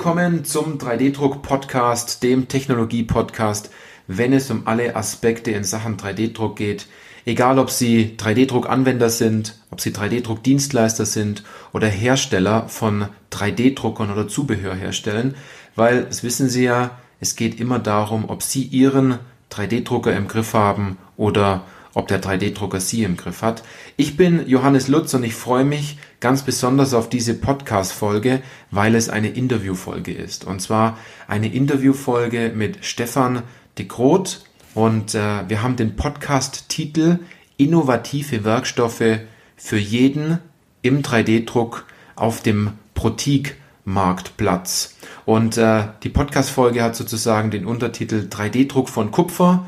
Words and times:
Willkommen 0.00 0.46
zum 0.46 0.78
3D-Druck-Podcast, 0.78 2.22
dem 2.22 2.48
Technologie-Podcast, 2.48 3.68
wenn 4.06 4.32
es 4.32 4.50
um 4.50 4.66
alle 4.66 4.96
Aspekte 4.96 5.50
in 5.50 5.62
Sachen 5.62 5.98
3D-Druck 5.98 6.56
geht. 6.56 6.86
Egal, 7.26 7.58
ob 7.58 7.68
Sie 7.68 8.16
3D-Druck-Anwender 8.16 9.10
sind, 9.10 9.58
ob 9.70 9.82
Sie 9.82 9.90
3D-Druck-Dienstleister 9.90 11.04
sind 11.04 11.44
oder 11.74 11.86
Hersteller 11.86 12.66
von 12.70 13.08
3D-Druckern 13.30 14.10
oder 14.10 14.26
Zubehör 14.26 14.74
herstellen, 14.74 15.34
weil, 15.76 16.04
das 16.04 16.22
wissen 16.22 16.48
Sie 16.48 16.64
ja, 16.64 16.92
es 17.20 17.36
geht 17.36 17.60
immer 17.60 17.78
darum, 17.78 18.24
ob 18.30 18.42
Sie 18.42 18.62
Ihren 18.62 19.18
3D-Drucker 19.52 20.16
im 20.16 20.28
Griff 20.28 20.54
haben 20.54 20.96
oder 21.18 21.66
ob 21.94 22.08
der 22.08 22.22
3D-Drucker 22.22 22.80
Sie 22.80 23.04
im 23.04 23.16
Griff 23.16 23.42
hat. 23.42 23.62
Ich 23.96 24.16
bin 24.16 24.48
Johannes 24.48 24.88
Lutz 24.88 25.14
und 25.14 25.24
ich 25.24 25.34
freue 25.34 25.64
mich 25.64 25.98
ganz 26.20 26.42
besonders 26.42 26.94
auf 26.94 27.08
diese 27.08 27.34
Podcast-Folge, 27.34 28.42
weil 28.70 28.94
es 28.94 29.08
eine 29.08 29.28
Interviewfolge 29.28 30.12
ist. 30.12 30.44
Und 30.44 30.60
zwar 30.60 30.98
eine 31.26 31.52
Interviewfolge 31.52 32.52
mit 32.54 32.84
Stefan 32.84 33.42
de 33.78 33.86
Groot 33.86 34.40
und 34.74 35.14
äh, 35.14 35.48
wir 35.48 35.62
haben 35.62 35.76
den 35.76 35.96
Podcast-Titel 35.96 37.18
Innovative 37.56 38.44
Werkstoffe 38.44 39.20
für 39.56 39.78
jeden 39.78 40.38
im 40.82 41.02
3D-Druck 41.02 41.84
auf 42.16 42.42
dem 42.42 42.72
Protik 42.94 43.56
Marktplatz. 43.84 44.96
Und 45.26 45.56
äh, 45.56 45.84
die 46.02 46.08
Podcast-Folge 46.08 46.82
hat 46.82 46.96
sozusagen 46.96 47.50
den 47.50 47.66
Untertitel 47.66 48.28
3D-Druck 48.30 48.88
von 48.88 49.10
Kupfer, 49.10 49.66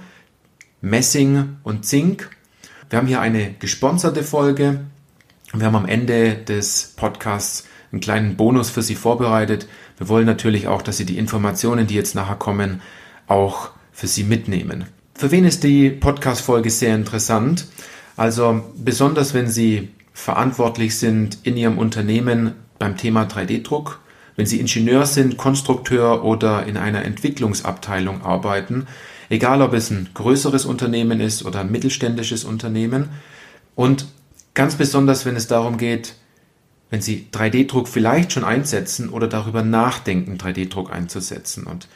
Messing 0.84 1.58
und 1.62 1.86
Zink. 1.86 2.28
Wir 2.90 2.98
haben 2.98 3.06
hier 3.06 3.20
eine 3.20 3.54
gesponserte 3.60 4.24
Folge. 4.24 4.80
Wir 5.54 5.66
haben 5.66 5.76
am 5.76 5.86
Ende 5.86 6.34
des 6.34 6.94
Podcasts 6.96 7.68
einen 7.92 8.00
kleinen 8.00 8.36
Bonus 8.36 8.68
für 8.68 8.82
Sie 8.82 8.96
vorbereitet. 8.96 9.68
Wir 9.96 10.08
wollen 10.08 10.26
natürlich 10.26 10.66
auch, 10.66 10.82
dass 10.82 10.96
Sie 10.96 11.06
die 11.06 11.18
Informationen, 11.18 11.86
die 11.86 11.94
jetzt 11.94 12.16
nachher 12.16 12.34
kommen, 12.34 12.82
auch 13.28 13.70
für 13.92 14.08
Sie 14.08 14.24
mitnehmen. 14.24 14.86
Für 15.14 15.30
wen 15.30 15.44
ist 15.44 15.62
die 15.62 15.88
Podcast-Folge 15.88 16.70
sehr 16.70 16.96
interessant? 16.96 17.66
Also 18.16 18.64
besonders, 18.76 19.34
wenn 19.34 19.48
Sie 19.48 19.90
verantwortlich 20.12 20.98
sind 20.98 21.38
in 21.44 21.56
Ihrem 21.56 21.78
Unternehmen 21.78 22.54
beim 22.80 22.96
Thema 22.96 23.22
3D-Druck, 23.22 24.00
wenn 24.34 24.46
Sie 24.46 24.58
Ingenieur 24.58 25.06
sind, 25.06 25.36
Konstrukteur 25.36 26.24
oder 26.24 26.66
in 26.66 26.76
einer 26.76 27.04
Entwicklungsabteilung 27.04 28.22
arbeiten, 28.22 28.88
egal 29.32 29.62
ob 29.62 29.72
es 29.72 29.90
ein 29.90 30.10
größeres 30.12 30.66
Unternehmen 30.66 31.18
ist 31.18 31.46
oder 31.46 31.60
ein 31.60 31.72
mittelständisches 31.72 32.44
Unternehmen. 32.44 33.08
Und 33.74 34.06
ganz 34.52 34.74
besonders, 34.74 35.24
wenn 35.24 35.36
es 35.36 35.46
darum 35.46 35.78
geht, 35.78 36.16
wenn 36.90 37.00
Sie 37.00 37.28
3D-Druck 37.32 37.88
vielleicht 37.88 38.32
schon 38.32 38.44
einsetzen 38.44 39.08
oder 39.08 39.28
darüber 39.28 39.62
nachdenken, 39.62 40.36
3D-Druck 40.36 40.92
einzusetzen. 40.92 41.64
Und 41.64 41.88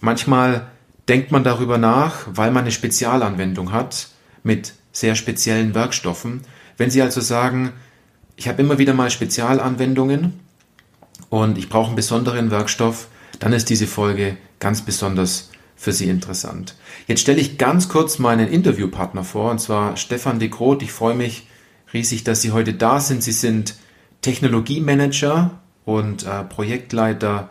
manchmal 0.00 0.66
denkt 1.08 1.32
man 1.32 1.42
darüber 1.42 1.78
nach, 1.78 2.26
weil 2.30 2.50
man 2.50 2.64
eine 2.64 2.70
Spezialanwendung 2.70 3.72
hat 3.72 4.08
mit 4.42 4.74
sehr 4.92 5.14
speziellen 5.14 5.74
Werkstoffen. 5.74 6.42
Wenn 6.76 6.90
Sie 6.90 7.00
also 7.00 7.22
sagen, 7.22 7.72
ich 8.36 8.46
habe 8.46 8.60
immer 8.60 8.76
wieder 8.76 8.92
mal 8.92 9.10
Spezialanwendungen 9.10 10.34
und 11.30 11.56
ich 11.56 11.70
brauche 11.70 11.86
einen 11.86 11.96
besonderen 11.96 12.50
Werkstoff, 12.50 13.08
dann 13.38 13.54
ist 13.54 13.70
diese 13.70 13.86
Folge 13.86 14.36
ganz 14.58 14.82
besonders 14.82 15.48
für 15.76 15.92
Sie 15.92 16.08
interessant. 16.08 16.76
Jetzt 17.06 17.20
stelle 17.20 17.40
ich 17.40 17.58
ganz 17.58 17.88
kurz 17.88 18.18
meinen 18.18 18.48
Interviewpartner 18.48 19.24
vor, 19.24 19.50
und 19.50 19.60
zwar 19.60 19.96
Stefan 19.96 20.38
de 20.38 20.48
Groot. 20.48 20.82
Ich 20.82 20.92
freue 20.92 21.14
mich 21.14 21.46
riesig, 21.92 22.24
dass 22.24 22.42
Sie 22.42 22.52
heute 22.52 22.74
da 22.74 23.00
sind. 23.00 23.22
Sie 23.22 23.32
sind 23.32 23.76
Technologiemanager 24.22 25.58
und 25.84 26.26
äh, 26.26 26.44
Projektleiter 26.44 27.50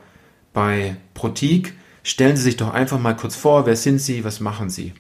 bei 0.54 0.96
Protik. 1.14 1.76
Stellen 2.04 2.36
Sie 2.36 2.44
sich 2.44 2.58
doch 2.58 2.74
einfach 2.74 3.00
mal 3.00 3.16
kurz 3.16 3.36
vor, 3.36 3.66
wer 3.66 3.76
sind 3.76 4.00
Sie, 4.00 4.24
was 4.24 4.40
machen 4.40 4.70
Sie? 4.70 4.94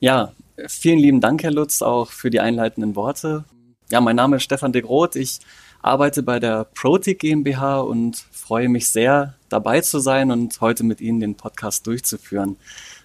Ja, 0.00 0.32
vielen 0.68 0.98
lieben 0.98 1.20
Dank, 1.20 1.42
Herr 1.42 1.50
Lutz, 1.50 1.82
auch 1.82 2.10
für 2.10 2.30
die 2.30 2.40
einleitenden 2.40 2.94
Worte. 2.94 3.44
Ja, 3.90 4.00
mein 4.00 4.16
Name 4.16 4.36
ist 4.36 4.44
Stefan 4.44 4.72
de 4.72 4.82
Groot. 4.82 5.16
Ich 5.16 5.40
arbeite 5.82 6.22
bei 6.22 6.38
der 6.38 6.64
Protic 6.64 7.20
GmbH 7.20 7.80
und 7.80 8.16
freue 8.30 8.68
mich 8.68 8.88
sehr, 8.88 9.34
dabei 9.48 9.80
zu 9.80 9.98
sein 9.98 10.30
und 10.30 10.60
heute 10.60 10.84
mit 10.84 11.00
Ihnen 11.00 11.20
den 11.20 11.34
Podcast 11.34 11.86
durchzuführen. 11.86 12.56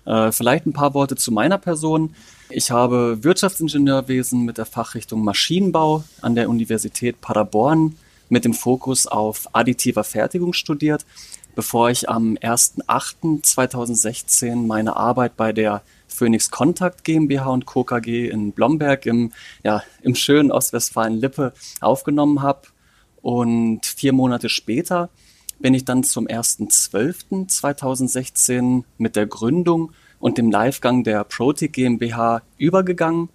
Äh, 0.06 0.32
vielleicht 0.32 0.66
ein 0.66 0.74
paar 0.74 0.94
Worte 0.94 1.16
zu 1.16 1.32
meiner 1.32 1.58
Person. 1.58 2.14
Ich 2.50 2.72
habe 2.72 3.24
Wirtschaftsingenieurwesen 3.24 4.44
mit 4.44 4.58
der 4.58 4.66
Fachrichtung 4.66 5.24
Maschinenbau 5.24 6.04
an 6.22 6.36
der 6.36 6.50
Universität 6.50 7.22
Paderborn 7.22 7.96
mit 8.30 8.46
dem 8.46 8.54
Fokus 8.54 9.08
auf 9.08 9.48
additiver 9.54 10.04
Fertigung 10.04 10.54
studiert, 10.54 11.06
bevor 11.56 11.90
ich 11.90 12.10
am 12.10 12.36
1.8.2016 12.36 14.68
meine 14.68 14.96
Arbeit 14.96 15.36
bei 15.38 15.52
der 15.54 15.82
Phoenix 16.08 16.52
Contact 16.52 17.04
GmbH 17.04 17.50
und 17.50 17.66
Co. 17.66 17.84
KG 17.84 18.30
in 18.30 18.52
Blomberg 18.52 19.06
im, 19.06 19.32
ja, 19.64 19.84
im 20.02 20.16
schönen 20.16 20.52
Ostwestfalen-Lippe 20.52 21.54
aufgenommen 21.82 22.42
habe. 22.42 22.62
Und 23.22 23.86
vier 23.86 24.14
Monate 24.14 24.50
später 24.50 25.10
bin 25.60 25.74
ich 25.74 25.86
dann 25.86 26.04
zum 26.04 26.28
1.12.2016 26.28 28.84
mit 28.98 29.16
der 29.16 29.28
Gründung 29.28 29.94
und 30.20 30.38
dem 30.38 30.52
Livegang 30.52 31.04
der 31.04 31.24
Protic 31.24 31.74
GmbH 31.74 32.42
übergegangen 32.58 33.30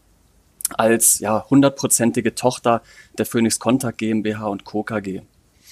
als 0.70 1.20
ja 1.20 1.46
hundertprozentige 1.48 2.34
Tochter 2.34 2.82
der 3.16 3.26
Phoenix 3.26 3.58
Contact 3.58 3.98
GmbH 3.98 4.46
und 4.46 4.64
Co. 4.64 4.82
KG. 4.82 5.22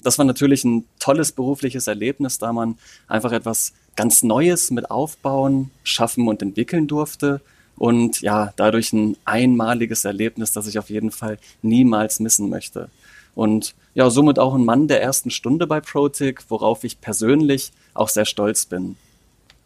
Das 0.03 0.19
war 0.19 0.25
natürlich 0.25 0.65
ein 0.65 0.84
tolles 0.99 1.33
berufliches 1.33 1.87
Erlebnis, 1.87 2.39
da 2.39 2.53
man 2.53 2.78
einfach 3.09 3.33
etwas 3.33 3.73
ganz 3.97 4.23
Neues 4.23 4.71
mit 4.71 4.91
aufbauen, 4.91 5.71
schaffen 5.83 6.28
und 6.28 6.43
entwickeln 6.43 6.87
durfte. 6.87 7.41
Und 7.77 8.21
ja, 8.21 8.53
dadurch 8.57 8.93
ein 8.93 9.17
einmaliges 9.25 10.05
Erlebnis, 10.05 10.53
das 10.53 10.67
ich 10.67 10.78
auf 10.78 10.91
jeden 10.91 11.11
Fall 11.11 11.39
niemals 11.63 12.21
missen 12.21 12.49
möchte. 12.49 12.91
Und 13.36 13.74
ja, 13.94 14.08
somit 14.08 14.38
auch 14.38 14.54
ein 14.54 14.64
Mann 14.64 14.88
der 14.88 15.02
ersten 15.02 15.30
Stunde 15.30 15.66
bei 15.66 15.80
Protic, 15.80 16.42
worauf 16.48 16.84
ich 16.84 17.02
persönlich 17.02 17.70
auch 17.92 18.08
sehr 18.08 18.24
stolz 18.24 18.64
bin. 18.64 18.97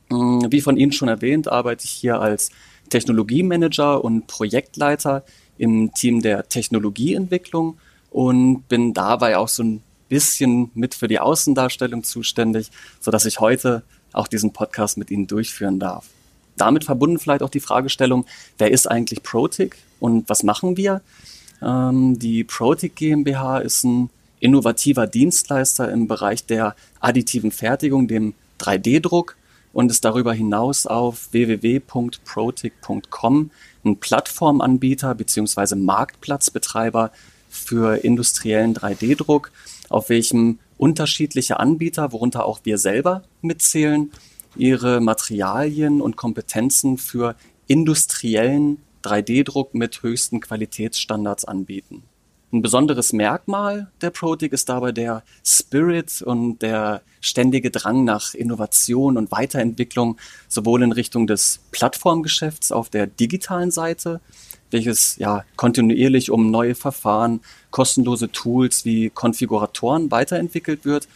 Mm, 0.08 0.41
wie 0.50 0.60
von 0.60 0.76
Ihnen 0.76 0.91
schon 0.91 1.08
erwähnt, 1.08 1.47
arbeite 1.47 1.84
ich 1.84 1.91
hier 1.91 2.20
als 2.20 2.50
Technologiemanager 2.91 4.03
und 4.03 4.26
Projektleiter 4.26 5.25
im 5.56 5.94
Team 5.94 6.20
der 6.20 6.48
Technologieentwicklung 6.48 7.78
und 8.10 8.69
bin 8.69 8.92
dabei 8.92 9.38
auch 9.38 9.48
so 9.48 9.62
ein 9.62 9.82
bisschen 10.08 10.72
mit 10.75 10.97
für 10.97 11.06
die 11.06 11.20
Außendarstellung 11.20 12.02
zuständig, 12.02 12.72
sodass 12.98 13.25
ich 13.25 13.38
heute 13.38 13.84
auch 14.12 14.26
diesen 14.26 14.52
Podcast 14.52 14.98
mit 14.98 15.12
Ihnen 15.12 15.28
durchführen 15.28 15.78
darf. 15.78 16.06
Damit 16.56 16.87
verbunden 16.87 17.20
vielleicht 17.20 17.44
auch 17.44 17.50
die 17.50 17.60
Fragestellung, 17.60 18.26
wer 18.58 18.72
ist 18.72 18.91
eigentlich 18.91 19.22
Protic 19.22 19.78
und 20.00 20.28
was 20.28 20.42
machen 20.42 20.76
wir? 20.76 21.02
Ähm, 21.62 22.19
die 22.19 22.44
Protic 22.44 22.97
GmbH 22.97 23.59
ist 23.59 23.84
ein 23.84 24.09
innovativer 24.41 25.06
Dienstleister 25.06 25.91
im 25.91 26.06
Bereich 26.09 26.44
der 26.47 26.75
additiven 27.00 27.50
Fertigung, 27.50 28.09
dem 28.09 28.32
3D-Druck 28.59 29.37
und 29.72 29.91
ist 29.91 30.04
darüber 30.04 30.34
hinaus 30.34 30.84
auf 30.87 31.32
www.protic.com 31.32 33.50
ein 33.84 33.97
Plattformanbieter 33.97 35.15
bzw. 35.15 35.76
Marktplatzbetreiber 35.76 37.12
für 37.49 38.04
industriellen 38.04 38.75
3D-Druck, 38.75 39.53
auf 39.88 40.09
welchem 40.09 40.59
unterschiedliche 40.76 41.61
Anbieter, 41.61 42.11
worunter 42.12 42.44
auch 42.46 42.61
wir 42.64 42.79
selber 42.79 43.23
mitzählen, 43.43 44.11
ihre 44.56 45.00
Materialien 45.00 46.00
und 46.00 46.17
Kompetenzen 46.17 46.99
für 46.99 47.37
industriellen 47.67 48.79
3D-Druck 49.05 49.75
mit 49.75 50.02
höchsten 50.02 50.41
Qualitätsstandards 50.41 51.44
anbieten. 51.44 52.05
Ein 52.52 52.62
besonderes 52.62 53.12
Merkmal 53.12 53.93
der 54.00 54.11
Protic 54.11 54.52
ist 54.52 54.69
dabei 54.69 54.91
der 54.91 55.23
Spirit 55.47 56.20
und 56.20 56.62
der 56.62 57.02
ständige 57.20 57.70
Drang 57.70 58.05
nach 58.05 58.35
Innovation 58.35 59.17
und 59.17 59.31
Weiterentwicklung, 59.31 60.17
sowohl 60.49 60.82
in 60.82 60.91
Richtung 60.91 61.29
des 61.29 61.61
Plattformgeschäfts 61.70 62.73
auf 62.73 62.88
der 62.88 63.06
digitalen 63.06 63.70
Seite, 63.70 64.20
welches 64.73 65.17
ja 65.17 65.44
kontinuierlich 65.55 66.32
um 66.32 66.50
neue 66.50 66.75
Verfahren, 66.75 67.41
kostenlose 67.70 68.32
Tools 68.32 68.85
wie 68.85 69.11
Konfiguratoren 69.11 70.11
weiterentwickelt 70.11 70.85
wird, 70.85 71.06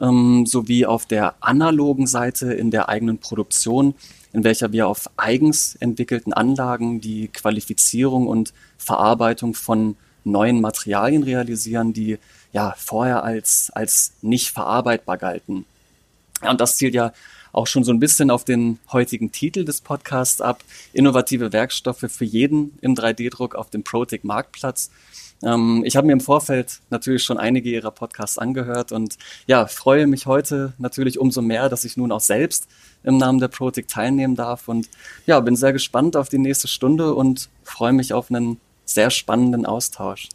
ähm, 0.00 0.46
sowie 0.46 0.86
auf 0.86 1.06
der 1.06 1.34
analogen 1.40 2.06
Seite 2.06 2.52
in 2.52 2.70
der 2.70 2.88
eigenen 2.88 3.18
Produktion, 3.18 3.94
in 4.32 4.44
welcher 4.44 4.72
wir 4.72 4.88
auf 4.88 5.10
eigens 5.16 5.74
entwickelten 5.76 6.32
Anlagen 6.32 7.00
die 7.00 7.28
Qualifizierung 7.28 8.26
und 8.26 8.52
Verarbeitung 8.76 9.54
von 9.54 9.96
neuen 10.24 10.60
Materialien 10.60 11.22
realisieren, 11.22 11.92
die 11.92 12.18
ja 12.52 12.74
vorher 12.76 13.24
als, 13.24 13.70
als 13.74 14.12
nicht 14.22 14.50
verarbeitbar 14.50 15.16
galten. 15.16 15.64
Ja, 16.42 16.50
und 16.50 16.60
das 16.60 16.76
zielt 16.76 16.94
ja 16.94 17.12
auch 17.52 17.66
schon 17.66 17.84
so 17.84 17.92
ein 17.92 18.00
bisschen 18.00 18.30
auf 18.30 18.44
den 18.44 18.78
heutigen 18.92 19.32
Titel 19.32 19.64
des 19.64 19.80
Podcasts 19.80 20.40
ab. 20.40 20.62
Innovative 20.92 21.52
Werkstoffe 21.52 22.04
für 22.08 22.24
jeden 22.24 22.78
im 22.80 22.94
3D-Druck 22.94 23.54
auf 23.54 23.70
dem 23.70 23.82
Protic 23.82 24.24
Marktplatz. 24.24 24.90
Ähm, 25.42 25.82
ich 25.84 25.96
habe 25.96 26.06
mir 26.06 26.12
im 26.12 26.20
Vorfeld 26.20 26.80
natürlich 26.90 27.22
schon 27.22 27.38
einige 27.38 27.70
ihrer 27.70 27.90
Podcasts 27.90 28.38
angehört 28.38 28.92
und 28.92 29.16
ja, 29.46 29.66
freue 29.66 30.06
mich 30.06 30.26
heute 30.26 30.72
natürlich 30.78 31.18
umso 31.18 31.42
mehr, 31.42 31.68
dass 31.68 31.84
ich 31.84 31.96
nun 31.96 32.12
auch 32.12 32.20
selbst 32.20 32.66
im 33.04 33.18
Namen 33.18 33.38
der 33.38 33.48
Protic 33.48 33.88
teilnehmen 33.88 34.34
darf 34.34 34.68
und 34.68 34.88
ja, 35.26 35.38
bin 35.40 35.56
sehr 35.56 35.72
gespannt 35.72 36.16
auf 36.16 36.28
die 36.28 36.38
nächste 36.38 36.68
Stunde 36.68 37.14
und 37.14 37.48
freue 37.62 37.92
mich 37.92 38.12
auf 38.12 38.30
einen 38.30 38.60
sehr 38.84 39.10
spannenden 39.10 39.66
Austausch. 39.66 40.28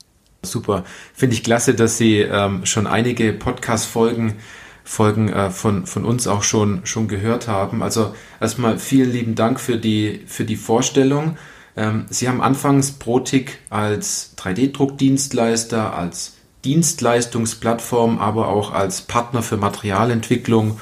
Super. 0.43 0.83
Finde 1.13 1.35
ich 1.35 1.43
klasse, 1.43 1.73
dass 1.73 1.97
Sie 1.97 2.19
ähm, 2.19 2.65
schon 2.65 2.85
einige 2.85 3.33
Podcast-Folgen 3.33 4.35
Folgen 4.83 5.29
äh, 5.29 5.49
von, 5.49 5.85
von 5.85 6.05
uns 6.05 6.27
auch 6.27 6.43
schon, 6.43 6.85
schon 6.85 7.07
gehört 7.07 7.47
haben. 7.47 7.81
Also 7.81 8.13
erstmal 8.39 8.77
vielen 8.79 9.11
lieben 9.11 9.35
Dank 9.35 9.59
für 9.59 9.77
die, 9.77 10.21
für 10.27 10.45
die 10.45 10.57
Vorstellung. 10.57 11.37
Ähm, 11.75 12.05
Sie 12.09 12.27
haben 12.27 12.41
anfangs 12.41 12.91
Protik 12.91 13.59
als 13.69 14.35
3D-Druckdienstleister, 14.37 15.95
als 15.95 16.33
Dienstleistungsplattform, 16.65 18.19
aber 18.19 18.47
auch 18.47 18.71
als 18.71 19.01
Partner 19.01 19.41
für 19.41 19.57
Materialentwicklung 19.57 20.79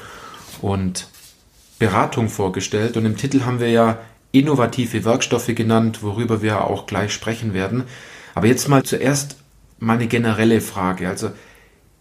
und 0.61 1.07
Beratung 1.79 2.29
vorgestellt. 2.29 2.97
Und 2.97 3.05
im 3.05 3.17
Titel 3.17 3.41
haben 3.41 3.59
wir 3.59 3.69
ja 3.69 3.99
innovative 4.31 5.03
Werkstoffe 5.05 5.53
genannt, 5.55 6.03
worüber 6.03 6.41
wir 6.41 6.65
auch 6.65 6.85
gleich 6.85 7.13
sprechen 7.13 7.53
werden. 7.53 7.85
Aber 8.35 8.47
jetzt 8.47 8.67
mal 8.67 8.83
zuerst 8.83 9.37
mal 9.79 9.93
eine 9.93 10.07
generelle 10.07 10.61
Frage. 10.61 11.09
Also 11.09 11.31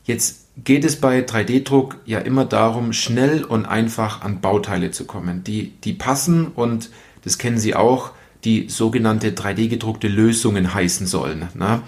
jetzt 0.05 0.40
geht 0.65 0.85
es 0.85 1.01
bei 1.01 1.21
3D-Druck 1.21 1.97
ja 2.07 2.19
immer 2.19 2.45
darum, 2.45 2.93
schnell 2.93 3.45
und 3.45 3.67
einfach 3.67 4.23
an 4.23 4.41
Bauteile 4.41 4.91
zu 4.91 5.05
kommen, 5.05 5.45
die, 5.45 5.73
die 5.85 5.93
passen 5.93 6.49
und 6.49 6.91
das 7.23 7.39
kennen 7.39 7.59
Sie 7.59 7.75
auch, 7.75 8.13
die 8.45 8.69
sogenannte 8.69 9.31
3D-gedruckte 9.31 10.09
Lösungen 10.09 10.73
heißen 10.73 11.07
sollen. 11.07 11.49
Ne? 11.55 11.83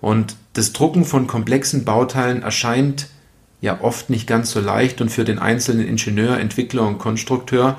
Und 0.00 0.36
das 0.52 0.72
Drucken 0.72 1.04
von 1.04 1.26
komplexen 1.26 1.84
Bauteilen 1.84 2.42
erscheint 2.42 3.08
ja 3.60 3.80
oft 3.80 4.10
nicht 4.10 4.26
ganz 4.26 4.52
so 4.52 4.60
leicht 4.60 5.00
und 5.00 5.08
für 5.08 5.24
den 5.24 5.38
einzelnen 5.38 5.86
Ingenieur, 5.86 6.38
Entwickler 6.38 6.86
und 6.86 6.98
Konstrukteur 6.98 7.78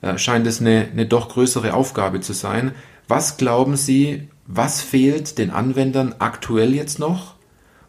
äh, 0.00 0.16
scheint 0.16 0.46
es 0.46 0.60
eine, 0.60 0.88
eine 0.90 1.06
doch 1.06 1.28
größere 1.28 1.74
Aufgabe 1.74 2.20
zu 2.20 2.32
sein. 2.32 2.72
Was 3.06 3.36
glauben 3.36 3.76
Sie, 3.76 4.28
was 4.46 4.80
fehlt 4.80 5.36
den 5.38 5.50
Anwendern 5.50 6.14
aktuell 6.18 6.74
jetzt 6.74 6.98
noch? 6.98 7.34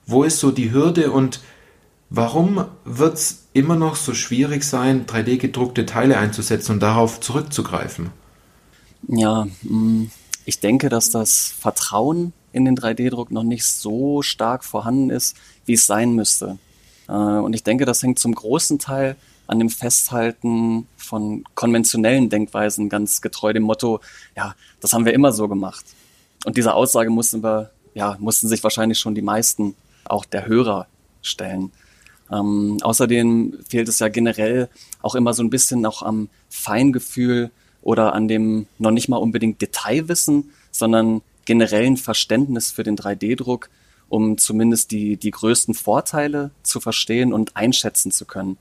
Wo 0.06 0.24
ist 0.24 0.40
so 0.40 0.52
die 0.52 0.72
Hürde 0.72 1.12
und 1.12 1.40
warum 2.10 2.66
wird 2.86 3.16
es 3.16 3.48
immer 3.54 3.76
noch 3.76 3.96
so 3.96 4.14
schwierig 4.14 4.64
sein, 4.64 5.06
3D-gedruckte 5.06 5.86
Teile 5.86 6.18
einzusetzen 6.18 6.74
und 6.74 6.80
darauf 6.80 7.20
zurückzugreifen? 7.20 8.12
Ja, 9.08 9.48
mm, 9.64 10.12
ich 10.46 10.60
denke, 10.60 10.90
dass 10.90 11.10
das 11.10 11.54
Vertrauen 11.60 12.34
in 12.52 12.66
den 12.66 12.76
3D-Druck 12.76 13.32
noch 13.32 13.44
nicht 13.44 13.66
so 13.66 14.22
stark 14.22 14.64
vorhanden 14.64 15.10
ist, 15.10 15.38
wie 15.66 15.74
es 15.74 15.86
sein 15.86 16.14
müsste. 16.14 16.58
Äh, 17.08 17.14
und 17.14 17.54
ich 17.54 17.64
denke, 17.64 17.86
das 17.86 18.02
hängt 18.02 18.20
zum 18.20 18.34
großen 18.34 18.80
Teil 18.80 19.16
an 19.48 19.60
dem 19.60 19.70
Festhalten 19.70 20.88
von 20.98 21.44
konventionellen 21.56 22.30
Denkweisen, 22.30 22.90
ganz 22.90 23.22
getreu 23.22 23.52
dem 23.52 23.64
Motto, 23.64 24.00
ja, 24.36 24.56
das 24.80 24.94
haben 24.94 25.06
wir 25.06 25.14
immer 25.14 25.32
so 25.32 25.48
gemacht. 25.48 25.86
Und 26.46 26.56
diese 26.56 26.74
Aussage 26.74 27.10
mussten 27.10 27.42
wir, 27.44 27.72
ja, 27.96 28.16
mussten 28.20 28.48
sich 28.48 28.64
wahrscheinlich 28.64 29.00
schon 29.00 29.16
die 29.16 29.24
meisten, 29.24 29.76
auch 30.06 30.26
der 30.26 30.46
Hörer, 30.46 30.88
stellen. 31.22 31.72
Ähm, 32.32 32.78
außerdem 32.82 33.60
fehlt 33.68 33.88
es 33.90 34.00
ja 34.00 34.08
generell 34.08 34.70
auch 35.02 35.16
immer 35.16 35.34
so 35.34 35.44
ein 35.44 35.50
bisschen 35.50 35.86
auch 35.86 36.04
am 36.04 36.30
Feingefühl 36.50 37.52
oder 37.82 38.14
an 38.14 38.28
dem 38.28 38.68
noch 38.78 38.92
nicht 38.92 39.10
mal 39.10 39.18
unbedingt 39.18 39.62
Detailwissen, 39.62 40.52
sondern 40.72 41.22
generellen 41.46 41.98
Verständnis 41.98 42.72
für 42.72 42.84
den 42.84 42.98
3D-Druck, 42.98 43.70
um 44.10 44.38
zumindest 44.38 44.92
die, 44.92 45.18
die 45.18 45.32
größten 45.32 45.74
Vorteile 45.74 46.52
zu 46.62 46.80
verstehen 46.80 47.34
und 47.34 47.56
einschätzen 47.56 48.12
zu 48.12 48.26
können. 48.26 48.58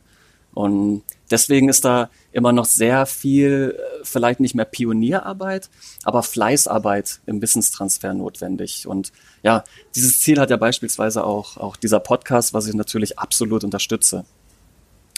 Und 0.54 1.02
deswegen 1.30 1.68
ist 1.68 1.84
da 1.84 2.10
immer 2.32 2.52
noch 2.52 2.64
sehr 2.64 3.06
viel, 3.06 3.76
äh, 3.78 4.04
vielleicht 4.04 4.40
nicht 4.40 4.54
mehr 4.54 4.64
Pionierarbeit, 4.64 5.68
aber 6.04 6.22
Fleißarbeit 6.22 7.20
im 7.26 7.40
Wissenstransfer 7.40 8.14
notwendig. 8.14 8.86
Und 8.86 9.12
ja, 9.42 9.64
dieses 9.94 10.20
Ziel 10.20 10.40
hat 10.40 10.50
ja 10.50 10.56
beispielsweise 10.56 11.24
auch, 11.24 11.56
auch 11.56 11.76
dieser 11.76 12.00
Podcast, 12.00 12.54
was 12.54 12.66
ich 12.66 12.74
natürlich 12.74 13.18
absolut 13.18 13.64
unterstütze. 13.64 14.24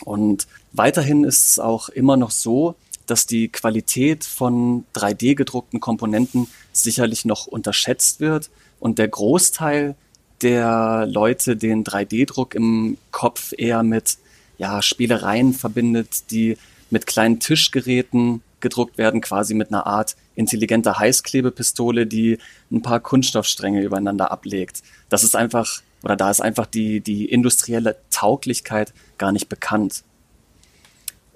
Und 0.04 0.46
weiterhin 0.72 1.24
ist 1.24 1.50
es 1.50 1.58
auch 1.58 1.88
immer 1.88 2.16
noch 2.16 2.30
so, 2.30 2.74
dass 3.06 3.26
die 3.26 3.48
Qualität 3.48 4.24
von 4.24 4.84
3D 4.94 5.34
gedruckten 5.34 5.80
Komponenten 5.80 6.48
sicherlich 6.72 7.24
noch 7.24 7.46
unterschätzt 7.46 8.20
wird 8.20 8.50
und 8.78 8.98
der 8.98 9.08
Großteil 9.08 9.96
der 10.42 11.06
Leute 11.06 11.56
den 11.56 11.84
3D-Druck 11.84 12.54
im 12.54 12.96
Kopf 13.10 13.52
eher 13.56 13.82
mit 13.82 14.16
ja, 14.60 14.82
Spielereien 14.82 15.54
verbindet, 15.54 16.30
die 16.30 16.58
mit 16.90 17.06
kleinen 17.06 17.40
Tischgeräten 17.40 18.42
gedruckt 18.60 18.98
werden, 18.98 19.22
quasi 19.22 19.54
mit 19.54 19.68
einer 19.68 19.86
Art 19.86 20.16
intelligenter 20.34 20.98
Heißklebepistole, 20.98 22.06
die 22.06 22.36
ein 22.70 22.82
paar 22.82 23.00
Kunststoffstränge 23.00 23.80
übereinander 23.80 24.30
ablegt. 24.30 24.82
Das 25.08 25.24
ist 25.24 25.34
einfach, 25.34 25.80
oder 26.02 26.14
da 26.14 26.30
ist 26.30 26.42
einfach 26.42 26.66
die, 26.66 27.00
die 27.00 27.24
industrielle 27.24 27.96
Tauglichkeit 28.10 28.92
gar 29.16 29.32
nicht 29.32 29.48
bekannt. 29.48 30.04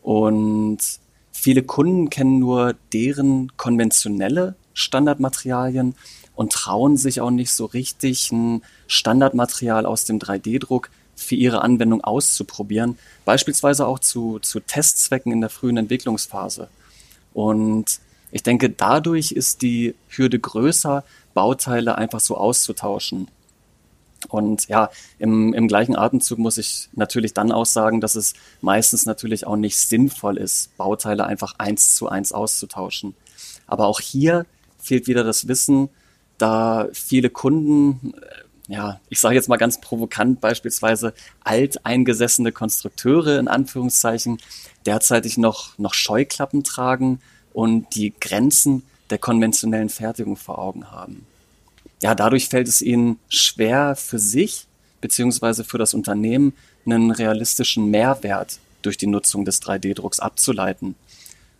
Und 0.02 0.80
viele 1.32 1.62
Kunden 1.62 2.10
kennen 2.10 2.38
nur 2.38 2.74
deren 2.92 3.56
konventionelle 3.56 4.54
Standardmaterialien 4.74 5.94
und 6.34 6.52
trauen 6.52 6.98
sich 6.98 7.22
auch 7.22 7.30
nicht 7.30 7.52
so 7.52 7.64
richtig, 7.64 8.30
ein 8.32 8.60
Standardmaterial 8.86 9.86
aus 9.86 10.04
dem 10.04 10.18
3D-Druck 10.18 10.90
für 11.16 11.34
ihre 11.34 11.62
Anwendung 11.62 12.02
auszuprobieren, 12.02 12.98
beispielsweise 13.24 13.86
auch 13.86 13.98
zu, 13.98 14.38
zu 14.40 14.60
Testzwecken 14.60 15.32
in 15.32 15.40
der 15.40 15.50
frühen 15.50 15.76
Entwicklungsphase. 15.76 16.68
Und 17.32 18.00
ich 18.30 18.42
denke, 18.42 18.70
dadurch 18.70 19.32
ist 19.32 19.62
die 19.62 19.94
Hürde 20.08 20.38
größer, 20.38 21.04
Bauteile 21.34 21.96
einfach 21.96 22.20
so 22.20 22.36
auszutauschen. 22.36 23.28
Und 24.28 24.68
ja, 24.68 24.90
im, 25.18 25.52
im 25.52 25.68
gleichen 25.68 25.96
Atemzug 25.96 26.38
muss 26.38 26.58
ich 26.58 26.88
natürlich 26.94 27.34
dann 27.34 27.52
auch 27.52 27.66
sagen, 27.66 28.00
dass 28.00 28.14
es 28.14 28.34
meistens 28.60 29.06
natürlich 29.06 29.46
auch 29.46 29.56
nicht 29.56 29.76
sinnvoll 29.76 30.38
ist, 30.38 30.76
Bauteile 30.76 31.26
einfach 31.26 31.54
eins 31.58 31.94
zu 31.94 32.08
eins 32.08 32.32
auszutauschen. 32.32 33.14
Aber 33.66 33.86
auch 33.86 34.00
hier 34.00 34.46
fehlt 34.78 35.06
wieder 35.06 35.24
das 35.24 35.48
Wissen, 35.48 35.88
da 36.38 36.88
viele 36.92 37.30
Kunden 37.30 38.14
ja, 38.68 39.00
ich 39.10 39.20
sage 39.20 39.34
jetzt 39.34 39.48
mal 39.48 39.56
ganz 39.56 39.80
provokant 39.80 40.40
beispielsweise 40.40 41.12
alteingesessene 41.40 42.52
Konstrukteure 42.52 43.38
in 43.38 43.48
Anführungszeichen 43.48 44.38
derzeitig 44.86 45.36
noch, 45.36 45.76
noch 45.78 45.94
Scheuklappen 45.94 46.64
tragen 46.64 47.20
und 47.52 47.94
die 47.94 48.14
Grenzen 48.18 48.82
der 49.10 49.18
konventionellen 49.18 49.90
Fertigung 49.90 50.36
vor 50.36 50.58
Augen 50.58 50.90
haben. 50.90 51.26
Ja, 52.02 52.14
dadurch 52.14 52.48
fällt 52.48 52.68
es 52.68 52.82
ihnen 52.82 53.18
schwer 53.28 53.96
für 53.96 54.18
sich 54.18 54.66
beziehungsweise 55.00 55.64
für 55.64 55.78
das 55.78 55.92
Unternehmen 55.92 56.54
einen 56.86 57.10
realistischen 57.10 57.90
Mehrwert 57.90 58.58
durch 58.80 58.96
die 58.96 59.06
Nutzung 59.06 59.44
des 59.44 59.60
3D-Drucks 59.62 60.20
abzuleiten. 60.20 60.94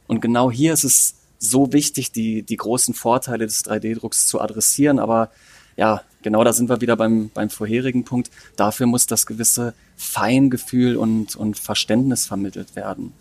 Und 0.06 0.20
genau 0.20 0.50
hier 0.50 0.72
ist 0.72 0.84
es 0.84 1.14
so 1.38 1.72
wichtig, 1.72 2.12
die, 2.12 2.42
die 2.42 2.56
großen 2.56 2.94
Vorteile 2.94 3.46
des 3.46 3.64
3D-Drucks 3.64 4.26
zu 4.26 4.40
adressieren, 4.40 4.98
aber 4.98 5.30
ja, 5.76 6.02
genau 6.24 6.42
da 6.42 6.52
sind 6.52 6.68
wir 6.68 6.80
wieder 6.80 6.96
beim, 6.96 7.30
beim 7.32 7.50
vorherigen 7.50 8.04
Punkt. 8.04 8.30
Dafür 8.56 8.86
muss 8.86 9.06
das 9.06 9.26
gewisse 9.26 9.74
Feingefühl 9.96 10.96
und, 10.96 11.36
und 11.36 11.56
Verständnis 11.56 12.26
vermittelt 12.26 12.74
werden. 12.74 13.12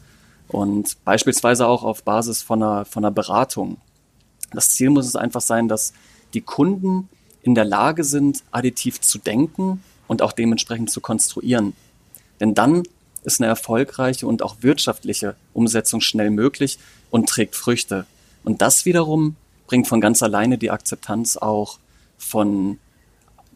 Und 0.47 0.97
beispielsweise 1.05 1.67
auch 1.67 1.83
auf 1.83 2.03
Basis 2.03 2.41
von 2.41 2.63
einer, 2.63 2.85
von 2.85 3.05
einer 3.05 3.11
Beratung. 3.11 3.77
Das 4.51 4.71
Ziel 4.71 4.89
muss 4.89 5.05
es 5.05 5.15
einfach 5.15 5.41
sein, 5.41 5.67
dass 5.67 5.93
die 6.33 6.41
Kunden 6.41 7.09
in 7.43 7.53
der 7.53 7.65
Lage 7.65 8.03
sind, 8.03 8.43
additiv 8.51 9.01
zu 9.01 9.19
denken 9.19 9.83
und 10.07 10.21
auch 10.21 10.31
dementsprechend 10.31 10.89
zu 10.89 11.01
konstruieren. 11.01 11.73
Denn 12.39 12.55
dann 12.55 12.83
ist 13.23 13.39
eine 13.39 13.47
erfolgreiche 13.47 14.27
und 14.27 14.41
auch 14.41 14.57
wirtschaftliche 14.61 15.35
Umsetzung 15.53 16.01
schnell 16.01 16.29
möglich 16.29 16.79
und 17.11 17.29
trägt 17.29 17.55
Früchte. 17.55 18.05
Und 18.43 18.61
das 18.61 18.85
wiederum 18.85 19.35
bringt 19.67 19.87
von 19.87 20.01
ganz 20.01 20.21
alleine 20.23 20.57
die 20.57 20.71
Akzeptanz 20.71 21.37
auch 21.37 21.79
von 22.17 22.79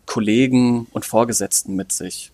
Kollegen 0.07 0.87
und 0.91 1.05
Vorgesetzten 1.05 1.75
mit 1.75 1.91
sich. 1.91 2.31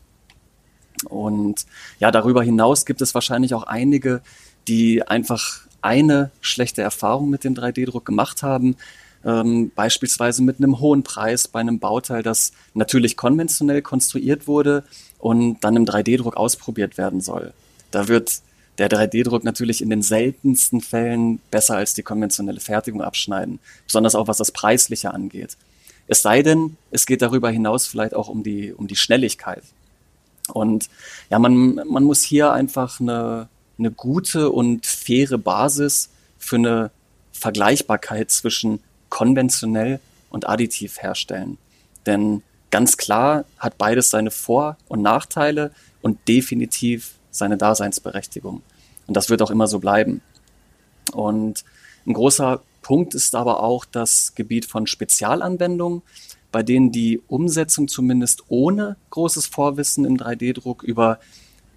Und 1.09 1.65
ja, 1.99 2.11
darüber 2.11 2.41
hinaus 2.41 2.85
gibt 2.85 3.01
es 3.01 3.13
wahrscheinlich 3.13 3.53
auch 3.53 3.63
einige, 3.63 4.21
die 4.69 5.05
einfach 5.05 5.61
eine 5.81 6.31
schlechte 6.39 6.81
Erfahrung 6.81 7.29
mit 7.29 7.43
dem 7.43 7.55
3D-Druck 7.55 8.05
gemacht 8.05 8.41
haben, 8.41 8.77
ähm, 9.25 9.71
beispielsweise 9.75 10.43
mit 10.43 10.57
einem 10.57 10.79
hohen 10.79 11.03
Preis 11.03 11.47
bei 11.47 11.59
einem 11.59 11.79
Bauteil, 11.79 12.23
das 12.23 12.53
natürlich 12.73 13.17
konventionell 13.17 13.81
konstruiert 13.81 14.47
wurde 14.47 14.83
und 15.19 15.59
dann 15.61 15.75
im 15.75 15.85
3D-Druck 15.85 16.37
ausprobiert 16.37 16.97
werden 16.97 17.19
soll. 17.19 17.53
Da 17.91 18.07
wird 18.07 18.41
der 18.77 18.89
3D-Druck 18.89 19.43
natürlich 19.43 19.81
in 19.81 19.89
den 19.89 20.01
seltensten 20.01 20.81
Fällen 20.81 21.39
besser 21.51 21.75
als 21.75 21.93
die 21.93 22.03
konventionelle 22.03 22.59
Fertigung 22.59 23.01
abschneiden, 23.01 23.59
besonders 23.85 24.15
auch 24.15 24.27
was 24.27 24.37
das 24.37 24.51
Preisliche 24.51 25.13
angeht. 25.13 25.57
Es 26.07 26.21
sei 26.21 26.41
denn, 26.41 26.77
es 26.91 27.05
geht 27.05 27.21
darüber 27.21 27.49
hinaus 27.49 27.87
vielleicht 27.87 28.13
auch 28.13 28.27
um 28.27 28.43
die, 28.43 28.73
um 28.73 28.87
die 28.87 28.95
Schnelligkeit. 28.95 29.63
Und 30.51 30.89
ja, 31.29 31.39
man, 31.39 31.75
man 31.75 32.03
muss 32.03 32.21
hier 32.21 32.51
einfach 32.51 32.99
eine, 32.99 33.47
eine 33.79 33.91
gute 33.91 34.49
und 34.49 34.85
faire 34.85 35.37
Basis 35.37 36.09
für 36.37 36.57
eine 36.57 36.91
Vergleichbarkeit 37.31 38.31
zwischen 38.31 38.79
konventionell 39.09 39.99
und 40.29 40.47
additiv 40.47 41.01
herstellen. 41.01 41.57
Denn 42.05 42.43
ganz 42.71 42.97
klar 42.97 43.45
hat 43.57 43.77
beides 43.77 44.09
seine 44.09 44.31
Vor- 44.31 44.77
und 44.89 45.01
Nachteile 45.01 45.71
und 46.01 46.27
definitiv 46.27 47.13
seine 47.31 47.57
Daseinsberechtigung. 47.57 48.61
Und 49.07 49.17
das 49.17 49.29
wird 49.29 49.41
auch 49.41 49.51
immer 49.51 49.67
so 49.67 49.79
bleiben. 49.79 50.21
Und 51.13 51.63
ein 52.05 52.13
großer 52.13 52.61
Punkt 52.83 53.15
ist 53.15 53.33
aber 53.33 53.63
auch 53.63 53.85
das 53.85 54.35
Gebiet 54.35 54.65
von 54.65 54.85
Spezialanwendungen, 54.85 56.03
bei 56.51 56.61
denen 56.61 56.91
die 56.91 57.19
Umsetzung 57.27 57.87
zumindest 57.87 58.43
ohne 58.49 58.97
großes 59.09 59.47
Vorwissen 59.47 60.05
im 60.05 60.17
3D-Druck 60.17 60.83
über, 60.83 61.19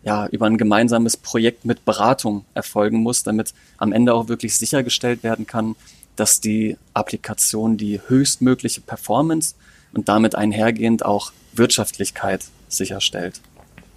ja, 0.05 0.27
über 0.27 0.45
ein 0.45 0.59
gemeinsames 0.59 1.17
Projekt 1.17 1.65
mit 1.65 1.87
Beratung 1.87 2.45
erfolgen 2.53 2.99
muss, 2.99 3.23
damit 3.23 3.55
am 3.79 3.93
Ende 3.93 4.13
auch 4.13 4.29
wirklich 4.29 4.57
sichergestellt 4.57 5.23
werden 5.23 5.47
kann, 5.47 5.77
dass 6.17 6.41
die 6.41 6.77
Applikation 6.93 7.79
die 7.79 8.01
höchstmögliche 8.07 8.83
Performance 8.83 9.55
und 9.95 10.11
damit 10.11 10.35
einhergehend 10.35 11.05
auch 11.05 11.33
Wirtschaftlichkeit 11.55 12.45
sicherstellt. 12.69 13.41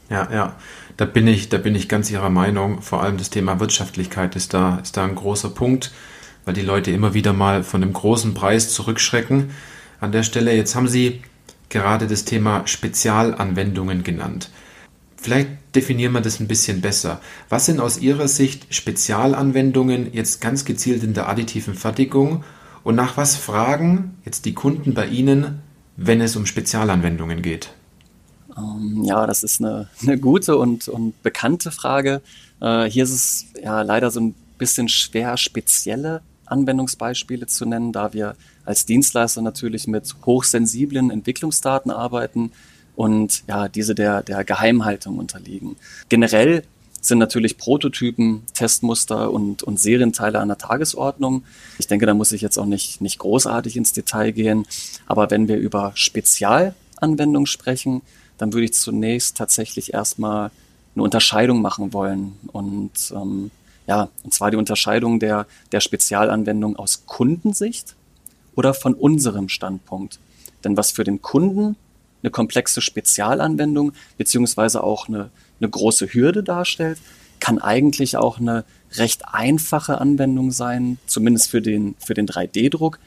Ja, 0.09 0.27
ja, 0.31 0.55
da 0.97 1.05
bin 1.05 1.27
ich, 1.27 1.49
da 1.49 1.57
bin 1.57 1.75
ich 1.75 1.87
ganz 1.87 2.09
Ihrer 2.09 2.29
Meinung. 2.29 2.81
Vor 2.81 3.03
allem 3.03 3.17
das 3.17 3.29
Thema 3.29 3.59
Wirtschaftlichkeit 3.59 4.35
ist 4.35 4.53
da, 4.53 4.77
ist 4.77 4.97
da 4.97 5.03
ein 5.03 5.15
großer 5.15 5.49
Punkt, 5.49 5.91
weil 6.45 6.53
die 6.53 6.61
Leute 6.61 6.91
immer 6.91 7.13
wieder 7.13 7.33
mal 7.33 7.63
von 7.63 7.83
einem 7.83 7.93
großen 7.93 8.33
Preis 8.33 8.73
zurückschrecken. 8.73 9.51
An 9.99 10.11
der 10.11 10.23
Stelle, 10.23 10.55
jetzt 10.55 10.75
haben 10.75 10.87
Sie 10.87 11.21
gerade 11.69 12.07
das 12.07 12.25
Thema 12.25 12.65
Spezialanwendungen 12.65 14.03
genannt. 14.03 14.49
Vielleicht 15.17 15.49
definieren 15.75 16.13
wir 16.13 16.21
das 16.21 16.39
ein 16.39 16.47
bisschen 16.47 16.81
besser. 16.81 17.21
Was 17.49 17.65
sind 17.65 17.79
aus 17.79 17.99
Ihrer 17.99 18.27
Sicht 18.27 18.73
Spezialanwendungen 18.73 20.13
jetzt 20.13 20.41
ganz 20.41 20.65
gezielt 20.65 21.03
in 21.03 21.13
der 21.13 21.27
additiven 21.27 21.75
Fertigung 21.75 22.43
und 22.83 22.95
nach 22.95 23.17
was 23.17 23.35
fragen 23.35 24.17
jetzt 24.25 24.45
die 24.45 24.53
Kunden 24.53 24.93
bei 24.93 25.07
Ihnen, 25.07 25.61
wenn 25.97 26.21
es 26.21 26.35
um 26.35 26.45
Spezialanwendungen 26.45 27.41
geht? 27.41 27.71
Ähm, 28.57 29.03
ja, 29.03 29.27
das 29.27 29.43
ist 29.43 29.61
eine, 29.61 29.89
eine 30.01 30.17
gute 30.17 30.57
und, 30.57 30.87
und 30.87 31.21
bekannte 31.21 31.71
Frage. 31.71 32.21
Äh, 32.61 32.85
hier 32.85 33.03
ist 33.03 33.11
es 33.11 33.45
ja 33.61 33.81
leider 33.81 34.11
so 34.11 34.21
ein 34.21 34.35
bisschen 34.57 34.89
schwer, 34.89 35.37
spezielle 35.37 36.21
Anwendungsbeispiele 36.51 37.47
zu 37.47 37.65
nennen, 37.65 37.91
da 37.91 38.13
wir 38.13 38.35
als 38.65 38.85
Dienstleister 38.85 39.41
natürlich 39.41 39.87
mit 39.87 40.15
hochsensiblen 40.25 41.11
Entwicklungsdaten 41.11 41.91
arbeiten 41.91 42.51
und 42.95 43.43
ja, 43.47 43.67
diese 43.67 43.95
der, 43.95 44.23
der 44.23 44.43
Geheimhaltung 44.43 45.17
unterliegen. 45.17 45.75
Generell 46.09 46.63
sind 47.01 47.17
natürlich 47.19 47.57
Prototypen, 47.57 48.43
Testmuster 48.53 49.31
und, 49.31 49.63
und 49.63 49.79
Serienteile 49.79 50.39
an 50.39 50.49
der 50.49 50.57
Tagesordnung. 50.57 51.43
Ich 51.77 51.87
denke, 51.87 52.05
da 52.05 52.13
muss 52.13 52.31
ich 52.31 52.41
jetzt 52.41 52.57
auch 52.57 52.65
nicht, 52.65 53.01
nicht 53.01 53.19
großartig 53.19 53.77
ins 53.77 53.93
Detail 53.93 54.31
gehen. 54.31 54.65
Aber 55.07 55.31
wenn 55.31 55.47
wir 55.47 55.57
über 55.57 55.91
Spezialanwendungen 55.95 57.45
sprechen, 57.45 58.01
dann 58.37 58.53
würde 58.53 58.65
ich 58.65 58.73
zunächst 58.73 59.37
tatsächlich 59.37 59.93
erstmal 59.93 60.51
eine 60.95 61.03
Unterscheidung 61.03 61.61
machen 61.61 61.93
wollen. 61.93 62.33
Und 62.51 63.13
ähm, 63.15 63.51
ja, 63.89 64.09
und 64.23 64.35
zwar 64.35 64.51
die 64.51 64.57
Unterscheidung 64.57 65.19
der, 65.19 65.47
der 65.71 65.79
Spezialanwendung 65.79 66.75
aus 66.75 67.07
Kundensicht 67.07 67.95
oder 68.53 68.75
von 68.75 68.93
unserem 68.93 69.49
Standpunkt. 69.49 70.19
Denn 70.63 70.77
was 70.77 70.91
für 70.91 71.03
den 71.03 71.23
Kunden 71.23 71.75
eine 72.21 72.29
komplexe 72.29 72.81
Spezialanwendung 72.81 73.93
beziehungsweise 74.15 74.83
auch 74.83 75.07
eine, 75.07 75.31
eine 75.59 75.69
große 75.71 76.13
Hürde 76.13 76.43
darstellt, 76.43 76.99
kann 77.39 77.57
eigentlich 77.57 78.15
auch 78.15 78.37
eine 78.39 78.63
recht 78.91 79.23
einfache 79.25 79.99
Anwendung 79.99 80.51
sein, 80.51 80.99
zumindest 81.07 81.49
für 81.49 81.63
den, 81.63 81.95
für 81.97 82.13
den 82.13 82.27
3D-Druck, 82.27 82.99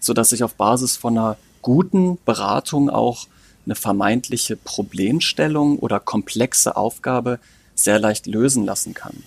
so 0.00 0.12
dass 0.12 0.32
ich 0.32 0.44
auf 0.44 0.54
Basis 0.56 0.98
von 0.98 1.16
einer 1.16 1.38
guten 1.62 2.18
Beratung 2.26 2.90
auch 2.90 3.26
eine 3.64 3.74
vermeintliche 3.74 4.56
Problemstellung 4.56 5.78
oder 5.78 5.98
komplexe 5.98 6.76
Aufgabe 6.76 7.38
sehr 7.74 7.98
leicht 7.98 8.26
lösen 8.26 8.66
lassen 8.66 8.92
kann. 8.92 9.22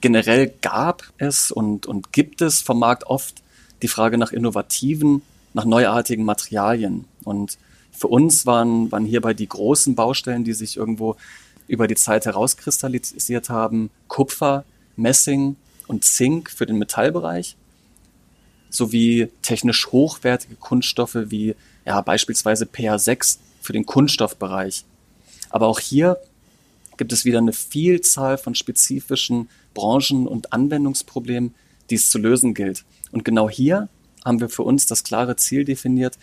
Generell 0.00 0.52
gab 0.60 1.04
es 1.18 1.50
und, 1.50 1.86
und 1.86 2.12
gibt 2.12 2.42
es 2.42 2.60
vom 2.60 2.78
Markt 2.78 3.04
oft 3.04 3.42
die 3.82 3.88
Frage 3.88 4.18
nach 4.18 4.32
innovativen, 4.32 5.22
nach 5.54 5.64
neuartigen 5.64 6.24
Materialien. 6.24 7.06
Und 7.24 7.58
für 7.92 8.08
uns 8.08 8.46
waren, 8.46 8.92
waren 8.92 9.06
hierbei 9.06 9.34
die 9.34 9.48
großen 9.48 9.94
Baustellen, 9.94 10.44
die 10.44 10.52
sich 10.52 10.76
irgendwo 10.76 11.16
über 11.66 11.88
die 11.88 11.94
Zeit 11.94 12.26
herauskristallisiert 12.26 13.48
haben, 13.48 13.90
Kupfer, 14.08 14.64
Messing 14.96 15.56
und 15.86 16.04
Zink 16.04 16.50
für 16.50 16.66
den 16.66 16.78
Metallbereich, 16.78 17.56
sowie 18.70 19.28
technisch 19.42 19.88
hochwertige 19.92 20.56
Kunststoffe 20.56 21.16
wie 21.26 21.54
ja, 21.84 22.00
beispielsweise 22.00 22.64
PA6 22.66 23.38
für 23.60 23.72
den 23.72 23.86
Kunststoffbereich. 23.86 24.84
Aber 25.50 25.66
auch 25.66 25.80
hier 25.80 26.18
gibt 26.96 27.12
es 27.12 27.24
wieder 27.24 27.38
eine 27.38 27.52
Vielzahl 27.52 28.38
von 28.38 28.54
spezifischen 28.54 29.48
Branchen- 29.76 30.26
und 30.26 30.52
Anwendungsproblemen, 30.52 31.54
die 31.90 31.96
es 31.96 32.10
zu 32.10 32.18
lösen 32.18 32.54
gilt. 32.54 32.84
Und 33.12 33.24
genau 33.24 33.48
hier 33.48 33.88
haben 34.24 34.40
wir 34.40 34.48
für 34.48 34.62
uns 34.62 34.86
das 34.86 35.04
klare 35.04 35.36
Ziel 35.36 35.64
definiert, 35.64 36.18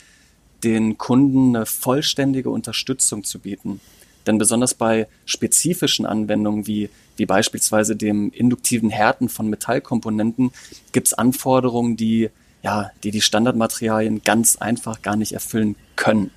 den 0.63 0.97
Kunden 0.97 1.55
eine 1.55 1.65
vollständige 1.65 2.49
Unterstützung 2.49 3.23
zu 3.23 3.39
bieten. 3.39 3.79
Denn 4.25 4.37
besonders 4.37 4.73
bei 4.73 5.07
spezifischen 5.25 6.05
Anwendungen 6.05 6.65
wie, 6.65 6.89
wie 7.15 7.25
beispielsweise 7.25 7.95
dem 7.95 8.31
induktiven 8.31 8.89
Härten 8.89 9.29
von 9.29 9.49
Metallkomponenten 9.49 10.51
gibt 10.91 11.07
es 11.07 11.13
Anforderungen, 11.13 11.95
die, 11.95 12.29
ja, 12.63 12.91
die 13.03 13.11
die 13.11 13.21
Standardmaterialien 13.21 14.23
ganz 14.23 14.55
einfach 14.55 15.01
gar 15.01 15.15
nicht 15.15 15.33
erfüllen 15.33 15.75
können. 15.95 16.31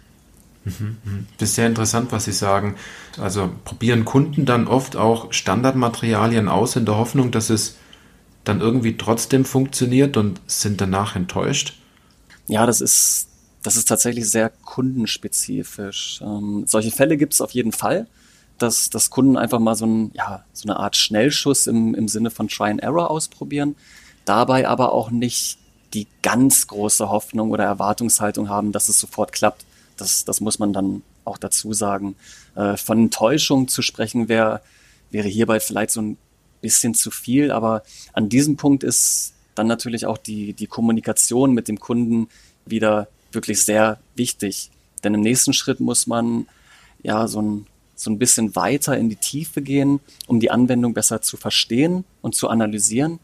Das 1.38 1.50
ist 1.50 1.54
sehr 1.54 1.66
interessant, 1.66 2.10
was 2.12 2.24
Sie 2.24 2.32
sagen. 2.32 2.74
Also 3.20 3.50
probieren 3.64 4.04
Kunden 4.04 4.44
dann 4.46 4.66
oft 4.66 4.96
auch 4.96 5.32
Standardmaterialien 5.32 6.48
aus 6.48 6.76
in 6.76 6.84
der 6.84 6.96
Hoffnung, 6.96 7.30
dass 7.30 7.50
es 7.50 7.76
dann 8.46 8.60
irgendwie 8.60 8.96
trotzdem 8.96 9.44
funktioniert 9.44 10.16
und 10.16 10.40
sind 10.46 10.80
danach 10.80 11.16
enttäuscht? 11.16 11.78
Ja, 12.46 12.64
das 12.64 12.80
ist, 12.80 13.28
das 13.62 13.76
ist 13.76 13.88
tatsächlich 13.88 14.30
sehr 14.30 14.50
kundenspezifisch. 14.50 16.20
Ähm, 16.22 16.64
solche 16.66 16.92
Fälle 16.92 17.16
gibt 17.16 17.34
es 17.34 17.40
auf 17.40 17.50
jeden 17.50 17.72
Fall, 17.72 18.06
dass, 18.58 18.88
dass 18.88 19.10
Kunden 19.10 19.36
einfach 19.36 19.58
mal 19.58 19.74
so, 19.74 19.86
ein, 19.86 20.10
ja, 20.14 20.44
so 20.52 20.68
eine 20.68 20.78
Art 20.78 20.96
Schnellschuss 20.96 21.66
im, 21.66 21.94
im 21.94 22.08
Sinne 22.08 22.30
von 22.30 22.48
Try 22.48 22.70
and 22.70 22.82
Error 22.82 23.10
ausprobieren, 23.10 23.74
dabei 24.24 24.68
aber 24.68 24.92
auch 24.92 25.10
nicht 25.10 25.58
die 25.92 26.06
ganz 26.22 26.66
große 26.68 27.08
Hoffnung 27.08 27.50
oder 27.50 27.64
Erwartungshaltung 27.64 28.48
haben, 28.48 28.70
dass 28.70 28.88
es 28.88 29.00
sofort 29.00 29.32
klappt. 29.32 29.65
Das, 29.96 30.24
das 30.24 30.40
muss 30.40 30.58
man 30.58 30.72
dann 30.72 31.02
auch 31.24 31.38
dazu 31.38 31.72
sagen. 31.72 32.16
Äh, 32.54 32.76
von 32.76 32.98
Enttäuschung 32.98 33.68
zu 33.68 33.82
sprechen 33.82 34.28
wäre 34.28 34.60
wäre 35.10 35.28
hierbei 35.28 35.60
vielleicht 35.60 35.90
so 35.90 36.02
ein 36.02 36.18
bisschen 36.60 36.94
zu 36.94 37.10
viel, 37.10 37.50
aber 37.50 37.82
an 38.12 38.28
diesem 38.28 38.56
Punkt 38.56 38.82
ist 38.82 39.34
dann 39.54 39.66
natürlich 39.66 40.06
auch 40.06 40.18
die, 40.18 40.52
die 40.52 40.66
Kommunikation 40.66 41.52
mit 41.52 41.68
dem 41.68 41.80
Kunden 41.80 42.28
wieder 42.64 43.08
wirklich 43.32 43.64
sehr 43.64 43.98
wichtig. 44.14 44.70
Denn 45.04 45.14
im 45.14 45.20
nächsten 45.20 45.52
Schritt 45.52 45.80
muss 45.80 46.06
man 46.06 46.46
ja 47.02 47.28
so 47.28 47.40
ein, 47.40 47.66
so 47.94 48.10
ein 48.10 48.18
bisschen 48.18 48.56
weiter 48.56 48.96
in 48.96 49.08
die 49.08 49.16
Tiefe 49.16 49.62
gehen, 49.62 50.00
um 50.26 50.40
die 50.40 50.50
Anwendung 50.50 50.92
besser 50.92 51.22
zu 51.22 51.36
verstehen 51.36 52.04
und 52.20 52.34
zu 52.34 52.48
analysieren 52.48 53.18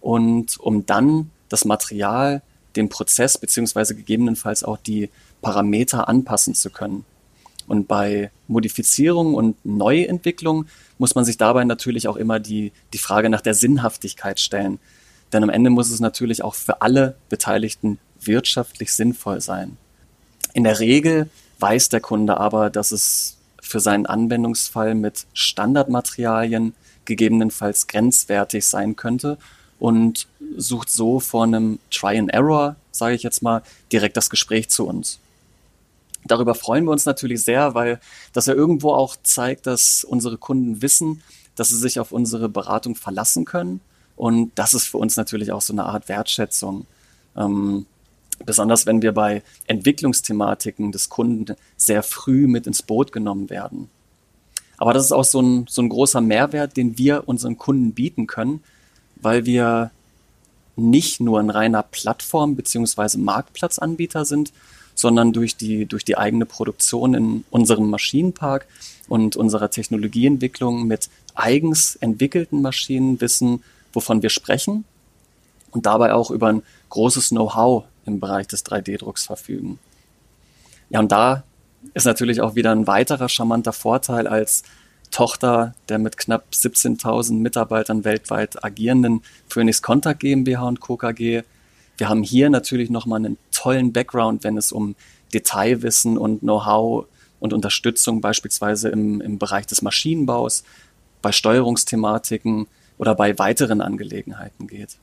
und 0.00 0.58
um 0.58 0.86
dann 0.86 1.30
das 1.48 1.64
Material, 1.64 2.42
den 2.76 2.88
Prozess 2.88 3.38
beziehungsweise 3.38 3.94
gegebenenfalls 3.94 4.64
auch 4.64 4.78
die 4.78 5.10
Parameter 5.42 6.08
anpassen 6.08 6.54
zu 6.54 6.70
können. 6.70 7.04
Und 7.66 7.88
bei 7.88 8.30
Modifizierung 8.46 9.34
und 9.34 9.56
Neuentwicklung 9.64 10.66
muss 10.98 11.14
man 11.14 11.24
sich 11.24 11.36
dabei 11.36 11.64
natürlich 11.64 12.08
auch 12.08 12.16
immer 12.16 12.38
die, 12.38 12.72
die 12.92 12.98
Frage 12.98 13.28
nach 13.28 13.40
der 13.40 13.54
Sinnhaftigkeit 13.54 14.38
stellen. 14.40 14.78
Denn 15.32 15.42
am 15.42 15.50
Ende 15.50 15.70
muss 15.70 15.90
es 15.90 16.00
natürlich 16.00 16.44
auch 16.44 16.54
für 16.54 16.80
alle 16.82 17.16
Beteiligten 17.28 17.98
wirtschaftlich 18.20 18.94
sinnvoll 18.94 19.40
sein. 19.40 19.76
In 20.54 20.64
der 20.64 20.78
Regel 20.78 21.28
weiß 21.58 21.88
der 21.88 22.00
Kunde 22.00 22.38
aber, 22.38 22.70
dass 22.70 22.92
es 22.92 23.36
für 23.60 23.80
seinen 23.80 24.06
Anwendungsfall 24.06 24.94
mit 24.94 25.26
Standardmaterialien 25.34 26.74
gegebenenfalls 27.04 27.88
grenzwertig 27.88 28.66
sein 28.66 28.94
könnte 28.94 29.38
und 29.78 30.26
sucht 30.56 30.90
so 30.90 31.20
vor 31.20 31.44
einem 31.44 31.78
Try 31.90 32.18
and 32.18 32.32
Error, 32.32 32.76
sage 32.90 33.14
ich 33.14 33.22
jetzt 33.22 33.42
mal, 33.42 33.62
direkt 33.92 34.16
das 34.16 34.30
Gespräch 34.30 34.68
zu 34.68 34.86
uns. 34.86 35.18
Darüber 36.24 36.54
freuen 36.54 36.84
wir 36.84 36.90
uns 36.90 37.04
natürlich 37.04 37.42
sehr, 37.42 37.74
weil 37.74 38.00
das 38.32 38.46
ja 38.46 38.54
irgendwo 38.54 38.92
auch 38.92 39.16
zeigt, 39.22 39.66
dass 39.66 40.02
unsere 40.02 40.38
Kunden 40.38 40.82
wissen, 40.82 41.22
dass 41.54 41.68
sie 41.68 41.78
sich 41.78 42.00
auf 42.00 42.12
unsere 42.12 42.48
Beratung 42.48 42.96
verlassen 42.96 43.44
können. 43.44 43.80
Und 44.16 44.50
das 44.56 44.74
ist 44.74 44.86
für 44.86 44.98
uns 44.98 45.16
natürlich 45.16 45.52
auch 45.52 45.60
so 45.60 45.72
eine 45.72 45.84
Art 45.84 46.08
Wertschätzung. 46.08 46.86
Ähm, 47.36 47.86
besonders 48.44 48.86
wenn 48.86 49.02
wir 49.02 49.12
bei 49.12 49.42
Entwicklungsthematiken 49.66 50.92
des 50.92 51.08
Kunden 51.08 51.56
sehr 51.76 52.02
früh 52.02 52.46
mit 52.46 52.66
ins 52.66 52.82
Boot 52.82 53.12
genommen 53.12 53.48
werden. 53.50 53.88
Aber 54.78 54.92
das 54.92 55.04
ist 55.06 55.12
auch 55.12 55.24
so 55.24 55.40
ein, 55.40 55.66
so 55.68 55.80
ein 55.80 55.88
großer 55.88 56.20
Mehrwert, 56.20 56.76
den 56.76 56.98
wir 56.98 57.28
unseren 57.28 57.56
Kunden 57.56 57.92
bieten 57.92 58.26
können, 58.26 58.62
weil 59.26 59.44
wir 59.44 59.90
nicht 60.76 61.18
nur 61.18 61.40
ein 61.40 61.50
reiner 61.50 61.82
Plattform- 61.82 62.54
bzw. 62.54 63.18
Marktplatzanbieter 63.18 64.24
sind, 64.24 64.52
sondern 64.94 65.32
durch 65.32 65.56
die, 65.56 65.84
durch 65.84 66.04
die 66.04 66.16
eigene 66.16 66.46
Produktion 66.46 67.12
in 67.14 67.44
unserem 67.50 67.90
Maschinenpark 67.90 68.68
und 69.08 69.34
unserer 69.34 69.68
Technologieentwicklung 69.68 70.86
mit 70.86 71.10
eigens 71.34 71.96
entwickelten 71.96 72.62
Maschinen 72.62 73.20
wissen, 73.20 73.64
wovon 73.92 74.22
wir 74.22 74.30
sprechen 74.30 74.84
und 75.72 75.86
dabei 75.86 76.14
auch 76.14 76.30
über 76.30 76.46
ein 76.46 76.62
großes 76.90 77.30
Know-how 77.30 77.82
im 78.04 78.20
Bereich 78.20 78.46
des 78.46 78.64
3D-Drucks 78.64 79.26
verfügen. 79.26 79.80
Ja, 80.88 81.00
und 81.00 81.10
da 81.10 81.42
ist 81.94 82.04
natürlich 82.04 82.42
auch 82.42 82.54
wieder 82.54 82.70
ein 82.70 82.86
weiterer 82.86 83.28
charmanter 83.28 83.72
Vorteil 83.72 84.28
als 84.28 84.62
Tochter 85.10 85.74
der 85.88 85.98
mit 85.98 86.16
knapp 86.16 86.46
17.000 86.52 87.34
Mitarbeitern 87.34 88.04
weltweit 88.04 88.62
agierenden 88.64 89.22
Phoenix 89.48 89.82
Contact 89.82 90.20
GmbH 90.20 90.66
und 90.66 90.80
Co. 90.80 90.96
KG. 90.96 91.42
Wir 91.96 92.08
haben 92.08 92.22
hier 92.22 92.50
natürlich 92.50 92.90
nochmal 92.90 93.20
einen 93.20 93.38
tollen 93.52 93.92
Background, 93.92 94.44
wenn 94.44 94.56
es 94.56 94.72
um 94.72 94.94
Detailwissen 95.32 96.18
und 96.18 96.40
Know-how 96.40 97.06
und 97.40 97.52
Unterstützung 97.52 98.20
beispielsweise 98.20 98.88
im, 98.88 99.20
im 99.20 99.38
Bereich 99.38 99.66
des 99.66 99.82
Maschinenbaus, 99.82 100.64
bei 101.22 101.32
Steuerungsthematiken 101.32 102.66
oder 102.98 103.14
bei 103.14 103.38
weiteren 103.38 103.80
Angelegenheiten 103.80 104.66
geht. 104.66 104.96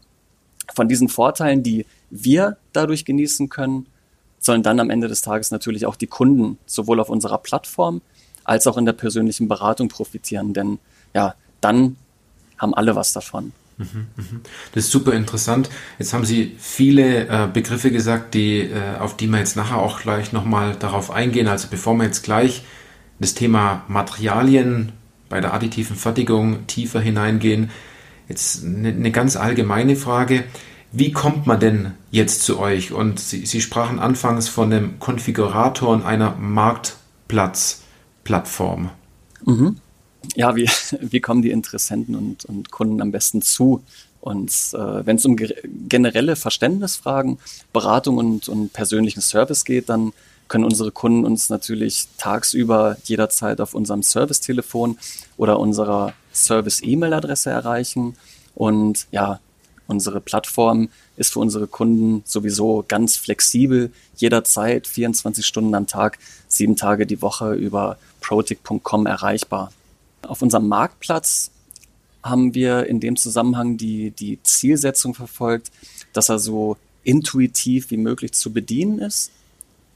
Von 0.74 0.88
diesen 0.88 1.10
Vorteilen, 1.10 1.64
die 1.64 1.86
wir 2.10 2.58
dadurch 2.72 3.06
genießen 3.06 3.50
können, 3.50 3.88
sollen 4.40 4.64
dann 4.64 4.80
am 4.80 4.90
Ende 4.90 5.08
des 5.08 5.22
Tages 5.22 5.52
natürlich 5.52 5.86
auch 5.86 5.96
die 5.96 6.08
Kunden 6.08 6.58
sowohl 6.66 7.00
auf 7.00 7.10
unserer 7.10 7.38
Plattform 7.38 8.02
als 8.44 8.68
auch 8.68 8.78
in 8.78 8.86
der 8.86 8.94
persönlichen 8.94 9.48
Beratung 9.48 9.88
profitieren. 9.88 10.54
Denn 10.54 10.80
ja, 11.14 11.36
dann 11.62 11.98
haben 12.58 12.74
alle 12.74 12.96
was 12.96 13.14
davon. 13.14 13.52
Mhm, 13.78 14.08
mhm. 14.16 14.42
Das 14.74 14.86
ist 14.86 14.92
super 14.92 15.14
interessant. 15.14 15.70
Jetzt 16.00 16.14
haben 16.14 16.26
Sie 16.26 16.56
viele 16.60 17.28
äh, 17.28 17.48
Begriffe 17.52 17.92
gesagt, 17.92 18.34
die, 18.34 18.60
äh, 18.60 18.98
auf 19.00 19.18
die 19.18 19.28
wir 19.28 19.40
jetzt 19.40 19.56
nachher 19.56 19.78
auch 19.78 20.02
gleich 20.02 20.32
nochmal 20.32 20.76
darauf 20.76 21.12
eingehen. 21.12 21.48
Also 21.48 21.68
bevor 21.70 21.96
wir 21.96 22.06
jetzt 22.06 22.24
gleich 22.24 22.64
das 23.20 23.34
Thema 23.34 23.84
Materialien 23.88 24.92
bei 25.30 25.42
der 25.42 25.54
additiven 25.54 25.96
Fertigung 25.96 26.68
tiefer 26.68 27.00
hineingehen, 27.00 27.72
jetzt 28.30 28.64
eine, 28.64 28.90
eine 28.90 29.12
ganz 29.12 29.36
allgemeine 29.36 29.96
Frage. 29.96 30.44
Wie 30.92 31.12
kommt 31.12 31.48
man 31.48 31.60
denn 31.60 31.94
jetzt 32.12 32.44
zu 32.44 32.60
euch? 32.60 32.92
Und 32.92 33.20
Sie, 33.20 33.46
Sie 33.46 33.62
sprachen 33.62 34.00
anfangs 34.00 34.48
von 34.48 34.70
dem 34.70 35.00
Konfigurator 35.00 35.90
und 35.90 36.06
einer 36.06 36.36
Marktplatzplattform. 38.24 38.89
Mhm. 39.46 39.77
Ja, 40.36 40.56
wie, 40.56 40.70
wie 41.01 41.20
kommen 41.20 41.42
die 41.42 41.51
Interessenten 41.51 42.15
und, 42.15 42.46
und 42.46 42.72
Kunden 42.72 43.01
am 43.01 43.12
besten 43.12 43.42
zu 43.42 43.84
uns? 44.22 44.74
Äh, 44.74 45.06
Wenn 45.06 45.18
es 45.18 45.25
um 45.25 45.36
generelle 45.36 46.36
Verständnisfragen, 46.36 47.39
Beratung 47.72 48.18
und, 48.18 48.50
und 48.50 48.74
persönlichen 48.74 49.22
Service 49.22 49.65
geht, 49.65 49.89
dann 49.89 50.13
können 50.48 50.65
unsere 50.65 50.92
Kunden 50.92 51.25
uns 51.25 51.50
natürlich 51.50 52.08
tagsüber 52.18 52.98
jederzeit 53.06 53.60
auf 53.62 53.74
unserem 53.74 54.03
Servicetelefon 54.03 54.98
oder 55.38 55.60
unserer 55.60 56.13
Service-E-Mail-Adresse 56.34 57.50
erreichen. 57.50 58.15
Und 58.53 59.08
ja, 59.12 59.39
Unsere 59.88 60.21
Plattform 60.21 60.89
ist 61.17 61.34
für 61.34 61.39
unsere 61.39 61.67
Kunden 61.67 62.24
sowieso 62.26 62.86
ganz 62.88 63.17
flexibel, 63.17 63.91
jederzeit, 64.15 64.88
24 64.88 65.45
Stunden 65.45 65.76
am 65.76 65.88
Tag, 65.88 66.19
sieben 66.54 66.76
Tage 66.76 67.06
die 67.06 67.22
Woche 67.22 67.54
über 67.54 67.98
protic.com 68.22 69.06
erreichbar. 69.06 69.72
Auf 70.22 70.42
unserem 70.42 70.68
Marktplatz 70.68 71.52
haben 72.24 72.54
wir 72.54 72.86
in 72.88 73.00
dem 73.00 73.16
Zusammenhang 73.18 73.78
die, 73.78 74.12
die 74.12 74.42
Zielsetzung 74.44 75.13
verfolgt, 75.13 75.72
dass 76.13 76.30
er 76.30 76.39
so 76.39 76.78
intuitiv 77.04 77.92
wie 77.92 77.98
möglich 77.98 78.34
zu 78.34 78.54
bedienen 78.54 79.00
ist 79.00 79.32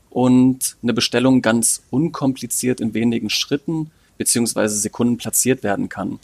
und 0.10 0.76
eine 0.84 0.94
Bestellung 0.94 1.42
ganz 1.42 1.84
unkompliziert 1.90 2.82
in 2.82 2.94
wenigen 2.94 3.30
Schritten 3.30 3.92
beziehungsweise 4.18 4.78
Sekunden 4.78 5.18
platziert 5.18 5.64
werden 5.64 5.90
kann. 5.90 6.20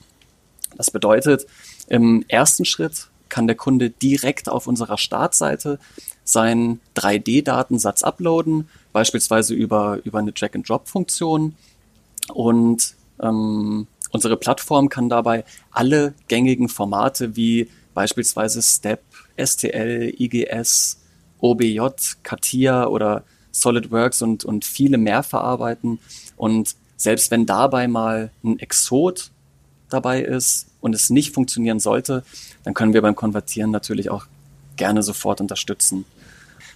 Das 0.75 0.91
bedeutet, 0.91 1.45
im 1.87 2.25
ersten 2.27 2.65
Schritt 2.65 3.07
kann 3.29 3.47
der 3.47 3.55
Kunde 3.55 3.89
direkt 3.89 4.49
auf 4.49 4.67
unserer 4.67 4.97
Startseite 4.97 5.79
seinen 6.23 6.79
3D-Datensatz 6.95 8.03
uploaden, 8.03 8.69
beispielsweise 8.93 9.53
über, 9.53 9.99
über 10.03 10.19
eine 10.19 10.31
Drag-and-Drop-Funktion. 10.31 11.55
Und 12.33 12.95
ähm, 13.21 13.87
unsere 14.11 14.37
Plattform 14.37 14.87
kann 14.87 15.09
dabei 15.09 15.43
alle 15.71 16.13
gängigen 16.27 16.69
Formate 16.69 17.35
wie 17.35 17.69
beispielsweise 17.93 18.61
STEP, 18.61 19.01
STL, 19.37 20.13
IGS, 20.17 20.99
OBJ, 21.39 21.79
CATIA 22.23 22.87
oder 22.87 23.23
SolidWorks 23.51 24.21
und, 24.21 24.45
und 24.45 24.65
viele 24.65 24.97
mehr 24.97 25.23
verarbeiten. 25.23 25.99
Und 26.37 26.75
selbst 26.95 27.31
wenn 27.31 27.45
dabei 27.45 27.87
mal 27.87 28.31
ein 28.43 28.59
Exot 28.59 29.31
dabei 29.89 30.21
ist 30.21 30.67
und 30.81 30.95
es 30.95 31.09
nicht 31.09 31.33
funktionieren 31.33 31.79
sollte, 31.79 32.23
dann 32.63 32.73
können 32.73 32.93
wir 32.93 33.01
beim 33.01 33.15
Konvertieren 33.15 33.71
natürlich 33.71 34.09
auch 34.09 34.25
gerne 34.75 35.03
sofort 35.03 35.41
unterstützen. 35.41 36.05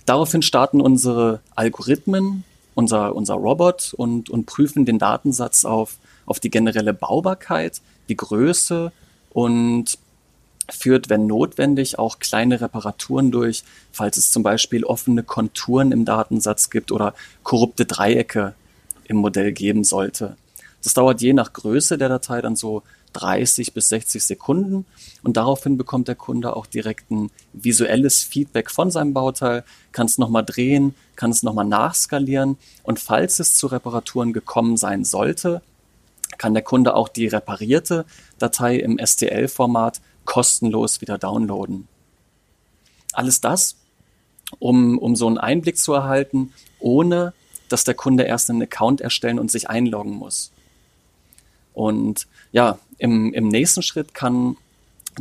Daraufhin 0.08 0.42
starten 0.42 0.80
unsere 0.80 1.42
Algorithmen, 1.54 2.46
unser, 2.76 3.14
unser 3.14 3.34
Robot 3.34 3.94
und, 3.98 4.30
und 4.30 4.46
prüfen 4.46 4.86
den 4.86 5.00
Datensatz 5.00 5.66
auf, 5.66 5.98
auf 6.26 6.40
die 6.40 6.50
generelle 6.50 6.94
Baubarkeit, 6.94 7.82
die 8.08 8.16
Größe 8.16 8.94
und 9.32 10.00
führt, 10.70 11.10
wenn 11.10 11.28
notwendig, 11.28 12.00
auch 12.00 12.20
kleine 12.20 12.62
Reparaturen 12.62 13.32
durch, 13.32 13.66
falls 13.92 14.16
es 14.16 14.32
zum 14.32 14.44
Beispiel 14.44 14.86
offene 14.86 15.24
Konturen 15.24 15.92
im 15.92 16.06
Datensatz 16.06 16.70
gibt 16.70 16.94
oder 16.94 17.14
korrupte 17.44 17.86
Dreiecke 17.86 18.54
im 19.04 19.18
Modell 19.18 19.52
geben 19.52 19.84
sollte. 19.84 20.38
Das 20.84 20.94
dauert 20.94 21.22
je 21.22 21.34
nach 21.34 21.52
Größe 21.52 21.98
der 21.98 22.08
Datei 22.08 22.42
dann 22.42 22.56
so 22.56 22.84
30 23.20 23.74
bis 23.74 23.90
60 23.90 24.24
Sekunden 24.24 24.86
und 25.24 25.38
daraufhin 25.38 25.78
bekommt 25.78 26.08
der 26.08 26.16
Kunde 26.16 26.56
auch 26.56 26.66
direkt 26.66 27.12
ein 27.12 27.32
visuelles 27.54 28.24
Feedback 28.24 28.70
von 28.70 28.92
seinem 28.92 29.14
Bauteil, 29.14 29.64
kann 29.92 30.06
es 30.06 30.18
nochmal 30.18 30.46
drehen, 30.46 30.96
kann 31.16 31.32
es 31.32 31.44
nochmal 31.44 31.66
nachskalieren 31.66 32.58
und 32.84 33.00
falls 33.00 33.40
es 33.40 33.56
zu 33.56 33.68
Reparaturen 33.68 34.34
gekommen 34.34 34.78
sein 34.78 35.04
sollte, 35.04 35.62
kann 36.38 36.54
der 36.54 36.64
Kunde 36.64 36.96
auch 36.96 37.10
die 37.10 37.28
reparierte 37.28 38.06
Datei 38.38 38.78
im 38.78 39.00
STL-Format 39.04 40.02
kostenlos 40.26 41.02
wieder 41.02 41.18
downloaden. 41.18 41.88
Alles 43.14 43.42
das, 43.42 43.78
um, 44.60 45.00
um 45.00 45.16
so 45.16 45.28
einen 45.28 45.38
Einblick 45.40 45.78
zu 45.78 45.94
erhalten, 45.94 46.54
ohne 46.80 47.34
dass 47.70 47.84
der 47.84 47.96
Kunde 47.96 48.24
erst 48.24 48.50
einen 48.50 48.62
Account 48.62 49.02
erstellen 49.02 49.40
und 49.40 49.52
sich 49.52 49.70
einloggen 49.70 50.14
muss. 50.14 50.52
Und 51.74 52.28
ja, 52.52 52.80
im, 52.98 53.34
im 53.34 53.48
nächsten 53.48 53.82
Schritt 53.82 54.14
kann 54.14 54.58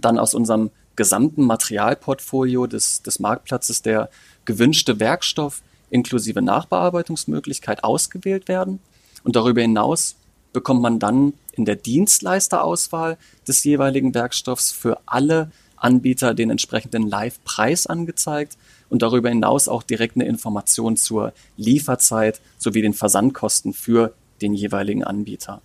dann 0.01 0.19
aus 0.19 0.35
unserem 0.35 0.71
gesamten 0.97 1.45
Materialportfolio 1.45 2.67
des, 2.67 3.03
des 3.03 3.19
Marktplatzes 3.19 3.83
der 3.83 4.11
gewünschte 4.45 4.99
Werkstoff 4.99 5.63
inklusive 5.91 6.43
Nachbearbeitungsmöglichkeit 6.43 7.85
ausgewählt 7.85 8.49
werden. 8.49 8.81
Und 9.25 9.37
darüber 9.37 9.61
hinaus 9.61 10.17
bekommt 10.53 10.81
man 10.81 10.99
dann 10.99 11.35
in 11.53 11.65
der 11.65 11.77
Dienstleisterauswahl 11.77 13.19
des 13.47 13.63
jeweiligen 13.65 14.15
Werkstoffs 14.15 14.73
für 14.73 15.01
alle 15.07 15.51
Anbieter 15.77 16.35
den 16.35 16.51
entsprechenden 16.51 17.07
Live-Preis 17.07 17.87
angezeigt 17.87 18.57
und 18.89 19.03
darüber 19.03 19.29
hinaus 19.29 19.69
auch 19.69 19.83
direkt 19.83 20.17
eine 20.17 20.27
Information 20.27 20.97
zur 20.97 21.33
Lieferzeit 21.57 22.41
sowie 22.59 22.83
den 22.83 22.95
Versandkosten 22.95 23.73
für 23.73 24.15
den 24.41 24.55
jeweiligen 24.55 25.05
Anbieter. 25.05 25.61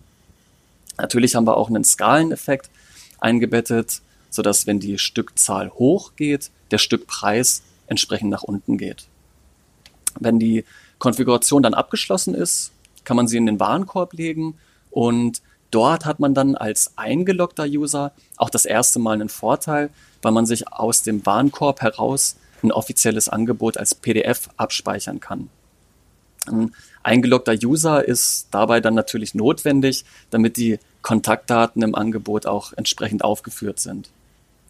Natürlich 0.97 1.35
haben 1.35 1.47
wir 1.47 1.57
auch 1.57 1.69
einen 1.69 1.83
Skaleneffekt 1.83 2.69
eingebettet, 3.19 4.01
sodass 4.29 4.67
wenn 4.67 4.79
die 4.79 4.97
Stückzahl 4.97 5.69
hoch 5.71 6.13
geht, 6.15 6.51
der 6.71 6.77
Stückpreis 6.77 7.63
entsprechend 7.87 8.29
nach 8.29 8.43
unten 8.43 8.77
geht. 8.77 9.07
Wenn 10.19 10.39
die 10.39 10.65
Konfiguration 10.99 11.63
dann 11.63 11.73
abgeschlossen 11.73 12.33
ist, 12.33 12.71
kann 13.03 13.17
man 13.17 13.27
sie 13.27 13.37
in 13.37 13.45
den 13.45 13.59
Warenkorb 13.59 14.13
legen 14.13 14.55
und 14.89 15.41
dort 15.71 16.05
hat 16.05 16.19
man 16.19 16.33
dann 16.33 16.55
als 16.55 16.93
eingeloggter 16.97 17.65
User 17.65 18.11
auch 18.37 18.49
das 18.49 18.65
erste 18.65 18.99
Mal 18.99 19.13
einen 19.13 19.29
Vorteil, 19.29 19.89
weil 20.21 20.31
man 20.31 20.45
sich 20.45 20.71
aus 20.71 21.03
dem 21.03 21.25
Warenkorb 21.25 21.81
heraus 21.81 22.37
ein 22.63 22.71
offizielles 22.71 23.29
Angebot 23.29 23.77
als 23.77 23.95
PDF 23.95 24.49
abspeichern 24.57 25.19
kann. 25.19 25.49
Ein 26.47 26.73
eingeloggter 27.03 27.53
User 27.53 28.05
ist 28.05 28.47
dabei 28.51 28.79
dann 28.79 28.95
natürlich 28.95 29.35
notwendig, 29.35 30.05
damit 30.29 30.57
die 30.57 30.79
Kontaktdaten 31.01 31.81
im 31.81 31.95
Angebot 31.95 32.45
auch 32.45 32.73
entsprechend 32.73 33.23
aufgeführt 33.23 33.79
sind. 33.79 34.09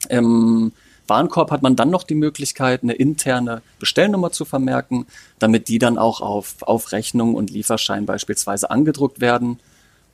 Im 0.09 0.71
Warenkorb 1.07 1.51
hat 1.51 1.61
man 1.61 1.75
dann 1.75 1.89
noch 1.89 2.03
die 2.03 2.15
Möglichkeit, 2.15 2.83
eine 2.83 2.93
interne 2.93 3.61
Bestellnummer 3.79 4.31
zu 4.31 4.45
vermerken, 4.45 5.07
damit 5.39 5.67
die 5.67 5.79
dann 5.79 5.97
auch 5.97 6.21
auf, 6.21 6.61
auf 6.61 6.91
Rechnung 6.91 7.35
und 7.35 7.49
Lieferschein 7.49 8.05
beispielsweise 8.05 8.71
angedruckt 8.71 9.19
werden. 9.19 9.59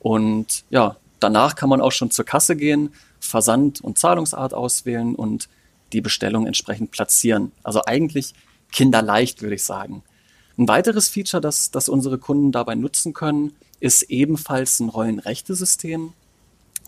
Und 0.00 0.64
ja, 0.70 0.96
danach 1.20 1.54
kann 1.54 1.68
man 1.68 1.80
auch 1.80 1.92
schon 1.92 2.10
zur 2.10 2.24
Kasse 2.24 2.56
gehen, 2.56 2.92
Versand 3.20 3.80
und 3.80 3.98
Zahlungsart 3.98 4.54
auswählen 4.54 5.14
und 5.14 5.48
die 5.92 6.00
Bestellung 6.00 6.46
entsprechend 6.46 6.90
platzieren. 6.90 7.52
Also 7.62 7.84
eigentlich 7.86 8.34
kinderleicht, 8.72 9.42
würde 9.42 9.54
ich 9.54 9.64
sagen. 9.64 10.02
Ein 10.58 10.66
weiteres 10.66 11.08
Feature, 11.08 11.40
das, 11.40 11.70
das 11.70 11.88
unsere 11.88 12.18
Kunden 12.18 12.50
dabei 12.50 12.74
nutzen 12.74 13.14
können, 13.14 13.54
ist 13.78 14.02
ebenfalls 14.02 14.80
ein 14.80 14.88
Rollenrechte-System. 14.88 16.12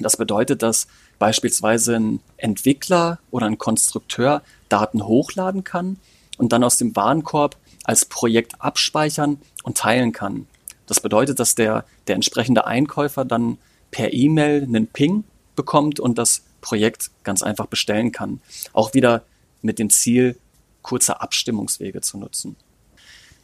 Das 0.00 0.16
bedeutet, 0.16 0.62
dass 0.62 0.88
beispielsweise 1.20 1.94
ein 1.94 2.20
Entwickler 2.36 3.20
oder 3.30 3.46
ein 3.46 3.58
Konstrukteur 3.58 4.42
Daten 4.68 5.06
hochladen 5.06 5.62
kann 5.62 5.98
und 6.36 6.52
dann 6.52 6.64
aus 6.64 6.78
dem 6.78 6.96
Warenkorb 6.96 7.56
als 7.84 8.04
Projekt 8.04 8.60
abspeichern 8.60 9.40
und 9.62 9.76
teilen 9.76 10.10
kann. 10.10 10.48
Das 10.86 10.98
bedeutet, 10.98 11.38
dass 11.38 11.54
der, 11.54 11.84
der 12.08 12.16
entsprechende 12.16 12.66
Einkäufer 12.66 13.24
dann 13.24 13.58
per 13.92 14.12
E-Mail 14.12 14.64
einen 14.64 14.88
Ping 14.88 15.22
bekommt 15.54 16.00
und 16.00 16.18
das 16.18 16.42
Projekt 16.60 17.12
ganz 17.22 17.44
einfach 17.44 17.66
bestellen 17.66 18.10
kann. 18.10 18.40
Auch 18.72 18.94
wieder 18.94 19.22
mit 19.62 19.78
dem 19.78 19.90
Ziel, 19.90 20.36
kurze 20.82 21.20
Abstimmungswege 21.20 22.00
zu 22.00 22.18
nutzen. 22.18 22.56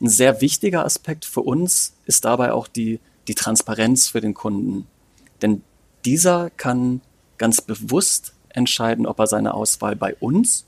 Ein 0.00 0.09
sehr 0.09 0.40
wichtiger 0.40 0.85
Aspekt 0.85 1.24
für 1.24 1.40
uns 1.40 1.94
ist 2.04 2.24
dabei 2.24 2.52
auch 2.52 2.68
die, 2.68 3.00
die 3.28 3.35
Transparenz 3.35 4.09
für 4.09 4.20
den 4.20 4.35
Kunden. 4.35 4.87
Denn 5.42 5.62
dieser 6.04 6.50
kann 6.50 7.00
ganz 7.38 7.61
bewusst 7.61 8.35
entscheiden, 8.48 9.06
ob 9.06 9.18
er 9.18 9.26
seine 9.26 9.54
Auswahl 9.54 9.96
bei 9.96 10.14
uns 10.16 10.64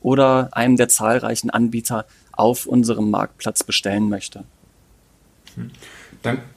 oder 0.00 0.50
einem 0.52 0.76
der 0.76 0.88
zahlreichen 0.88 1.50
Anbieter 1.50 2.06
auf 2.32 2.66
unserem 2.66 3.10
Marktplatz 3.10 3.64
bestellen 3.64 4.08
möchte. 4.08 4.44
Hm. 5.54 5.70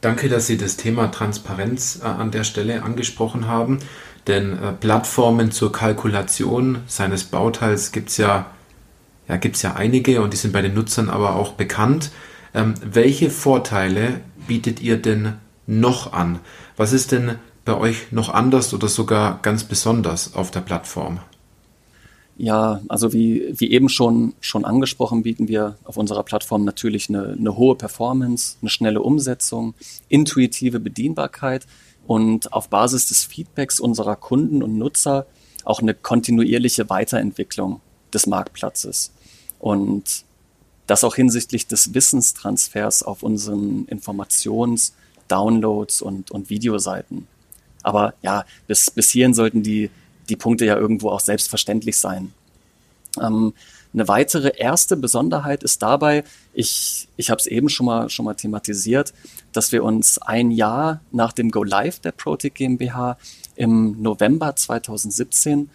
Danke, 0.01 0.29
dass 0.29 0.47
Sie 0.47 0.57
das 0.57 0.77
Thema 0.77 1.07
Transparenz 1.11 1.99
äh, 2.01 2.05
an 2.05 2.31
der 2.31 2.43
Stelle 2.43 2.83
angesprochen 2.83 3.47
haben. 3.47 3.79
Denn 4.27 4.61
äh, 4.61 4.73
Plattformen 4.73 5.51
zur 5.51 5.71
Kalkulation 5.71 6.79
seines 6.87 7.23
Bauteils 7.23 7.91
gibt 7.91 8.09
es 8.09 8.17
ja, 8.17 8.47
ja, 9.29 9.37
gibt's 9.37 9.61
ja 9.61 9.75
einige 9.75 10.21
und 10.21 10.33
die 10.33 10.37
sind 10.37 10.51
bei 10.51 10.61
den 10.61 10.73
Nutzern 10.73 11.09
aber 11.09 11.35
auch 11.35 11.53
bekannt. 11.53 12.11
Ähm, 12.53 12.73
welche 12.83 13.29
Vorteile 13.29 14.21
bietet 14.47 14.81
ihr 14.81 14.97
denn 14.97 15.35
noch 15.67 16.11
an? 16.11 16.39
Was 16.75 16.91
ist 16.93 17.11
denn 17.11 17.35
bei 17.63 17.77
euch 17.77 18.11
noch 18.11 18.29
anders 18.29 18.73
oder 18.73 18.87
sogar 18.87 19.39
ganz 19.43 19.63
besonders 19.63 20.33
auf 20.33 20.49
der 20.49 20.61
Plattform? 20.61 21.19
Ja, 22.37 22.81
also 22.87 23.13
wie, 23.13 23.53
wie 23.53 23.71
eben 23.71 23.89
schon, 23.89 24.33
schon 24.39 24.65
angesprochen, 24.65 25.23
bieten 25.23 25.47
wir 25.47 25.75
auf 25.83 25.97
unserer 25.97 26.23
Plattform 26.23 26.63
natürlich 26.63 27.09
eine, 27.09 27.35
eine 27.37 27.57
hohe 27.57 27.75
Performance, 27.75 28.55
eine 28.61 28.69
schnelle 28.69 29.01
Umsetzung, 29.01 29.75
intuitive 30.07 30.79
Bedienbarkeit 30.79 31.67
und 32.07 32.53
auf 32.53 32.69
Basis 32.69 33.07
des 33.07 33.25
Feedbacks 33.25 33.79
unserer 33.79 34.15
Kunden 34.15 34.63
und 34.63 34.77
Nutzer 34.77 35.27
auch 35.65 35.81
eine 35.81 35.93
kontinuierliche 35.93 36.89
Weiterentwicklung 36.89 37.81
des 38.13 38.25
Marktplatzes. 38.25 39.11
Und 39.59 40.25
das 40.87 41.03
auch 41.03 41.15
hinsichtlich 41.15 41.67
des 41.67 41.93
Wissenstransfers 41.93 43.03
auf 43.03 43.21
unseren 43.21 43.85
Informations-, 43.87 44.93
Downloads 45.27 46.01
und, 46.01 46.31
und 46.31 46.49
Videoseiten. 46.49 47.27
Aber 47.83 48.15
ja, 48.21 48.45
bis, 48.67 48.91
bis 48.91 49.11
hierhin 49.11 49.33
sollten 49.33 49.61
die, 49.61 49.91
die 50.27 50.35
Punkte 50.35 50.65
ja 50.65 50.75
irgendwo 50.75 51.09
auch 51.09 51.19
selbstverständlich 51.19 51.97
sein. 51.97 52.33
Ähm, 53.21 53.53
eine 53.93 54.07
weitere 54.07 54.51
erste 54.55 54.97
Besonderheit 54.97 55.63
ist 55.63 55.81
dabei, 55.81 56.23
ich, 56.53 57.07
ich 57.17 57.31
habe 57.31 57.39
es 57.39 57.47
eben 57.47 57.69
schon 57.69 57.87
mal, 57.87 58.09
schon 58.09 58.25
mal 58.25 58.35
thematisiert, 58.35 59.13
dass 59.51 59.71
wir 59.71 59.83
uns 59.83 60.19
ein 60.19 60.51
Jahr 60.51 61.01
nach 61.11 61.33
dem 61.33 61.49
Go 61.49 61.63
Live 61.63 61.99
der 61.99 62.11
Protic 62.11 62.55
GmbH 62.55 63.17
im 63.55 63.99
November 64.01 64.55
2017 64.55 65.69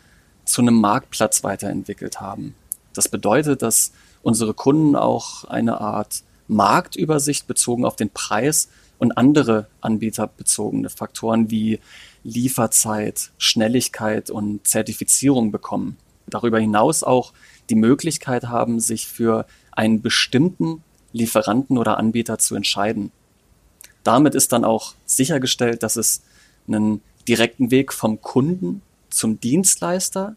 zu 0.45 0.63
einem 0.63 0.81
Marktplatz 0.81 1.43
weiterentwickelt 1.43 2.21
haben. 2.21 2.55
Das 2.95 3.09
bedeutet, 3.09 3.63
dass 3.63 3.93
unsere 4.23 4.55
Kunden 4.55 4.97
auch 4.97 5.45
eine 5.45 5.81
Art 5.81 6.23
Marktübersicht 6.49 7.47
bezogen 7.47 7.85
auf 7.85 7.97
den 7.97 8.11
Preis 8.11 8.69
und 8.99 9.19
andere 9.19 9.67
anbieterbezogene 9.81 10.89
Faktoren 10.89 11.51
wie 11.51 11.81
Lieferzeit, 12.23 13.31
Schnelligkeit 13.39 14.31
und 14.31 14.67
Zertifizierung 14.67 15.51
bekommen. 15.51 15.97
Darüber 16.27 16.59
hinaus 16.59 17.03
auch 17.03 17.33
die 17.69 17.75
Möglichkeit 17.75 18.45
haben, 18.45 18.81
sich 18.81 19.07
für 19.07 19.47
einen 19.73 20.01
bestimmten 20.01 20.83
Lieferanten 21.13 21.79
oder 21.79 21.99
Anbieter 21.99 22.39
zu 22.39 22.55
entscheiden. 22.55 23.11
Damit 24.03 24.35
ist 24.35 24.53
dann 24.53 24.65
auch 24.65 24.95
sichergestellt, 25.07 25.83
dass 25.83 25.97
es 25.97 26.23
einen 26.69 27.03
direkten 27.29 27.71
Weg 27.71 27.93
vom 27.93 28.21
Kunden 28.21 28.83
zum 29.11 29.41
Dienstleister 29.41 30.37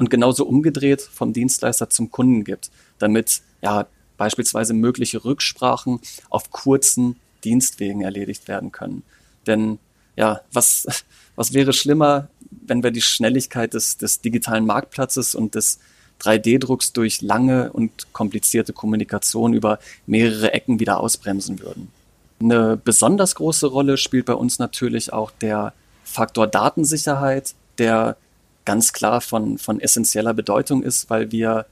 und 0.00 0.08
genauso 0.08 0.46
umgedreht 0.46 1.02
vom 1.02 1.34
Dienstleister 1.34 1.90
zum 1.90 2.10
Kunden 2.10 2.42
gibt, 2.42 2.70
damit 2.98 3.42
ja 3.60 3.86
beispielsweise 4.16 4.72
mögliche 4.72 5.26
Rücksprachen 5.26 6.00
auf 6.30 6.50
kurzen 6.50 7.16
Dienstwegen 7.44 8.00
erledigt 8.00 8.48
werden 8.48 8.72
können. 8.72 9.02
Denn 9.46 9.78
ja, 10.16 10.40
was, 10.54 10.86
was 11.36 11.52
wäre 11.52 11.74
schlimmer, 11.74 12.28
wenn 12.50 12.82
wir 12.82 12.92
die 12.92 13.02
Schnelligkeit 13.02 13.74
des, 13.74 13.98
des 13.98 14.22
digitalen 14.22 14.64
Marktplatzes 14.64 15.34
und 15.34 15.54
des 15.54 15.80
3D-Drucks 16.22 16.94
durch 16.94 17.20
lange 17.20 17.70
und 17.70 18.10
komplizierte 18.14 18.72
Kommunikation 18.72 19.52
über 19.52 19.78
mehrere 20.06 20.54
Ecken 20.54 20.80
wieder 20.80 20.98
ausbremsen 21.00 21.60
würden. 21.60 21.88
Eine 22.40 22.78
besonders 22.78 23.34
große 23.34 23.66
Rolle 23.66 23.98
spielt 23.98 24.24
bei 24.24 24.34
uns 24.34 24.58
natürlich 24.58 25.12
auch 25.12 25.30
der 25.30 25.74
Faktor 26.04 26.46
Datensicherheit, 26.46 27.54
der 27.76 28.16
ganz 28.64 28.92
klar 28.92 29.20
von, 29.20 29.58
von 29.58 29.80
essentieller 29.80 30.34
Bedeutung 30.34 30.82
ist, 30.82 31.10
weil 31.10 31.32
wir, 31.32 31.66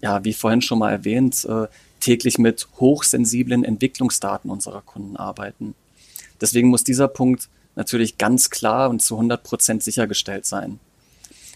ja, 0.00 0.24
wie 0.24 0.32
vorhin 0.32 0.62
schon 0.62 0.78
mal 0.78 0.90
erwähnt, 0.90 1.44
äh, 1.44 1.66
täglich 2.00 2.38
mit 2.38 2.68
hochsensiblen 2.80 3.64
Entwicklungsdaten 3.64 4.50
unserer 4.50 4.82
Kunden 4.82 5.16
arbeiten. 5.16 5.74
Deswegen 6.40 6.68
muss 6.68 6.84
dieser 6.84 7.08
Punkt 7.08 7.48
natürlich 7.76 8.18
ganz 8.18 8.50
klar 8.50 8.90
und 8.90 9.00
zu 9.00 9.14
100 9.14 9.42
Prozent 9.42 9.82
sichergestellt 9.82 10.44
sein. 10.44 10.80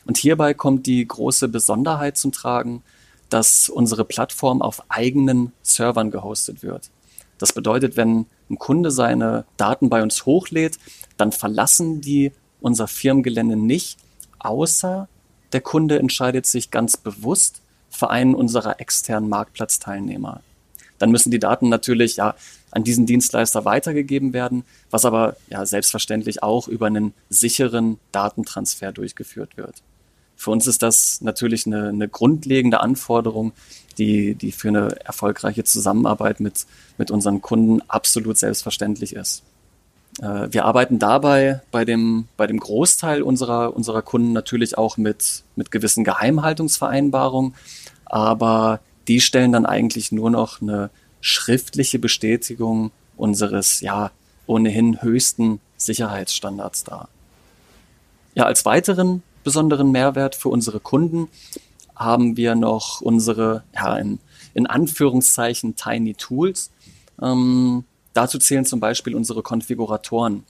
Und 0.06 0.16
hierbei 0.16 0.54
kommt 0.54 0.86
die 0.86 1.06
große 1.06 1.48
Besonderheit 1.48 2.16
zum 2.16 2.30
Tragen, 2.30 2.82
dass 3.28 3.68
unsere 3.68 4.04
Plattform 4.04 4.62
auf 4.62 4.82
eigenen 4.88 5.52
Servern 5.62 6.12
gehostet 6.12 6.62
wird. 6.62 6.90
Das 7.38 7.52
bedeutet, 7.52 7.96
wenn 7.96 8.26
ein 8.48 8.58
Kunde 8.58 8.90
seine 8.92 9.44
Daten 9.56 9.88
bei 9.88 10.02
uns 10.02 10.24
hochlädt, 10.24 10.78
dann 11.16 11.32
verlassen 11.32 12.00
die 12.00 12.32
unser 12.60 12.86
Firmengelände 12.86 13.56
nicht, 13.56 13.98
außer 14.46 15.08
der 15.52 15.60
Kunde 15.60 15.98
entscheidet 15.98 16.46
sich 16.46 16.70
ganz 16.70 16.96
bewusst 16.96 17.60
für 17.90 18.10
einen 18.10 18.34
unserer 18.34 18.80
externen 18.80 19.28
Marktplatzteilnehmer. 19.28 20.40
Dann 20.98 21.10
müssen 21.10 21.30
die 21.30 21.38
Daten 21.38 21.68
natürlich 21.68 22.16
ja 22.16 22.34
an 22.70 22.84
diesen 22.84 23.06
Dienstleister 23.06 23.64
weitergegeben 23.64 24.32
werden, 24.32 24.64
was 24.90 25.04
aber 25.04 25.36
ja 25.48 25.64
selbstverständlich 25.66 26.42
auch 26.42 26.68
über 26.68 26.86
einen 26.86 27.14
sicheren 27.28 27.98
Datentransfer 28.12 28.92
durchgeführt 28.92 29.56
wird. 29.56 29.82
Für 30.36 30.50
uns 30.50 30.66
ist 30.66 30.82
das 30.82 31.22
natürlich 31.22 31.66
eine, 31.66 31.88
eine 31.88 32.08
grundlegende 32.08 32.80
Anforderung, 32.80 33.52
die, 33.96 34.34
die 34.34 34.52
für 34.52 34.68
eine 34.68 34.88
erfolgreiche 35.04 35.64
Zusammenarbeit 35.64 36.40
mit, 36.40 36.66
mit 36.98 37.10
unseren 37.10 37.40
Kunden 37.40 37.80
absolut 37.88 38.36
selbstverständlich 38.36 39.14
ist. 39.14 39.42
Äh, 40.20 40.48
wir 40.50 40.64
arbeiten 40.64 40.98
dabei 40.98 41.60
bei 41.70 41.84
dem, 41.84 42.28
bei 42.36 42.46
dem 42.46 42.58
Großteil 42.58 43.22
unserer, 43.22 43.74
unserer 43.76 44.02
Kunden 44.02 44.32
natürlich 44.32 44.78
auch 44.78 44.96
mit, 44.96 45.44
mit 45.56 45.70
gewissen 45.70 46.04
Geheimhaltungsvereinbarungen, 46.04 47.54
aber 48.04 48.80
die 49.08 49.20
stellen 49.20 49.52
dann 49.52 49.66
eigentlich 49.66 50.12
nur 50.12 50.30
noch 50.30 50.60
eine 50.60 50.90
schriftliche 51.20 51.98
Bestätigung 51.98 52.90
unseres 53.16 53.80
ja 53.80 54.10
ohnehin 54.46 55.02
höchsten 55.02 55.60
Sicherheitsstandards 55.76 56.84
dar. 56.84 57.08
Ja, 58.34 58.44
als 58.44 58.64
weiteren 58.64 59.22
besonderen 59.44 59.90
Mehrwert 59.90 60.34
für 60.34 60.48
unsere 60.48 60.80
Kunden 60.80 61.28
haben 61.94 62.36
wir 62.36 62.54
noch 62.54 63.00
unsere, 63.00 63.64
ja, 63.74 63.96
in, 63.96 64.18
in 64.54 64.66
Anführungszeichen 64.66 65.76
Tiny 65.76 66.14
Tools. 66.14 66.70
Ähm, 67.20 67.84
dazu 68.16 68.38
zählen 68.38 68.64
zum 68.64 68.80
Beispiel 68.80 69.14
unsere 69.14 69.42
Konfiguratoren. 69.42 70.44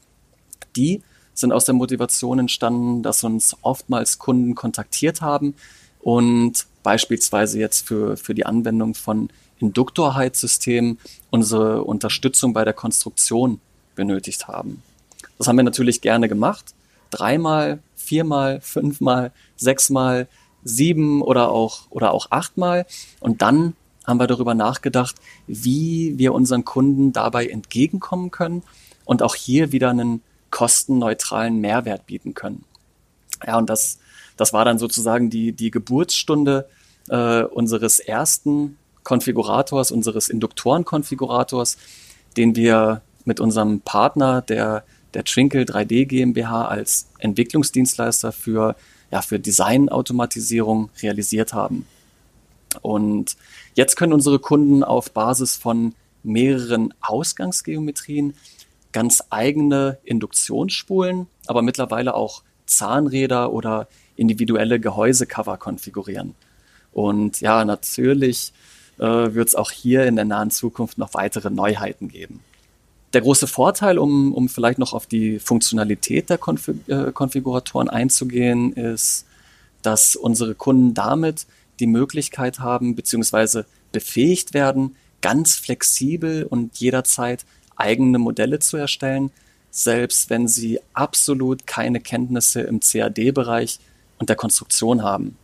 Die 0.76 1.02
sind 1.34 1.52
aus 1.52 1.64
der 1.64 1.74
Motivation 1.74 2.38
entstanden, 2.38 3.02
dass 3.02 3.24
uns 3.24 3.56
oftmals 3.62 4.18
Kunden 4.18 4.54
kontaktiert 4.54 5.20
haben 5.20 5.54
und 6.00 6.66
beispielsweise 6.82 7.58
jetzt 7.58 7.86
für, 7.86 8.16
für 8.16 8.34
die 8.34 8.46
Anwendung 8.46 8.94
von 8.94 9.28
Induktorheizsystem 9.58 10.98
unsere 11.30 11.82
Unterstützung 11.82 12.52
bei 12.52 12.64
der 12.64 12.74
Konstruktion 12.74 13.60
benötigt 13.94 14.48
haben. 14.48 14.82
Das 15.38 15.48
haben 15.48 15.56
wir 15.56 15.64
natürlich 15.64 16.00
gerne 16.00 16.28
gemacht. 16.28 16.74
Dreimal, 17.10 17.80
viermal, 17.96 18.60
fünfmal, 18.60 19.32
sechsmal, 19.56 20.28
sieben 20.64 21.22
oder 21.22 21.50
auch, 21.50 21.90
oder 21.90 22.12
auch 22.12 22.30
achtmal. 22.30 22.86
Und 23.20 23.42
dann 23.42 23.74
haben 24.06 24.20
wir 24.20 24.26
darüber 24.26 24.54
nachgedacht, 24.54 25.16
wie 25.46 26.14
wir 26.16 26.32
unseren 26.32 26.64
Kunden 26.64 27.12
dabei 27.12 27.46
entgegenkommen 27.46 28.30
können 28.30 28.62
und 29.04 29.22
auch 29.22 29.34
hier 29.34 29.72
wieder 29.72 29.90
einen 29.90 30.22
kostenneutralen 30.50 31.60
Mehrwert 31.60 32.06
bieten 32.06 32.34
können. 32.34 32.64
Ja, 33.46 33.58
und 33.58 33.68
das, 33.68 33.98
das 34.36 34.52
war 34.52 34.64
dann 34.64 34.78
sozusagen 34.78 35.28
die, 35.28 35.52
die 35.52 35.70
Geburtsstunde 35.70 36.68
äh, 37.08 37.42
unseres 37.42 37.98
ersten 37.98 38.78
Konfigurators, 39.04 39.92
unseres 39.92 40.28
Induktorenkonfigurators, 40.28 41.76
den 42.36 42.56
wir 42.56 43.02
mit 43.24 43.40
unserem 43.40 43.80
Partner, 43.80 44.42
der, 44.42 44.84
der 45.14 45.24
Trinkle 45.24 45.62
3D 45.62 46.06
GmbH, 46.06 46.66
als 46.66 47.08
Entwicklungsdienstleister 47.18 48.32
für, 48.32 48.76
ja, 49.10 49.22
für 49.22 49.38
Designautomatisierung 49.38 50.90
realisiert 51.02 51.52
haben. 51.52 51.86
Und 52.82 53.36
jetzt 53.76 53.94
können 53.94 54.12
unsere 54.12 54.40
Kunden 54.40 54.82
auf 54.82 55.12
Basis 55.12 55.54
von 55.54 55.94
mehreren 56.24 56.92
Ausgangsgeometrien 57.00 58.34
ganz 58.92 59.22
eigene 59.30 59.98
Induktionsspulen, 60.04 61.28
aber 61.46 61.62
mittlerweile 61.62 62.14
auch 62.14 62.42
Zahnräder 62.64 63.52
oder 63.52 63.86
individuelle 64.16 64.80
Gehäusecover 64.80 65.58
konfigurieren. 65.58 66.34
Und 66.92 67.40
ja, 67.40 67.64
natürlich 67.64 68.52
äh, 68.98 69.04
wird 69.04 69.48
es 69.48 69.54
auch 69.54 69.70
hier 69.70 70.06
in 70.06 70.16
der 70.16 70.24
nahen 70.24 70.50
Zukunft 70.50 70.98
noch 70.98 71.12
weitere 71.14 71.50
Neuheiten 71.50 72.08
geben. 72.08 72.40
Der 73.12 73.20
große 73.20 73.46
Vorteil, 73.46 73.98
um, 73.98 74.32
um 74.32 74.48
vielleicht 74.48 74.78
noch 74.78 74.94
auf 74.94 75.06
die 75.06 75.38
Funktionalität 75.38 76.30
der 76.30 76.38
Konfig 76.38 76.76
äh, 76.88 77.12
Konfiguratoren 77.12 77.88
einzugehen, 77.88 78.72
ist, 78.72 79.26
dass 79.82 80.16
unsere 80.16 80.54
Kunden 80.54 80.94
damit 80.94 81.46
die 81.80 81.86
Möglichkeit 81.86 82.60
haben, 82.60 82.94
beziehungsweise 82.94 83.66
befähigt 83.92 84.54
werden, 84.54 84.96
ganz 85.20 85.54
flexibel 85.54 86.44
und 86.44 86.76
jederzeit 86.78 87.44
eigene 87.76 88.18
Modelle 88.18 88.58
zu 88.58 88.76
erstellen, 88.76 89.30
selbst 89.70 90.30
wenn 90.30 90.48
sie 90.48 90.80
absolut 90.94 91.66
keine 91.66 92.00
Kenntnisse 92.00 92.62
im 92.62 92.80
CAD-Bereich 92.80 93.78
und 94.18 94.28
der 94.28 94.36
Konstruktion 94.36 95.02
haben. 95.02 95.36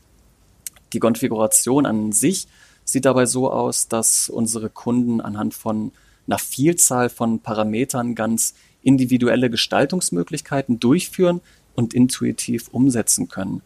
Die 0.93 0.99
Konfiguration 0.99 1.87
an 1.87 2.13
sich 2.13 2.47
sieht 2.85 3.05
dabei 3.05 3.27
so 3.27 3.51
aus, 3.51 3.89
dass 3.89 4.29
unsere 4.29 4.71
Kunden 4.71 5.21
anhand 5.21 5.55
von 5.55 5.93
einer 6.27 6.39
Vielzahl 6.39 7.09
von 7.09 7.41
Parametern 7.41 8.15
ganz 8.15 8.55
individuelle 8.83 9.51
Gestaltungsmöglichkeiten 9.51 10.81
durchführen 10.81 11.41
und 11.75 11.95
intuitiv 11.95 12.69
umsetzen 12.69 13.29
können. 13.29 13.63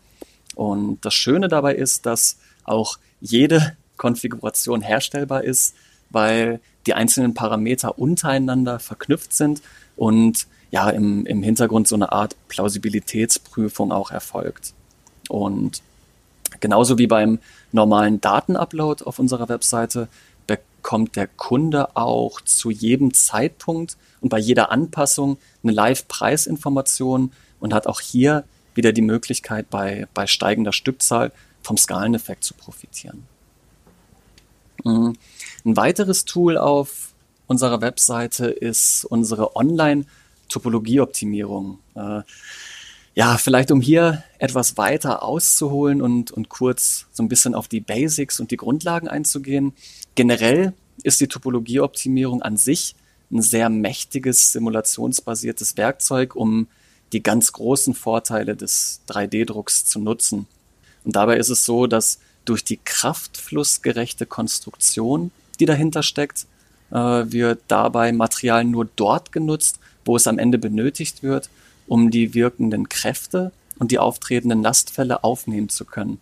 Und 0.54 1.04
das 1.04 1.14
Schöne 1.14 1.48
dabei 1.48 1.74
ist, 1.74 2.06
dass 2.06 2.38
auch 2.68 2.98
jede 3.20 3.76
Konfiguration 3.96 4.82
herstellbar 4.82 5.44
ist, 5.44 5.74
weil 6.10 6.60
die 6.86 6.94
einzelnen 6.94 7.34
Parameter 7.34 7.98
untereinander 7.98 8.78
verknüpft 8.78 9.32
sind 9.32 9.62
und 9.96 10.46
ja, 10.70 10.90
im, 10.90 11.26
im 11.26 11.42
Hintergrund 11.42 11.88
so 11.88 11.94
eine 11.94 12.12
Art 12.12 12.36
Plausibilitätsprüfung 12.48 13.92
auch 13.92 14.10
erfolgt. 14.10 14.74
Und 15.28 15.82
genauso 16.60 16.98
wie 16.98 17.06
beim 17.06 17.38
normalen 17.72 18.20
Datenupload 18.20 19.04
auf 19.04 19.18
unserer 19.18 19.48
Webseite 19.48 20.08
bekommt 20.46 21.16
der 21.16 21.26
Kunde 21.26 21.96
auch 21.96 22.40
zu 22.40 22.70
jedem 22.70 23.14
Zeitpunkt 23.14 23.96
und 24.20 24.28
bei 24.28 24.38
jeder 24.38 24.70
Anpassung 24.70 25.38
eine 25.62 25.72
Live-Preisinformation 25.72 27.32
und 27.60 27.74
hat 27.74 27.86
auch 27.86 28.00
hier 28.00 28.44
wieder 28.74 28.92
die 28.92 29.02
Möglichkeit, 29.02 29.70
bei, 29.70 30.06
bei 30.14 30.26
steigender 30.26 30.72
Stückzahl 30.72 31.32
vom 31.66 31.76
Skaleneffekt 31.76 32.44
zu 32.44 32.54
profitieren. 32.54 33.26
Mhm. 34.84 35.16
Ein 35.64 35.76
weiteres 35.76 36.24
Tool 36.24 36.56
auf 36.56 37.12
unserer 37.48 37.80
Webseite 37.80 38.46
ist 38.46 39.04
unsere 39.04 39.56
Online-Topologieoptimierung. 39.56 41.80
Äh, 41.96 42.22
ja, 43.16 43.36
vielleicht 43.38 43.72
um 43.72 43.80
hier 43.80 44.22
etwas 44.38 44.76
weiter 44.76 45.24
auszuholen 45.24 46.02
und, 46.02 46.30
und 46.30 46.48
kurz 46.48 47.06
so 47.10 47.24
ein 47.24 47.28
bisschen 47.28 47.56
auf 47.56 47.66
die 47.66 47.80
Basics 47.80 48.38
und 48.38 48.52
die 48.52 48.56
Grundlagen 48.56 49.08
einzugehen. 49.08 49.72
Generell 50.14 50.72
ist 51.02 51.20
die 51.20 51.26
Topologieoptimierung 51.26 52.42
an 52.42 52.56
sich 52.56 52.94
ein 53.32 53.42
sehr 53.42 53.70
mächtiges 53.70 54.52
simulationsbasiertes 54.52 55.76
Werkzeug, 55.76 56.36
um 56.36 56.68
die 57.12 57.24
ganz 57.24 57.52
großen 57.52 57.94
Vorteile 57.94 58.54
des 58.54 59.00
3D-Drucks 59.08 59.84
zu 59.84 59.98
nutzen. 59.98 60.46
Und 61.06 61.16
dabei 61.16 61.38
ist 61.38 61.48
es 61.48 61.64
so, 61.64 61.86
dass 61.86 62.18
durch 62.44 62.64
die 62.64 62.78
kraftflussgerechte 62.84 64.26
Konstruktion, 64.26 65.30
die 65.58 65.64
dahinter 65.64 66.02
steckt, 66.02 66.46
äh, 66.90 66.96
wird 66.96 67.62
dabei 67.68 68.12
Material 68.12 68.64
nur 68.64 68.86
dort 68.96 69.32
genutzt, 69.32 69.78
wo 70.04 70.16
es 70.16 70.26
am 70.26 70.38
Ende 70.38 70.58
benötigt 70.58 71.22
wird 71.22 71.48
um 71.86 72.10
die 72.10 72.34
wirkenden 72.34 72.88
Kräfte 72.88 73.52
und 73.78 73.90
die 73.90 73.98
auftretenden 73.98 74.62
Lastfälle 74.62 75.24
aufnehmen 75.24 75.68
zu 75.68 75.84
können. 75.84 76.20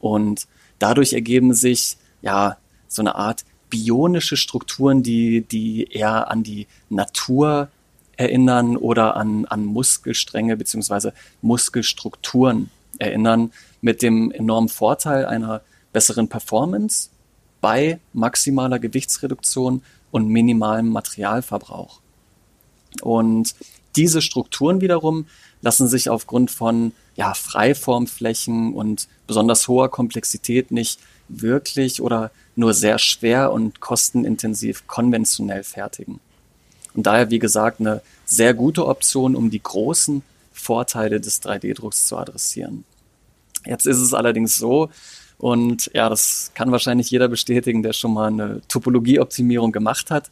Und 0.00 0.46
dadurch 0.78 1.12
ergeben 1.12 1.54
sich 1.54 1.96
ja 2.22 2.56
so 2.88 3.02
eine 3.02 3.14
Art 3.14 3.44
bionische 3.70 4.36
Strukturen, 4.36 5.02
die, 5.02 5.42
die 5.42 5.84
eher 5.90 6.30
an 6.30 6.42
die 6.42 6.66
Natur 6.88 7.68
erinnern 8.16 8.76
oder 8.76 9.16
an, 9.16 9.44
an 9.44 9.64
Muskelstränge 9.64 10.56
beziehungsweise 10.56 11.12
Muskelstrukturen 11.42 12.70
erinnern, 12.98 13.52
mit 13.80 14.02
dem 14.02 14.30
enormen 14.30 14.68
Vorteil 14.68 15.24
einer 15.26 15.62
besseren 15.92 16.28
Performance 16.28 17.10
bei 17.60 17.98
maximaler 18.12 18.78
Gewichtsreduktion 18.78 19.82
und 20.10 20.28
minimalem 20.28 20.88
Materialverbrauch. 20.88 22.00
Und 23.02 23.54
diese 23.96 24.22
Strukturen 24.22 24.80
wiederum 24.80 25.26
lassen 25.60 25.88
sich 25.88 26.08
aufgrund 26.08 26.50
von 26.50 26.92
ja, 27.16 27.34
Freiformflächen 27.34 28.74
und 28.74 29.08
besonders 29.26 29.66
hoher 29.66 29.90
Komplexität 29.90 30.70
nicht 30.70 31.00
wirklich 31.28 32.00
oder 32.00 32.30
nur 32.54 32.74
sehr 32.74 32.98
schwer 32.98 33.52
und 33.52 33.80
kostenintensiv 33.80 34.86
konventionell 34.86 35.64
fertigen. 35.64 36.20
Und 36.94 37.06
daher, 37.06 37.30
wie 37.30 37.38
gesagt, 37.38 37.80
eine 37.80 38.02
sehr 38.24 38.54
gute 38.54 38.86
Option, 38.86 39.36
um 39.36 39.50
die 39.50 39.62
großen 39.62 40.22
Vorteile 40.52 41.20
des 41.20 41.42
3D-Drucks 41.42 42.06
zu 42.06 42.16
adressieren. 42.16 42.84
Jetzt 43.66 43.86
ist 43.86 43.98
es 43.98 44.14
allerdings 44.14 44.56
so, 44.56 44.90
und 45.38 45.88
ja, 45.94 46.08
das 46.08 46.50
kann 46.54 46.72
wahrscheinlich 46.72 47.10
jeder 47.10 47.28
bestätigen, 47.28 47.82
der 47.82 47.92
schon 47.92 48.12
mal 48.12 48.26
eine 48.26 48.60
Topologieoptimierung 48.66 49.70
gemacht 49.70 50.10
hat. 50.10 50.30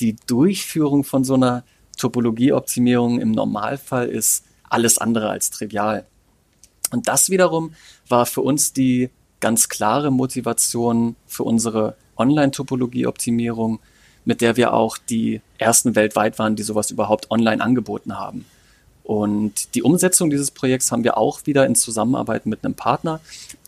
Die 0.00 0.16
Durchführung 0.26 1.04
von 1.04 1.22
so 1.24 1.34
einer 1.34 1.64
Topologieoptimierung 1.96 3.20
im 3.20 3.30
Normalfall 3.30 4.08
ist 4.08 4.44
alles 4.68 4.98
andere 4.98 5.30
als 5.30 5.50
trivial. 5.50 6.06
Und 6.90 7.06
das 7.06 7.30
wiederum 7.30 7.72
war 8.08 8.26
für 8.26 8.40
uns 8.40 8.72
die 8.72 9.10
ganz 9.40 9.68
klare 9.68 10.10
Motivation 10.10 11.14
für 11.26 11.44
unsere 11.44 11.96
Online-Topologieoptimierung, 12.16 13.78
mit 14.24 14.40
der 14.40 14.56
wir 14.56 14.72
auch 14.72 14.98
die 14.98 15.40
ersten 15.58 15.94
weltweit 15.94 16.38
waren, 16.40 16.56
die 16.56 16.64
sowas 16.64 16.90
überhaupt 16.90 17.30
online 17.30 17.62
angeboten 17.62 18.18
haben. 18.18 18.44
Und 19.08 19.74
die 19.74 19.82
Umsetzung 19.82 20.28
dieses 20.28 20.50
Projekts 20.50 20.92
haben 20.92 21.02
wir 21.02 21.16
auch 21.16 21.46
wieder 21.46 21.64
in 21.64 21.74
Zusammenarbeit 21.74 22.44
mit 22.44 22.62
einem 22.62 22.74
Partner, 22.74 23.20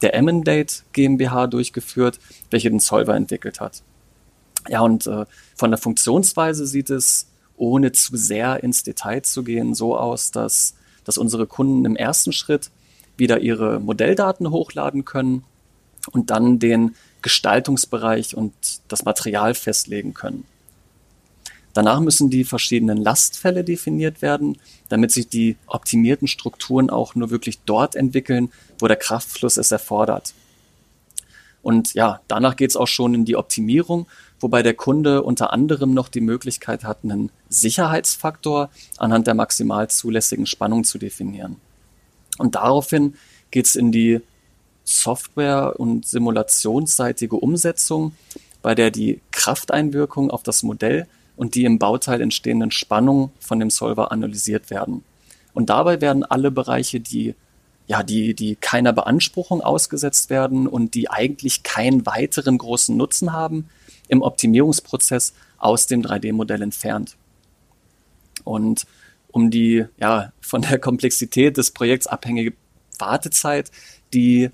der 0.03 0.12
Emendate 0.12 0.83
GmbH, 0.92 1.46
durchgeführt, 1.46 2.20
welche 2.50 2.68
den 2.68 2.79
Solver 2.79 3.16
entwickelt 3.16 3.59
hat. 3.59 3.83
Ja, 4.68 4.83
und 4.83 5.07
äh, 5.07 5.24
von 5.57 5.70
der 5.70 5.79
Funktionsweise 5.79 6.66
sieht 6.66 6.90
es 6.90 7.26
ohne 7.57 7.92
zu 7.92 8.18
sehr 8.18 8.62
ins 8.62 8.83
Detail 8.83 9.22
zu 9.22 9.42
gehen, 9.42 9.74
so 9.74 9.96
aus, 9.96 10.31
dass, 10.31 10.74
dass 11.05 11.16
unsere 11.16 11.46
Kunden 11.46 11.87
im 11.87 11.96
ersten 11.96 12.35
Schritt 12.35 12.70
wieder 13.16 13.40
ihre 13.40 13.81
Modelldaten 13.81 14.50
hochladen 14.50 15.07
können 15.07 15.44
und 16.12 16.29
dann 16.29 16.59
den 16.59 16.96
Gestaltungsbereich 17.22 18.37
und 18.37 18.53
das 18.88 19.07
Material 19.07 19.55
festlegen 19.55 20.12
können. 20.12 20.44
Danach 21.72 22.00
müssen 22.00 22.30
die 22.30 22.44
verschiedenen 22.44 22.98
Lastfälle 22.98 23.62
definiert 23.62 24.22
werden, 24.22 24.59
damit 24.88 25.12
sich 25.12 25.28
die 25.28 25.56
optimierten 25.66 26.26
Strukturen 26.26 26.90
auch 26.90 27.14
nur 27.14 27.30
wirklich 27.30 27.61
dort 27.64 27.94
entwickeln, 27.94 28.50
wo 28.78 28.88
der 28.88 28.96
Kraftfluss 28.96 29.56
es 29.56 29.70
erfordert. 29.70 30.35
Und 31.62 31.94
ja, 31.94 32.20
danach 32.26 32.56
geht 32.56 32.70
es 32.70 32.76
auch 32.76 32.87
schon 32.87 33.14
in 33.14 33.24
die 33.24 33.37
Optimierung, 33.37 34.06
wobei 34.40 34.62
der 34.62 34.74
Kunde 34.74 35.22
unter 35.22 35.52
anderem 35.52 35.92
noch 35.92 36.09
die 36.09 36.22
Möglichkeit 36.22 36.85
hat, 36.85 37.04
einen 37.04 37.30
Sicherheitsfaktor 37.50 38.70
anhand 38.96 39.26
der 39.26 39.35
maximal 39.35 39.88
zulässigen 39.88 40.46
Spannung 40.46 40.85
zu 40.85 40.98
definieren. 40.98 41.56
Und 42.38 42.54
daraufhin 42.54 43.14
geht 43.50 43.66
es 43.66 43.76
in 43.76 43.92
die 43.92 44.20
Software- 44.85 45.78
und 45.78 46.06
simulationsseitige 46.06 47.37
Umsetzung, 47.37 48.12
bei 48.62 48.74
der 48.74 48.90
die 48.90 49.20
Krafteinwirkung 49.30 50.30
auf 50.30 50.42
das 50.42 50.62
Modell 50.62 51.06
und 51.40 51.55
die 51.55 51.64
im 51.64 51.79
Bauteil 51.79 52.20
entstehenden 52.20 52.70
Spannungen 52.70 53.31
von 53.40 53.59
dem 53.59 53.70
Solver 53.70 54.12
analysiert 54.12 54.68
werden. 54.68 55.05
Und 55.55 55.70
dabei 55.70 56.03
werden 56.03 56.22
alle 56.22 56.50
Bereiche, 56.50 57.00
die 57.00 57.35
ja, 57.87 58.03
die, 58.03 58.35
die 58.35 58.57
keiner 58.57 58.92
Beanspruchung 58.92 59.62
ausgesetzt 59.62 60.29
werden 60.29 60.66
und 60.66 60.94
die 60.94 61.09
eigentlich 61.09 61.62
keinen 61.62 62.05
weiteren 62.05 62.59
großen 62.59 62.94
Nutzen 62.94 63.33
haben, 63.33 63.70
im 64.09 64.20
Optimierungsprozess 64.20 65.33
aus 65.57 65.87
dem 65.87 66.03
3D-Modell 66.03 66.61
entfernt. 66.61 67.16
Und 68.44 68.87
um 69.29 69.50
die 69.50 69.87
ja, 69.98 70.35
von 70.42 70.61
der 70.61 70.79
Komplexität 70.79 71.57
des 71.57 71.70
Projekts 71.70 72.07
abhängige 72.07 72.53
Wartezeit, 72.98 73.70
die, 74.12 74.50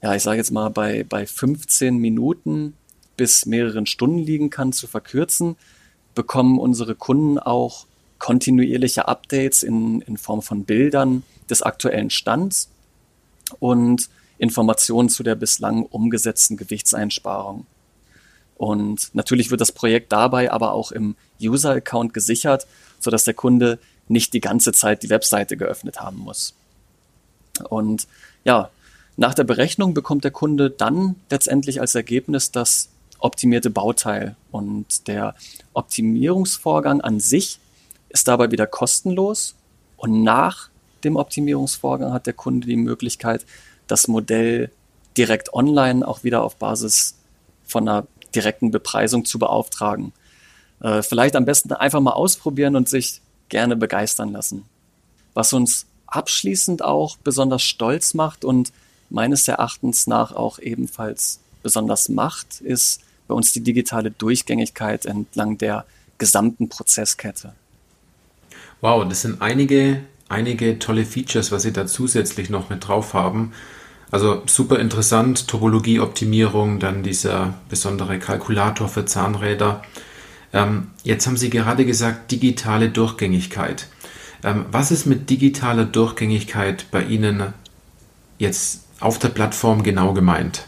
ja, 0.00 0.14
ich 0.14 0.22
sage 0.22 0.38
jetzt 0.38 0.52
mal, 0.52 0.68
bei, 0.68 1.02
bei 1.02 1.26
15 1.26 1.96
Minuten 1.96 2.74
bis 3.16 3.46
mehreren 3.46 3.86
Stunden 3.86 4.18
liegen 4.18 4.48
kann, 4.48 4.72
zu 4.72 4.86
verkürzen, 4.86 5.56
bekommen 6.14 6.58
unsere 6.58 6.94
Kunden 6.94 7.38
auch 7.38 7.86
kontinuierliche 8.18 9.08
Updates 9.08 9.62
in, 9.62 10.00
in 10.02 10.16
Form 10.16 10.42
von 10.42 10.64
Bildern 10.64 11.22
des 11.50 11.62
aktuellen 11.62 12.10
Stands 12.10 12.70
und 13.58 14.08
Informationen 14.38 15.08
zu 15.08 15.22
der 15.22 15.34
bislang 15.34 15.84
umgesetzten 15.84 16.56
Gewichtseinsparung. 16.56 17.66
Und 18.56 19.10
natürlich 19.14 19.50
wird 19.50 19.60
das 19.60 19.72
Projekt 19.72 20.12
dabei 20.12 20.50
aber 20.50 20.72
auch 20.72 20.92
im 20.92 21.16
User-Account 21.40 22.14
gesichert, 22.14 22.66
sodass 23.00 23.24
der 23.24 23.34
Kunde 23.34 23.78
nicht 24.08 24.32
die 24.32 24.40
ganze 24.40 24.72
Zeit 24.72 25.02
die 25.02 25.10
Webseite 25.10 25.56
geöffnet 25.56 26.00
haben 26.00 26.18
muss. 26.18 26.54
Und 27.68 28.06
ja, 28.44 28.70
nach 29.16 29.34
der 29.34 29.44
Berechnung 29.44 29.94
bekommt 29.94 30.24
der 30.24 30.30
Kunde 30.30 30.70
dann 30.70 31.16
letztendlich 31.30 31.80
als 31.80 31.94
Ergebnis 31.94 32.50
das 32.50 32.88
optimierte 33.24 33.70
Bauteil. 33.70 34.36
Und 34.52 35.08
der 35.08 35.34
Optimierungsvorgang 35.72 37.00
an 37.00 37.18
sich 37.20 37.58
ist 38.10 38.28
dabei 38.28 38.50
wieder 38.50 38.66
kostenlos. 38.66 39.54
Und 39.96 40.22
nach 40.22 40.68
dem 41.02 41.16
Optimierungsvorgang 41.16 42.12
hat 42.12 42.26
der 42.26 42.34
Kunde 42.34 42.66
die 42.66 42.76
Möglichkeit, 42.76 43.44
das 43.86 44.08
Modell 44.08 44.70
direkt 45.16 45.54
online 45.54 46.06
auch 46.06 46.22
wieder 46.22 46.42
auf 46.42 46.56
Basis 46.56 47.14
von 47.64 47.88
einer 47.88 48.06
direkten 48.34 48.70
Bepreisung 48.70 49.24
zu 49.24 49.38
beauftragen. 49.38 50.12
Äh, 50.80 51.02
vielleicht 51.02 51.36
am 51.36 51.44
besten 51.44 51.72
einfach 51.72 52.00
mal 52.00 52.12
ausprobieren 52.12 52.76
und 52.76 52.88
sich 52.88 53.20
gerne 53.48 53.76
begeistern 53.76 54.32
lassen. 54.32 54.64
Was 55.32 55.52
uns 55.52 55.86
abschließend 56.06 56.82
auch 56.84 57.16
besonders 57.16 57.62
stolz 57.62 58.14
macht 58.14 58.44
und 58.44 58.72
meines 59.08 59.46
Erachtens 59.48 60.06
nach 60.06 60.32
auch 60.32 60.58
ebenfalls 60.58 61.40
besonders 61.62 62.08
macht, 62.08 62.60
ist 62.60 63.00
bei 63.28 63.34
uns 63.34 63.52
die 63.52 63.60
digitale 63.60 64.10
Durchgängigkeit 64.10 65.06
entlang 65.06 65.58
der 65.58 65.84
gesamten 66.18 66.68
Prozesskette. 66.68 67.52
Wow, 68.80 69.08
das 69.08 69.22
sind 69.22 69.40
einige, 69.40 70.00
einige 70.28 70.78
tolle 70.78 71.04
Features, 71.04 71.50
was 71.52 71.62
Sie 71.62 71.72
da 71.72 71.86
zusätzlich 71.86 72.50
noch 72.50 72.70
mit 72.70 72.86
drauf 72.86 73.14
haben. 73.14 73.52
Also 74.10 74.42
super 74.46 74.78
interessant, 74.78 75.48
Topologieoptimierung, 75.48 76.78
dann 76.78 77.02
dieser 77.02 77.54
besondere 77.68 78.18
Kalkulator 78.18 78.88
für 78.88 79.06
Zahnräder. 79.06 79.82
Ähm, 80.52 80.90
jetzt 81.02 81.26
haben 81.26 81.36
Sie 81.36 81.50
gerade 81.50 81.84
gesagt, 81.84 82.30
digitale 82.30 82.90
Durchgängigkeit. 82.90 83.88
Ähm, 84.44 84.66
was 84.70 84.90
ist 84.90 85.06
mit 85.06 85.30
digitaler 85.30 85.84
Durchgängigkeit 85.84 86.86
bei 86.90 87.02
Ihnen 87.02 87.54
jetzt 88.38 88.84
auf 89.00 89.18
der 89.18 89.30
Plattform 89.30 89.82
genau 89.82 90.12
gemeint? 90.12 90.66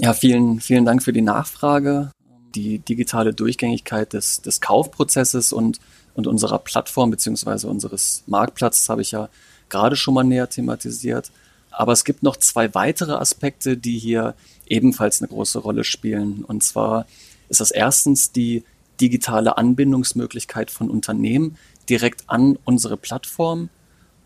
Ja, 0.00 0.12
vielen, 0.12 0.60
vielen 0.60 0.84
Dank 0.84 1.02
für 1.02 1.12
die 1.12 1.22
Nachfrage. 1.22 2.12
Die 2.54 2.78
digitale 2.78 3.34
Durchgängigkeit 3.34 4.12
des, 4.12 4.42
des 4.42 4.60
Kaufprozesses 4.60 5.52
und, 5.52 5.80
und 6.14 6.28
unserer 6.28 6.60
Plattform 6.60 7.10
bzw. 7.10 7.66
unseres 7.66 8.22
Marktplatzes 8.26 8.88
habe 8.88 9.02
ich 9.02 9.10
ja 9.10 9.28
gerade 9.68 9.96
schon 9.96 10.14
mal 10.14 10.22
näher 10.22 10.48
thematisiert. 10.48 11.32
Aber 11.70 11.92
es 11.92 12.04
gibt 12.04 12.22
noch 12.22 12.36
zwei 12.36 12.74
weitere 12.74 13.12
Aspekte, 13.12 13.76
die 13.76 13.98
hier 13.98 14.34
ebenfalls 14.68 15.20
eine 15.20 15.28
große 15.28 15.58
Rolle 15.58 15.82
spielen. 15.82 16.44
Und 16.44 16.62
zwar 16.62 17.06
ist 17.48 17.60
das 17.60 17.72
erstens 17.72 18.30
die 18.30 18.62
digitale 19.00 19.58
Anbindungsmöglichkeit 19.58 20.70
von 20.70 20.90
Unternehmen 20.90 21.56
direkt 21.88 22.24
an 22.28 22.56
unsere 22.64 22.96
Plattform 22.96 23.68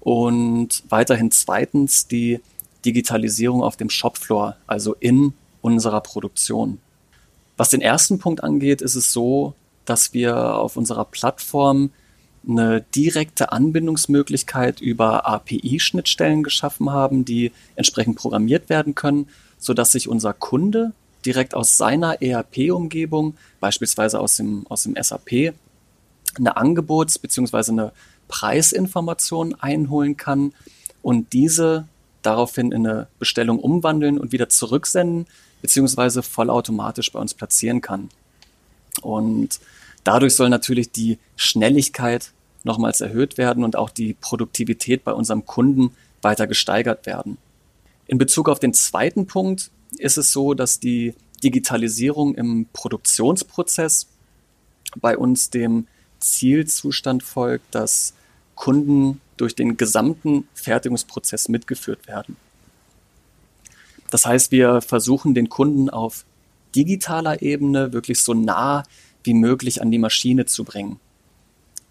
und 0.01 0.83
weiterhin 0.89 1.31
zweitens 1.31 2.09
die 2.09 2.41
Digitalisierung 2.85 3.63
auf 3.63 3.77
dem 3.77 3.91
Shopfloor, 3.91 4.57
also 4.67 4.95
in 4.99 5.35
unserer 5.63 6.03
Produktion. 6.03 6.79
Was 7.57 7.71
den 7.71 7.81
ersten 7.81 8.19
Punkt 8.19 8.45
angeht, 8.45 8.83
ist 8.83 8.97
es 8.97 9.13
so, 9.13 9.55
dass 9.85 10.13
wir 10.13 10.57
auf 10.57 10.77
unserer 10.77 11.05
Plattform 11.07 11.91
eine 12.47 12.83
direkte 12.95 13.53
Anbindungsmöglichkeit 13.53 14.81
über 14.81 15.27
API-Schnittstellen 15.27 16.43
geschaffen 16.43 16.91
haben, 16.91 17.25
die 17.25 17.53
entsprechend 17.77 18.17
programmiert 18.17 18.69
werden 18.69 18.95
können, 18.95 19.29
sodass 19.59 19.93
sich 19.93 20.09
unser 20.09 20.33
Kunde 20.33 20.93
direkt 21.25 21.55
aus 21.55 21.77
seiner 21.77 22.21
ERP-Umgebung, 22.21 23.37
beispielsweise 23.61 24.19
aus 24.19 24.37
dem, 24.37 24.67
aus 24.69 24.83
dem 24.83 24.97
SAP, 25.01 25.55
eine 26.37 26.57
Angebots- 26.57 27.19
bzw. 27.19 27.71
eine 27.71 27.93
Preisinformation 28.27 29.55
einholen 29.55 30.17
kann 30.17 30.53
und 31.01 31.33
diese 31.33 31.87
daraufhin 32.23 32.73
in 32.73 32.87
eine 32.87 33.09
Bestellung 33.19 33.59
umwandeln 33.59 34.19
und 34.19 34.33
wieder 34.33 34.49
zurücksenden, 34.49 35.27
beziehungsweise 35.63 36.23
vollautomatisch 36.23 37.11
bei 37.13 37.19
uns 37.19 37.33
platzieren 37.33 37.81
kann. 37.81 38.11
Und 39.01 39.61
dadurch 40.05 40.35
soll 40.35 40.51
natürlich 40.51 40.91
die 40.93 41.19
Schnelligkeit 41.37 42.33
nochmals 42.65 43.01
erhöht 43.01 43.39
werden 43.39 43.65
und 43.65 43.77
auch 43.77 43.91
die 43.91 44.15
Produktivität 44.15 45.05
bei 45.05 45.13
unserem 45.13 45.47
Kunden 45.47 45.95
weiter 46.21 46.47
gesteigert 46.47 47.07
werden. 47.07 47.39
In 48.07 48.19
Bezug 48.19 48.49
auf 48.49 48.61
den 48.61 48.75
zweiten 48.75 49.27
Punkt 49.27 49.71
ist 49.99 50.19
es 50.19 50.33
so, 50.33 50.55
dass 50.55 50.79
die 50.79 51.15
Digitalisierung 51.43 52.35
im 52.35 52.67
Produktionsprozess 52.73 54.07
bei 54.97 55.17
uns 55.17 55.51
dem 55.51 55.87
Zielzustand 56.21 57.23
folgt, 57.23 57.75
dass 57.75 58.15
Kunden 58.55 59.21
durch 59.37 59.55
den 59.57 59.77
gesamten 59.77 60.47
Fertigungsprozess 60.55 61.49
mitgeführt 61.49 62.07
werden. 62.07 62.37
Das 64.13 64.27
heißt, 64.27 64.53
wir 64.53 64.83
versuchen 64.83 65.33
den 65.33 65.49
Kunden 65.49 65.89
auf 65.89 66.27
digitaler 66.77 67.41
Ebene 67.41 67.95
wirklich 67.95 68.23
so 68.23 68.35
nah 68.35 68.83
wie 69.25 69.33
möglich 69.33 69.81
an 69.81 69.91
die 69.91 69.99
Maschine 69.99 70.45
zu 70.45 70.65
bringen 70.65 71.01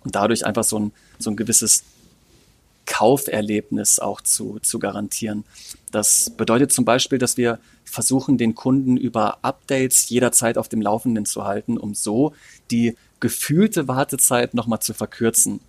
und 0.04 0.14
dadurch 0.14 0.46
einfach 0.46 0.64
so 0.64 0.78
ein, 0.78 0.92
so 1.18 1.32
ein 1.32 1.36
gewisses 1.36 1.84
Kauferlebnis 2.86 3.98
auch 3.98 4.22
zu, 4.22 4.60
zu 4.62 4.78
garantieren. 4.78 5.46
Das 5.90 6.30
bedeutet 6.30 6.72
zum 6.72 6.86
Beispiel, 6.86 7.18
dass 7.18 7.38
wir 7.38 7.58
versuchen, 7.86 8.38
den 8.38 8.54
Kunden 8.54 8.98
über 8.98 9.40
Updates 9.44 10.08
jederzeit 10.10 10.60
auf 10.60 10.70
dem 10.70 10.82
Laufenden 10.82 11.26
zu 11.26 11.46
halten, 11.46 11.80
um 11.80 11.96
so 11.96 12.34
die 12.70 12.96
gefühlte 13.20 13.88
Wartezeit 13.88 14.54
nochmal 14.54 14.80
zu 14.80 14.94
verkürzen. 14.94 15.60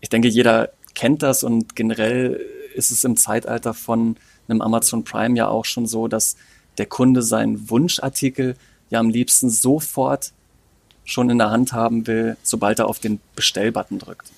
Ich 0.00 0.10
denke, 0.10 0.28
jeder 0.28 0.70
kennt 0.94 1.22
das 1.22 1.44
und 1.44 1.76
generell 1.76 2.44
ist 2.74 2.90
es 2.90 3.04
im 3.04 3.16
Zeitalter 3.16 3.72
von 3.72 4.16
einem 4.48 4.60
Amazon 4.60 5.04
Prime 5.04 5.36
ja 5.36 5.48
auch 5.48 5.64
schon 5.64 5.86
so, 5.86 6.08
dass 6.08 6.36
der 6.78 6.86
Kunde 6.86 7.22
seinen 7.22 7.68
Wunschartikel 7.70 8.56
ja 8.90 9.00
am 9.00 9.10
liebsten 9.10 9.50
sofort 9.50 10.32
schon 11.04 11.30
in 11.30 11.38
der 11.38 11.50
Hand 11.50 11.72
haben 11.72 12.06
will, 12.06 12.36
sobald 12.42 12.78
er 12.78 12.86
auf 12.86 12.98
den 12.98 13.20
Bestellbutton 13.34 13.98
drückt. 13.98 14.30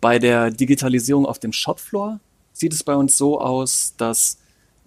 Bei 0.00 0.18
der 0.18 0.50
Digitalisierung 0.50 1.26
auf 1.26 1.38
dem 1.38 1.52
Shopfloor 1.52 2.20
sieht 2.52 2.72
es 2.72 2.84
bei 2.84 2.94
uns 2.94 3.16
so 3.16 3.40
aus, 3.40 3.94
dass 3.96 4.38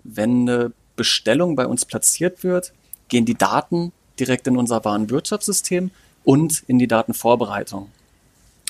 wenn 0.04 0.48
eine 0.48 0.72
Bestellung 0.96 1.56
bei 1.56 1.68
uns 1.68 1.86
platziert 1.86 2.44
wird, 2.44 2.74
gehen 3.10 3.26
die 3.26 3.36
Daten 3.36 3.92
direkt 4.20 4.48
in 4.48 4.58
unser 4.58 4.84
Warenwirtschaftssystem 4.84 5.92
und 6.24 6.64
in 6.68 6.80
die 6.80 6.88
Datenvorbereitung. 6.88 7.92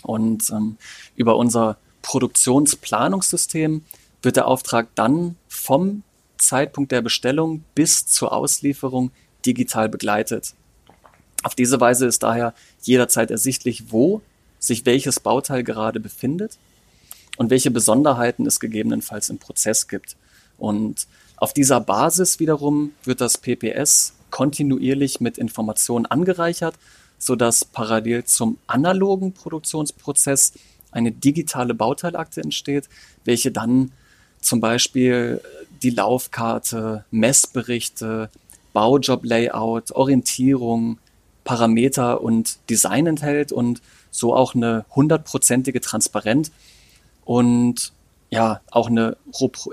Und 0.03 0.49
ähm, 0.51 0.77
über 1.15 1.37
unser 1.37 1.77
Produktionsplanungssystem 2.01 3.83
wird 4.27 4.35
der 4.35 4.49
Auftrag 4.49 4.93
dann 4.95 5.37
vom 5.47 6.03
Zeitpunkt 6.37 6.91
der 6.91 7.01
Bestellung 7.01 7.63
bis 7.75 8.07
zur 8.07 8.33
Auslieferung 8.33 9.11
digital 9.45 9.87
begleitet. 9.87 10.53
Auf 11.43 11.55
diese 11.55 11.79
Weise 11.79 12.07
ist 12.07 12.23
daher 12.23 12.53
jederzeit 12.81 13.31
ersichtlich, 13.31 13.89
wo 13.89 14.21
sich 14.59 14.85
welches 14.85 15.21
Bauteil 15.21 15.63
gerade 15.63 16.01
befindet 16.01 16.57
und 17.37 17.51
welche 17.51 17.71
Besonderheiten 17.71 18.45
es 18.45 18.59
gegebenenfalls 18.59 19.29
im 19.29 19.37
Prozess 19.37 19.87
gibt. 19.87 20.17
Und 20.57 21.07
auf 21.37 21.53
dieser 21.53 21.79
Basis 21.79 22.41
wiederum 22.41 22.91
wird 23.05 23.21
das 23.21 23.37
PPS 23.37 24.11
kontinuierlich 24.29 25.21
mit 25.21 25.37
Informationen 25.37 26.05
angereichert, 26.05 26.75
sodass 27.17 27.63
parallel 27.63 28.25
zum 28.25 28.57
analogen 28.67 29.31
Produktionsprozess 29.31 30.51
eine 30.91 31.13
digitale 31.13 31.73
Bauteilakte 31.73 32.41
entsteht, 32.41 32.89
welche 33.23 33.53
dann 33.53 33.93
zum 34.47 34.61
Beispiel 34.61 35.41
die 35.83 35.89
Laufkarte, 35.91 37.05
Messberichte, 37.11 38.29
Baujob-Layout, 38.73 39.91
Orientierung, 39.91 40.99
Parameter 41.43 42.21
und 42.21 42.57
Design 42.69 43.07
enthält 43.07 43.51
und 43.51 43.81
so 44.11 44.35
auch 44.35 44.55
eine 44.55 44.85
hundertprozentige 44.95 45.81
Transparenz 45.81 46.51
und 47.25 47.93
ja, 48.29 48.61
auch 48.71 48.87
eine 48.87 49.17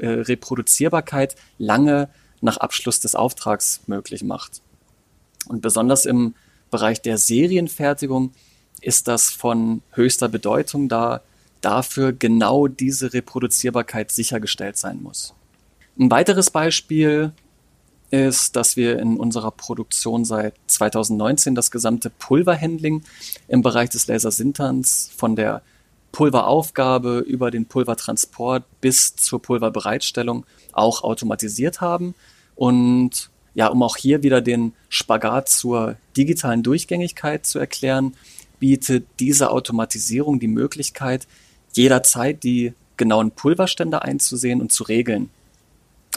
äh, 0.01 0.07
Reproduzierbarkeit 0.07 1.35
lange 1.59 2.09
nach 2.41 2.59
Abschluss 2.59 3.01
des 3.01 3.15
Auftrags 3.15 3.81
möglich 3.87 4.23
macht. 4.23 4.61
Und 5.47 5.63
besonders 5.63 6.05
im 6.05 6.35
Bereich 6.71 7.03
der 7.03 7.19
Serienfertigung 7.19 8.33
ist 8.81 9.09
das 9.09 9.31
von 9.31 9.83
höchster 9.93 10.29
Bedeutung, 10.29 10.89
da 10.89 11.23
dafür 11.65 12.13
genau 12.13 12.67
diese 12.69 13.13
Reproduzierbarkeit 13.13 14.13
sichergestellt 14.13 14.77
sein 14.77 15.03
muss. 15.03 15.35
Ein 15.99 16.11
weiteres 16.11 16.51
Beispiel 16.51 17.33
ist, 18.11 18.57
dass 18.57 18.77
wir 18.77 18.99
in 18.99 19.17
unserer 19.17 19.51
Produktion 19.51 20.25
seit 20.25 20.55
2019 20.67 21.55
das 21.55 21.71
gesamte 21.71 22.11
Pulverhandling 22.11 23.03
im 23.49 23.63
Bereich 23.63 23.91
des 23.91 24.07
Lasersinterns 24.07 25.11
von 25.17 25.37
der 25.37 25.63
Pulveraufgabe 26.13 27.19
über 27.19 27.51
den 27.51 27.67
Pulvertransport 27.67 28.65
bis 28.81 29.17
zur 29.17 29.43
Pulverbereitstellung 29.43 30.47
auch 30.73 31.03
automatisiert 31.03 31.81
haben. 31.81 32.15
Und 32.55 33.31
ja, 33.55 33.67
um 33.67 33.83
auch 33.83 33.97
hier 33.97 34.23
wieder 34.23 34.41
den 34.41 34.75
Spagat 34.89 35.49
zur 35.49 35.97
digitalen 36.17 36.63
Durchgängigkeit 36.63 37.47
zu 37.47 37.59
erklären, 37.59 38.15
bietet 38.61 39.07
diese 39.19 39.51
Automatisierung 39.51 40.39
die 40.39 40.49
Möglichkeit, 40.49 41.27
jederzeit 41.77 42.43
die 42.43 42.73
genauen 42.97 43.31
Pulverstände 43.31 44.03
einzusehen 44.03 44.61
und 44.61 44.73
zu 44.73 44.85
regeln. 44.85 45.31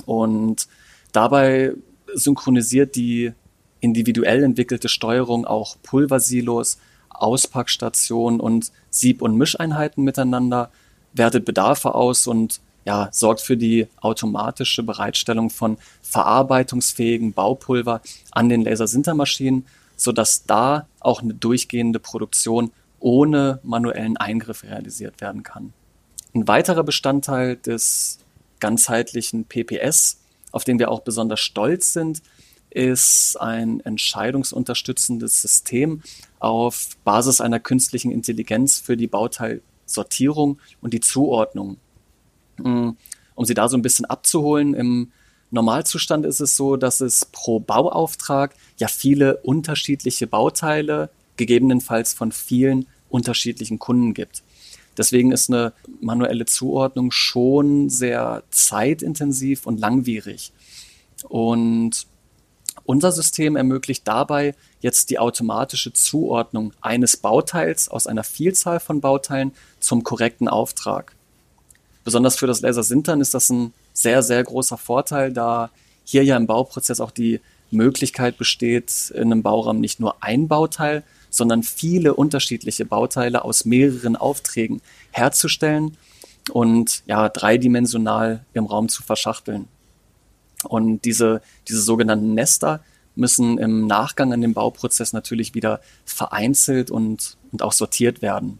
Und 0.05 0.68
dabei 1.12 1.74
synchronisiert 2.14 2.95
die 2.95 3.34
individuell 3.80 4.43
entwickelte 4.43 4.89
Steuerung 4.89 5.45
auch 5.45 5.78
Pulversilos, 5.84 6.78
Auspackstationen 7.10 8.39
und 8.39 8.72
Sieb- 8.89 9.22
und 9.22 9.38
Mischeinheiten 9.38 10.03
miteinander, 10.03 10.72
wertet 11.14 11.45
Bedarfe 11.45 11.95
aus 11.95 12.28
und 12.28 12.60
ja, 12.86 13.10
sorgt 13.12 13.41
für 13.41 13.58
die 13.58 13.88
automatische 13.99 14.82
Bereitstellung 14.82 15.49
von 15.49 15.78
verarbeitungsfähigen 16.01 17.34
Baupulver 17.34 18.01
an 18.32 18.47
den 18.47 18.62
Lasersintermaschinen, 18.62 19.66
sodass 19.97 20.45
da 20.45 20.88
auch 21.01 21.22
eine 21.22 21.34
durchgehende 21.34 21.99
Produktion 21.99 22.72
ohne 23.00 23.60
manuellen 23.64 24.18
Eingriff 24.18 24.64
realisiert 24.64 25.22
werden 25.22 25.43
kann. 25.43 25.74
Ein 26.34 26.48
weiterer 26.48 26.84
Bestandteil 26.84 27.56
des 27.56 28.20
ganzheitlichen 28.60 29.45
PPS, 29.45 30.20
auf 30.52 30.64
den 30.64 30.80
wir 30.80 30.91
auch 30.91 31.02
besonders 31.02 31.39
stolz 31.39 31.93
sind, 31.93 32.22
ist 32.70 33.39
ein 33.39 33.80
entscheidungsunterstützendes 33.80 35.41
System 35.41 36.02
auf 36.39 36.98
Basis 37.04 37.41
einer 37.41 37.60
künstlichen 37.60 38.12
Intelligenz 38.12 38.80
für 38.80 38.98
die 38.98 39.08
Bauteilsortierung 39.08 40.60
und 40.82 40.93
die 40.93 41.00
Zuordnung. 41.00 41.78
Hm, 42.58 42.98
um 43.36 43.45
Sie 43.45 43.54
da 43.54 43.70
so 43.70 43.78
ein 43.78 43.82
bisschen 43.82 44.06
abzuholen, 44.06 44.74
im 44.74 45.12
Normalzustand 45.50 46.26
ist 46.26 46.41
es 46.41 46.58
so, 46.58 46.76
dass 46.76 47.00
es 47.00 47.26
pro 47.26 47.60
Bauauftrag 47.60 48.54
ja 48.78 48.88
viele 48.88 49.38
unterschiedliche 49.38 50.28
Bauteile, 50.28 51.10
gegebenenfalls 51.38 52.14
von 52.14 52.32
vielen 52.32 52.88
unterschiedlichen 53.10 53.80
Kunden 53.80 54.14
gibt. 54.14 54.44
Deswegen 54.98 55.32
ist 55.32 55.50
eine 55.50 55.74
manuelle 56.02 56.46
Zuordnung 56.46 57.12
schon 57.12 57.90
sehr 57.90 58.44
zeitintensiv 58.50 59.68
und 59.68 59.80
langwierig. 59.80 60.52
Und 61.30 62.08
unser 62.86 63.12
System 63.12 63.56
ermöglicht 63.56 64.08
dabei 64.08 64.56
jetzt 64.80 65.10
die 65.10 65.20
automatische 65.20 65.94
Zuordnung 65.94 66.74
eines 66.82 67.18
Bauteils 67.18 67.90
aus 67.90 68.08
einer 68.08 68.24
Vielzahl 68.24 68.80
von 68.80 69.02
Bauteilen 69.02 69.52
zum 69.80 70.04
korrekten 70.04 70.48
Auftrag. 70.48 71.14
Besonders 72.04 72.38
für 72.38 72.48
das 72.48 72.62
Lasersintern 72.62 73.20
ist 73.20 73.34
das 73.34 73.50
ein 73.50 73.74
sehr, 73.94 74.24
sehr 74.24 74.44
großer 74.44 74.78
Vorteil, 74.78 75.34
da 75.34 75.70
hier 76.06 76.24
ja 76.24 76.38
im 76.38 76.48
Bauprozess 76.48 77.02
auch 77.02 77.12
die 77.12 77.42
Möglichkeit 77.70 78.38
besteht, 78.38 79.12
in 79.14 79.32
einem 79.34 79.44
Bauraum 79.44 79.82
nicht 79.82 80.00
nur 80.00 80.24
ein 80.24 80.48
Bauteil, 80.48 81.04
sondern 81.30 81.63
viele 81.63 82.13
unterschiedliche 82.13 82.86
Bauteile 82.86 83.43
aus 83.43 83.65
mehreren 83.65 84.15
Aufträgen 84.15 84.82
herzustellen 85.11 85.97
und 86.51 87.03
ja, 87.07 87.30
dreidimensional 87.30 88.45
im 88.53 88.65
Raum 88.65 88.89
zu 88.89 89.03
verschachteln. 89.03 89.67
Und 90.63 91.05
diese, 91.05 91.41
diese 91.67 91.82
sogenannten 91.82 92.34
Nester 92.34 92.82
müssen 93.15 93.57
im 93.57 93.88
Nachgang 93.88 94.32
an 94.34 94.41
den 94.41 94.53
Bauprozess 94.53 95.13
natürlich 95.13 95.55
wieder 95.55 95.82
vereinzelt 96.05 96.91
und, 96.91 97.38
und 97.51 97.61
auch 97.63 97.73
sortiert 97.73 98.21
werden. 98.21 98.59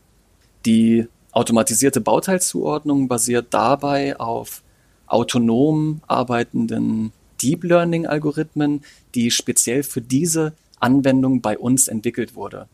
Die 0.66 1.08
automatisierte 1.32 2.02
Bauteilzuordnung 2.02 3.08
basiert 3.08 3.48
dabei 3.52 4.20
auf 4.20 4.64
autonom 5.06 6.02
arbeitenden 6.08 7.14
Deep 7.42 7.64
Learning 7.64 8.08
Algorithmen, 8.08 8.82
die 9.14 9.30
speziell 9.32 9.84
für 9.84 10.02
diese 10.02 10.54
Anwendung 10.80 11.42
bei 11.42 11.58
uns 11.58 11.88
entwickelt 11.88 12.36
wurde. 12.36 12.68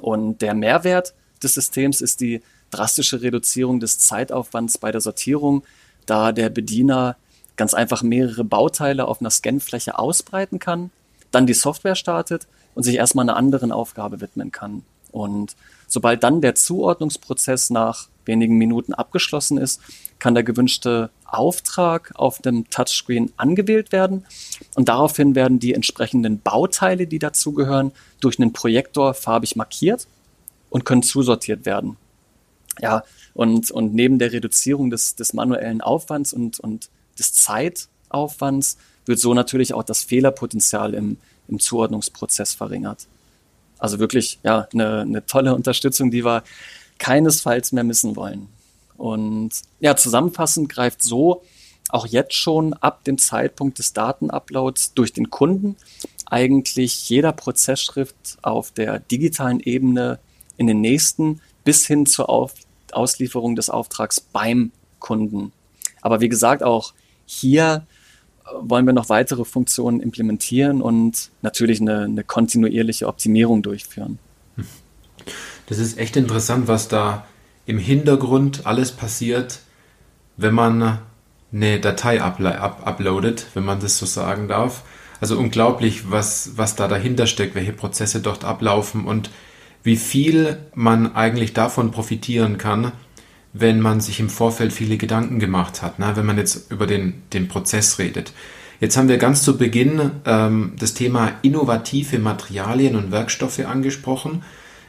Und 0.00 0.42
der 0.42 0.54
Mehrwert 0.54 1.14
des 1.42 1.54
Systems 1.54 2.00
ist 2.00 2.20
die 2.20 2.42
drastische 2.70 3.22
Reduzierung 3.22 3.80
des 3.80 3.98
Zeitaufwands 3.98 4.78
bei 4.78 4.92
der 4.92 5.00
Sortierung, 5.00 5.62
da 6.06 6.32
der 6.32 6.50
Bediener 6.50 7.16
ganz 7.56 7.74
einfach 7.74 8.02
mehrere 8.02 8.44
Bauteile 8.44 9.06
auf 9.08 9.20
einer 9.20 9.30
Scanfläche 9.30 9.98
ausbreiten 9.98 10.58
kann, 10.58 10.90
dann 11.30 11.46
die 11.46 11.54
Software 11.54 11.94
startet 11.94 12.46
und 12.74 12.82
sich 12.82 12.96
erstmal 12.96 13.24
einer 13.24 13.36
anderen 13.36 13.72
Aufgabe 13.72 14.20
widmen 14.20 14.52
kann. 14.52 14.82
Und 15.10 15.56
sobald 15.88 16.22
dann 16.22 16.42
der 16.42 16.54
Zuordnungsprozess 16.54 17.70
nach 17.70 18.08
wenigen 18.26 18.58
Minuten 18.58 18.92
abgeschlossen 18.92 19.56
ist, 19.56 19.80
kann 20.18 20.34
der 20.34 20.44
gewünschte 20.44 21.10
Auftrag 21.26 22.12
auf 22.14 22.40
dem 22.40 22.68
Touchscreen 22.70 23.32
angewählt 23.36 23.92
werden 23.92 24.24
und 24.74 24.88
daraufhin 24.88 25.34
werden 25.34 25.58
die 25.58 25.74
entsprechenden 25.74 26.40
Bauteile, 26.40 27.06
die 27.06 27.18
dazugehören, 27.18 27.92
durch 28.20 28.38
einen 28.38 28.52
Projektor 28.52 29.14
farbig 29.14 29.56
markiert 29.56 30.06
und 30.70 30.84
können 30.84 31.02
zusortiert 31.02 31.66
werden. 31.66 31.96
Ja, 32.80 33.04
und, 33.34 33.70
und 33.70 33.94
neben 33.94 34.18
der 34.18 34.32
Reduzierung 34.32 34.90
des, 34.90 35.14
des 35.14 35.32
manuellen 35.32 35.80
Aufwands 35.80 36.32
und, 36.32 36.60
und 36.60 36.90
des 37.18 37.32
Zeitaufwands 37.32 38.76
wird 39.06 39.18
so 39.18 39.34
natürlich 39.34 39.72
auch 39.72 39.82
das 39.82 40.04
Fehlerpotenzial 40.04 40.94
im, 40.94 41.16
im 41.48 41.58
Zuordnungsprozess 41.58 42.54
verringert. 42.54 43.06
Also 43.78 43.98
wirklich, 43.98 44.38
ja, 44.42 44.68
eine, 44.72 45.00
eine 45.00 45.26
tolle 45.26 45.54
Unterstützung, 45.54 46.10
die 46.10 46.24
wir 46.24 46.42
keinesfalls 46.98 47.72
mehr 47.72 47.84
missen 47.84 48.16
wollen. 48.16 48.48
Und 48.96 49.50
ja, 49.80 49.96
zusammenfassend 49.96 50.68
greift 50.68 51.02
so 51.02 51.42
auch 51.88 52.06
jetzt 52.06 52.34
schon 52.34 52.72
ab 52.74 53.04
dem 53.04 53.18
Zeitpunkt 53.18 53.78
des 53.78 53.92
Datenuploads 53.92 54.94
durch 54.94 55.12
den 55.12 55.30
Kunden 55.30 55.76
eigentlich 56.26 57.08
jeder 57.08 57.32
Prozessschritt 57.32 58.14
auf 58.42 58.72
der 58.72 58.98
digitalen 58.98 59.60
Ebene 59.60 60.18
in 60.56 60.66
den 60.66 60.80
nächsten 60.80 61.40
bis 61.64 61.86
hin 61.86 62.06
zur 62.06 62.28
auf 62.28 62.54
Auslieferung 62.92 63.56
des 63.56 63.70
Auftrags 63.70 64.20
beim 64.20 64.72
Kunden. 64.98 65.52
Aber 66.02 66.20
wie 66.20 66.28
gesagt, 66.28 66.62
auch 66.62 66.94
hier 67.26 67.86
äh, 68.44 68.50
wollen 68.60 68.86
wir 68.86 68.92
noch 68.92 69.08
weitere 69.08 69.44
Funktionen 69.44 70.00
implementieren 70.00 70.82
und 70.82 71.30
natürlich 71.42 71.80
eine, 71.80 72.04
eine 72.04 72.24
kontinuierliche 72.24 73.06
Optimierung 73.06 73.62
durchführen. 73.62 74.18
Das 75.66 75.78
ist 75.78 75.98
echt 75.98 76.16
interessant, 76.16 76.68
was 76.68 76.88
da 76.88 77.26
im 77.66 77.78
Hintergrund 77.78 78.66
alles 78.66 78.92
passiert, 78.92 79.60
wenn 80.36 80.54
man 80.54 80.98
eine 81.52 81.80
Datei 81.80 82.22
uploadet, 82.22 83.46
wenn 83.54 83.64
man 83.64 83.80
das 83.80 83.98
so 83.98 84.06
sagen 84.06 84.48
darf. 84.48 84.82
Also 85.20 85.38
unglaublich, 85.38 86.10
was, 86.10 86.52
was 86.56 86.76
da 86.76 86.88
dahinter 86.88 87.26
steckt, 87.26 87.54
welche 87.54 87.72
Prozesse 87.72 88.20
dort 88.20 88.44
ablaufen 88.44 89.04
und 89.04 89.30
wie 89.82 89.96
viel 89.96 90.58
man 90.74 91.14
eigentlich 91.14 91.54
davon 91.54 91.90
profitieren 91.90 92.58
kann, 92.58 92.92
wenn 93.52 93.80
man 93.80 94.00
sich 94.00 94.20
im 94.20 94.28
Vorfeld 94.28 94.72
viele 94.72 94.98
Gedanken 94.98 95.38
gemacht 95.38 95.80
hat, 95.80 95.98
ne? 95.98 96.12
wenn 96.14 96.26
man 96.26 96.36
jetzt 96.36 96.70
über 96.70 96.86
den, 96.86 97.22
den 97.32 97.48
Prozess 97.48 97.98
redet. 97.98 98.32
Jetzt 98.80 98.96
haben 98.98 99.08
wir 99.08 99.16
ganz 99.16 99.42
zu 99.42 99.56
Beginn 99.56 100.10
ähm, 100.26 100.72
das 100.78 100.92
Thema 100.92 101.32
innovative 101.40 102.18
Materialien 102.18 102.96
und 102.96 103.10
Werkstoffe 103.10 103.60
angesprochen. 103.60 104.42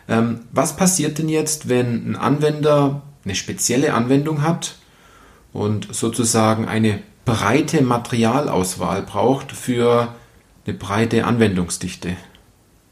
Ähm, 0.07 0.41
was 0.51 0.75
passiert 0.75 1.17
denn 1.17 1.29
jetzt, 1.29 1.69
wenn 1.69 2.11
ein 2.11 2.15
Anwender 2.15 3.01
eine 3.23 3.35
spezielle 3.35 3.93
Anwendung 3.93 4.41
hat 4.41 4.75
und 5.53 5.93
sozusagen 5.93 6.67
eine 6.67 6.99
breite 7.25 7.81
Materialauswahl 7.81 9.01
braucht 9.01 9.51
für 9.51 10.15
eine 10.65 10.77
breite 10.77 11.25
Anwendungsdichte? 11.25 12.15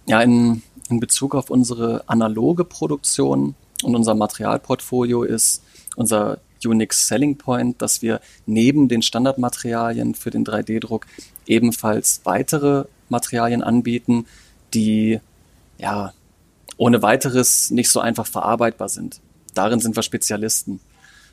Ja, 0.07 0.21
in, 0.21 0.61
in 0.89 0.99
Bezug 0.99 1.35
auf 1.35 1.49
unsere 1.49 2.03
analoge 2.07 2.65
Produktion 2.65 3.55
und 3.83 3.95
unser 3.95 4.13
Materialportfolio 4.13 5.23
ist 5.23 5.63
unser 5.95 6.39
Unique 6.65 6.93
Selling 6.93 7.37
Point, 7.37 7.81
dass 7.81 8.01
wir 8.01 8.19
neben 8.45 8.87
den 8.87 9.01
Standardmaterialien 9.01 10.15
für 10.15 10.31
den 10.31 10.45
3D-Druck 10.45 11.05
ebenfalls 11.45 12.21
weitere 12.23 12.85
Materialien 13.09 13.63
anbieten, 13.63 14.25
die 14.73 15.19
ja 15.77 16.13
ohne 16.77 17.01
weiteres 17.01 17.71
nicht 17.71 17.89
so 17.89 17.99
einfach 17.99 18.27
verarbeitbar 18.27 18.89
sind. 18.89 19.21
Darin 19.53 19.79
sind 19.79 19.95
wir 19.95 20.03
Spezialisten. 20.03 20.79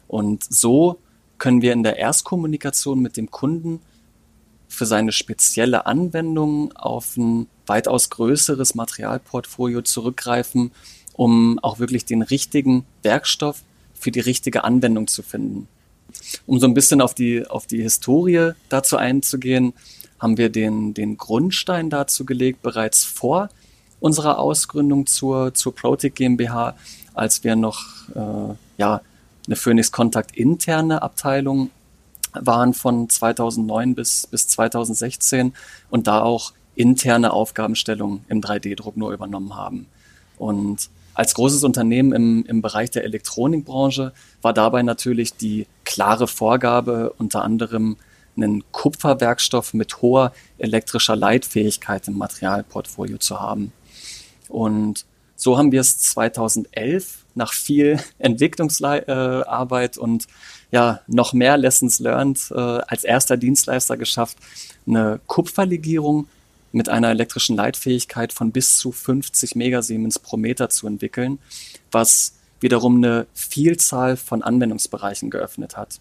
Und 0.08 0.44
so 0.44 0.98
können 1.38 1.62
wir 1.62 1.72
in 1.72 1.82
der 1.82 1.96
Erstkommunikation 1.96 3.00
mit 3.00 3.16
dem 3.16 3.30
Kunden 3.30 3.80
für 4.68 4.86
seine 4.86 5.12
spezielle 5.12 5.86
Anwendung 5.86 6.72
auf 6.72 7.16
ein 7.16 7.46
weitaus 7.66 8.10
größeres 8.10 8.74
Materialportfolio 8.74 9.82
zurückgreifen, 9.82 10.70
um 11.14 11.58
auch 11.58 11.78
wirklich 11.78 12.04
den 12.04 12.22
richtigen 12.22 12.84
Werkstoff 13.02 13.62
für 13.94 14.10
die 14.10 14.20
richtige 14.20 14.64
Anwendung 14.64 15.08
zu 15.08 15.22
finden. 15.22 15.68
Um 16.46 16.58
so 16.58 16.66
ein 16.66 16.74
bisschen 16.74 17.00
auf 17.00 17.14
die, 17.14 17.46
auf 17.46 17.66
die 17.66 17.82
Historie 17.82 18.52
dazu 18.68 18.96
einzugehen, 18.96 19.72
haben 20.18 20.38
wir 20.38 20.48
den, 20.48 20.94
den 20.94 21.16
Grundstein 21.16 21.90
dazu 21.90 22.24
gelegt, 22.24 22.62
bereits 22.62 23.04
vor 23.04 23.48
unserer 24.02 24.38
Ausgründung 24.38 25.06
zur, 25.06 25.54
zur 25.54 25.74
Protic 25.74 26.16
GmbH, 26.16 26.74
als 27.14 27.44
wir 27.44 27.56
noch 27.56 27.84
äh, 28.14 28.54
ja, 28.76 29.00
eine 29.46 29.56
Phoenix 29.56 29.92
Kontakt 29.92 30.36
interne 30.36 31.02
Abteilung 31.02 31.70
waren 32.32 32.74
von 32.74 33.08
2009 33.08 33.94
bis, 33.94 34.26
bis 34.26 34.48
2016 34.48 35.54
und 35.90 36.06
da 36.06 36.22
auch 36.22 36.52
interne 36.74 37.32
Aufgabenstellungen 37.32 38.24
im 38.28 38.40
3D-Druck 38.40 38.96
nur 38.96 39.12
übernommen 39.12 39.54
haben. 39.54 39.86
Und 40.36 40.88
als 41.14 41.34
großes 41.34 41.62
Unternehmen 41.62 42.12
im, 42.12 42.44
im 42.46 42.62
Bereich 42.62 42.90
der 42.90 43.04
Elektronikbranche 43.04 44.12
war 44.40 44.52
dabei 44.52 44.82
natürlich 44.82 45.34
die 45.34 45.66
klare 45.84 46.26
Vorgabe, 46.26 47.14
unter 47.18 47.42
anderem 47.42 47.98
einen 48.34 48.64
Kupferwerkstoff 48.72 49.74
mit 49.74 50.00
hoher 50.00 50.32
elektrischer 50.58 51.14
Leitfähigkeit 51.14 52.08
im 52.08 52.16
Materialportfolio 52.16 53.18
zu 53.18 53.38
haben. 53.38 53.72
Und 54.52 55.06
so 55.34 55.56
haben 55.56 55.72
wir 55.72 55.80
es 55.80 55.98
2011 55.98 57.24
nach 57.34 57.52
viel 57.52 57.98
Entwicklungsarbeit 58.18 59.96
und 59.98 60.26
ja 60.70 61.00
noch 61.06 61.32
mehr 61.32 61.56
Lessons 61.56 61.98
learned 61.98 62.50
äh, 62.50 62.54
als 62.54 63.04
erster 63.04 63.36
Dienstleister 63.36 63.96
geschafft, 63.96 64.36
eine 64.86 65.20
Kupferlegierung 65.26 66.28
mit 66.72 66.88
einer 66.88 67.10
elektrischen 67.10 67.56
Leitfähigkeit 67.56 68.32
von 68.32 68.52
bis 68.52 68.76
zu 68.76 68.92
50 68.92 69.56
Megasiemens 69.56 70.18
pro 70.18 70.36
Meter 70.36 70.70
zu 70.70 70.86
entwickeln, 70.86 71.38
was 71.90 72.34
wiederum 72.60 72.96
eine 72.96 73.26
Vielzahl 73.34 74.16
von 74.16 74.42
Anwendungsbereichen 74.42 75.30
geöffnet 75.30 75.76
hat. 75.76 76.00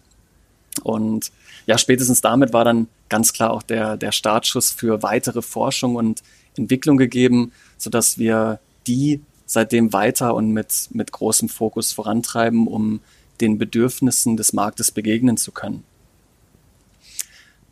Und 0.82 1.30
ja, 1.66 1.76
spätestens 1.76 2.20
damit 2.20 2.52
war 2.52 2.64
dann 2.64 2.88
ganz 3.08 3.32
klar 3.32 3.50
auch 3.50 3.62
der, 3.62 3.96
der 3.96 4.12
Startschuss 4.12 4.70
für 4.70 5.02
weitere 5.02 5.42
Forschung 5.42 5.96
und 5.96 6.22
Entwicklung 6.56 6.96
gegeben, 6.96 7.52
sodass 7.82 8.18
wir 8.18 8.60
die 8.86 9.20
seitdem 9.46 9.92
weiter 9.92 10.34
und 10.34 10.52
mit, 10.52 10.88
mit 10.92 11.12
großem 11.12 11.48
Fokus 11.48 11.92
vorantreiben, 11.92 12.66
um 12.66 13.00
den 13.40 13.58
Bedürfnissen 13.58 14.36
des 14.36 14.52
Marktes 14.52 14.92
begegnen 14.92 15.36
zu 15.36 15.50
können. 15.50 15.84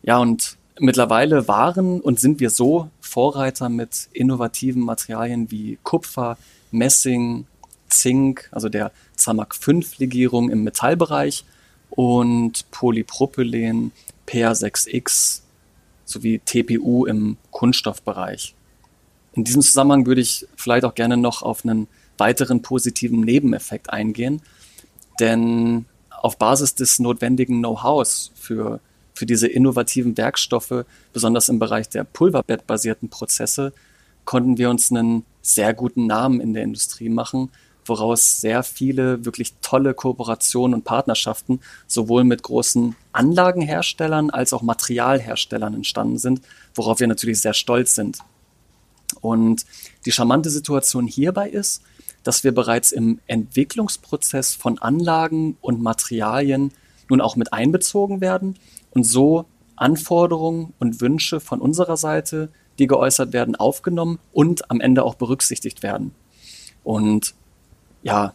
Ja, 0.03 0.17
und 0.17 0.57
mittlerweile 0.79 1.47
waren 1.47 2.01
und 2.01 2.19
sind 2.19 2.39
wir 2.39 2.49
so 2.49 2.89
Vorreiter 2.99 3.69
mit 3.69 4.09
innovativen 4.11 4.81
Materialien 4.81 5.49
wie 5.49 5.77
Kupfer, 5.83 6.37
Messing, 6.71 7.45
Zink, 7.87 8.49
also 8.51 8.67
der 8.67 8.91
Zamak 9.15 9.55
5 9.55 9.99
Legierung 9.99 10.49
im 10.49 10.63
Metallbereich 10.63 11.45
und 11.89 12.69
Polypropylen, 12.71 13.91
PA6X 14.27 15.41
sowie 16.05 16.39
TPU 16.43 17.05
im 17.05 17.37
Kunststoffbereich. 17.51 18.55
In 19.33 19.43
diesem 19.43 19.61
Zusammenhang 19.61 20.05
würde 20.05 20.21
ich 20.21 20.47
vielleicht 20.55 20.85
auch 20.85 20.95
gerne 20.95 21.17
noch 21.17 21.41
auf 21.41 21.63
einen 21.63 21.87
weiteren 22.17 22.61
positiven 22.61 23.21
Nebeneffekt 23.21 23.89
eingehen, 23.89 24.41
denn 25.19 25.85
auf 26.09 26.37
Basis 26.37 26.75
des 26.75 26.99
notwendigen 26.99 27.59
Know-hows 27.59 28.31
für 28.35 28.79
für 29.21 29.27
diese 29.27 29.47
innovativen 29.47 30.17
Werkstoffe, 30.17 30.85
besonders 31.13 31.47
im 31.47 31.59
Bereich 31.59 31.87
der 31.89 32.03
pulverbettbasierten 32.03 33.09
Prozesse, 33.09 33.71
konnten 34.25 34.57
wir 34.57 34.69
uns 34.69 34.91
einen 34.91 35.25
sehr 35.43 35.75
guten 35.75 36.07
Namen 36.07 36.41
in 36.41 36.55
der 36.55 36.63
Industrie 36.63 37.09
machen, 37.09 37.51
woraus 37.85 38.39
sehr 38.41 38.63
viele 38.63 39.23
wirklich 39.25 39.53
tolle 39.61 39.93
Kooperationen 39.93 40.73
und 40.73 40.85
Partnerschaften 40.85 41.59
sowohl 41.85 42.23
mit 42.23 42.41
großen 42.41 42.95
Anlagenherstellern 43.11 44.31
als 44.31 44.53
auch 44.53 44.63
Materialherstellern 44.63 45.75
entstanden 45.75 46.17
sind, 46.17 46.41
worauf 46.73 46.99
wir 46.99 47.07
natürlich 47.07 47.41
sehr 47.41 47.53
stolz 47.53 47.93
sind. 47.93 48.17
Und 49.13 49.65
die 50.05 50.11
charmante 50.11 50.49
Situation 50.49 51.07
hierbei 51.07 51.49
ist, 51.49 51.81
dass 52.23 52.43
wir 52.43 52.53
bereits 52.53 52.91
im 52.91 53.19
Entwicklungsprozess 53.27 54.53
von 54.53 54.77
Anlagen 54.79 55.57
und 55.61 55.81
Materialien 55.81 56.71
nun 57.09 57.21
auch 57.21 57.35
mit 57.35 57.51
einbezogen 57.51 58.21
werden 58.21 58.57
und 58.91 59.03
so 59.03 59.45
Anforderungen 59.75 60.73
und 60.79 61.01
Wünsche 61.01 61.39
von 61.39 61.59
unserer 61.59 61.97
Seite, 61.97 62.49
die 62.77 62.87
geäußert 62.87 63.33
werden, 63.33 63.55
aufgenommen 63.55 64.19
und 64.31 64.69
am 64.69 64.79
Ende 64.79 65.03
auch 65.03 65.15
berücksichtigt 65.15 65.83
werden. 65.83 66.13
Und 66.83 67.33
ja, 68.03 68.33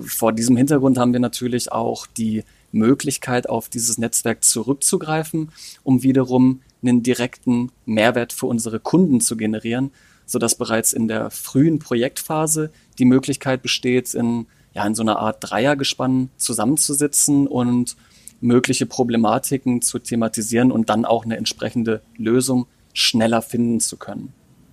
vor 0.00 0.32
diesem 0.32 0.56
Hintergrund 0.56 0.98
haben 0.98 1.12
wir 1.12 1.20
natürlich 1.20 1.70
auch 1.70 2.06
die 2.06 2.44
Möglichkeit, 2.72 3.48
auf 3.48 3.68
dieses 3.68 3.98
Netzwerk 3.98 4.44
zurückzugreifen, 4.44 5.52
um 5.84 6.02
wiederum 6.02 6.62
einen 6.82 7.02
direkten 7.02 7.70
Mehrwert 7.84 8.32
für 8.32 8.46
unsere 8.46 8.80
Kunden 8.80 9.20
zu 9.20 9.36
generieren, 9.36 9.90
sodass 10.26 10.56
bereits 10.56 10.92
in 10.92 11.08
der 11.08 11.30
frühen 11.30 11.78
Projektphase 11.78 12.70
die 12.98 13.04
Möglichkeit 13.04 13.62
besteht, 13.62 14.12
in, 14.14 14.46
ja, 14.74 14.86
in 14.86 14.94
so 14.94 15.02
einer 15.02 15.18
Art 15.18 15.38
Dreiergespann 15.40 16.30
zusammenzusitzen 16.36 17.46
und 17.46 17.96
mögliche 18.40 18.86
Problematiken 18.86 19.80
zu 19.80 19.98
thematisieren 19.98 20.70
und 20.70 20.90
dann 20.90 21.04
auch 21.04 21.24
eine 21.24 21.36
entsprechende 21.36 22.02
Lösung 22.16 22.66
schneller 22.92 23.40
finden 23.40 23.80
zu 23.80 23.96
können. 23.96 24.32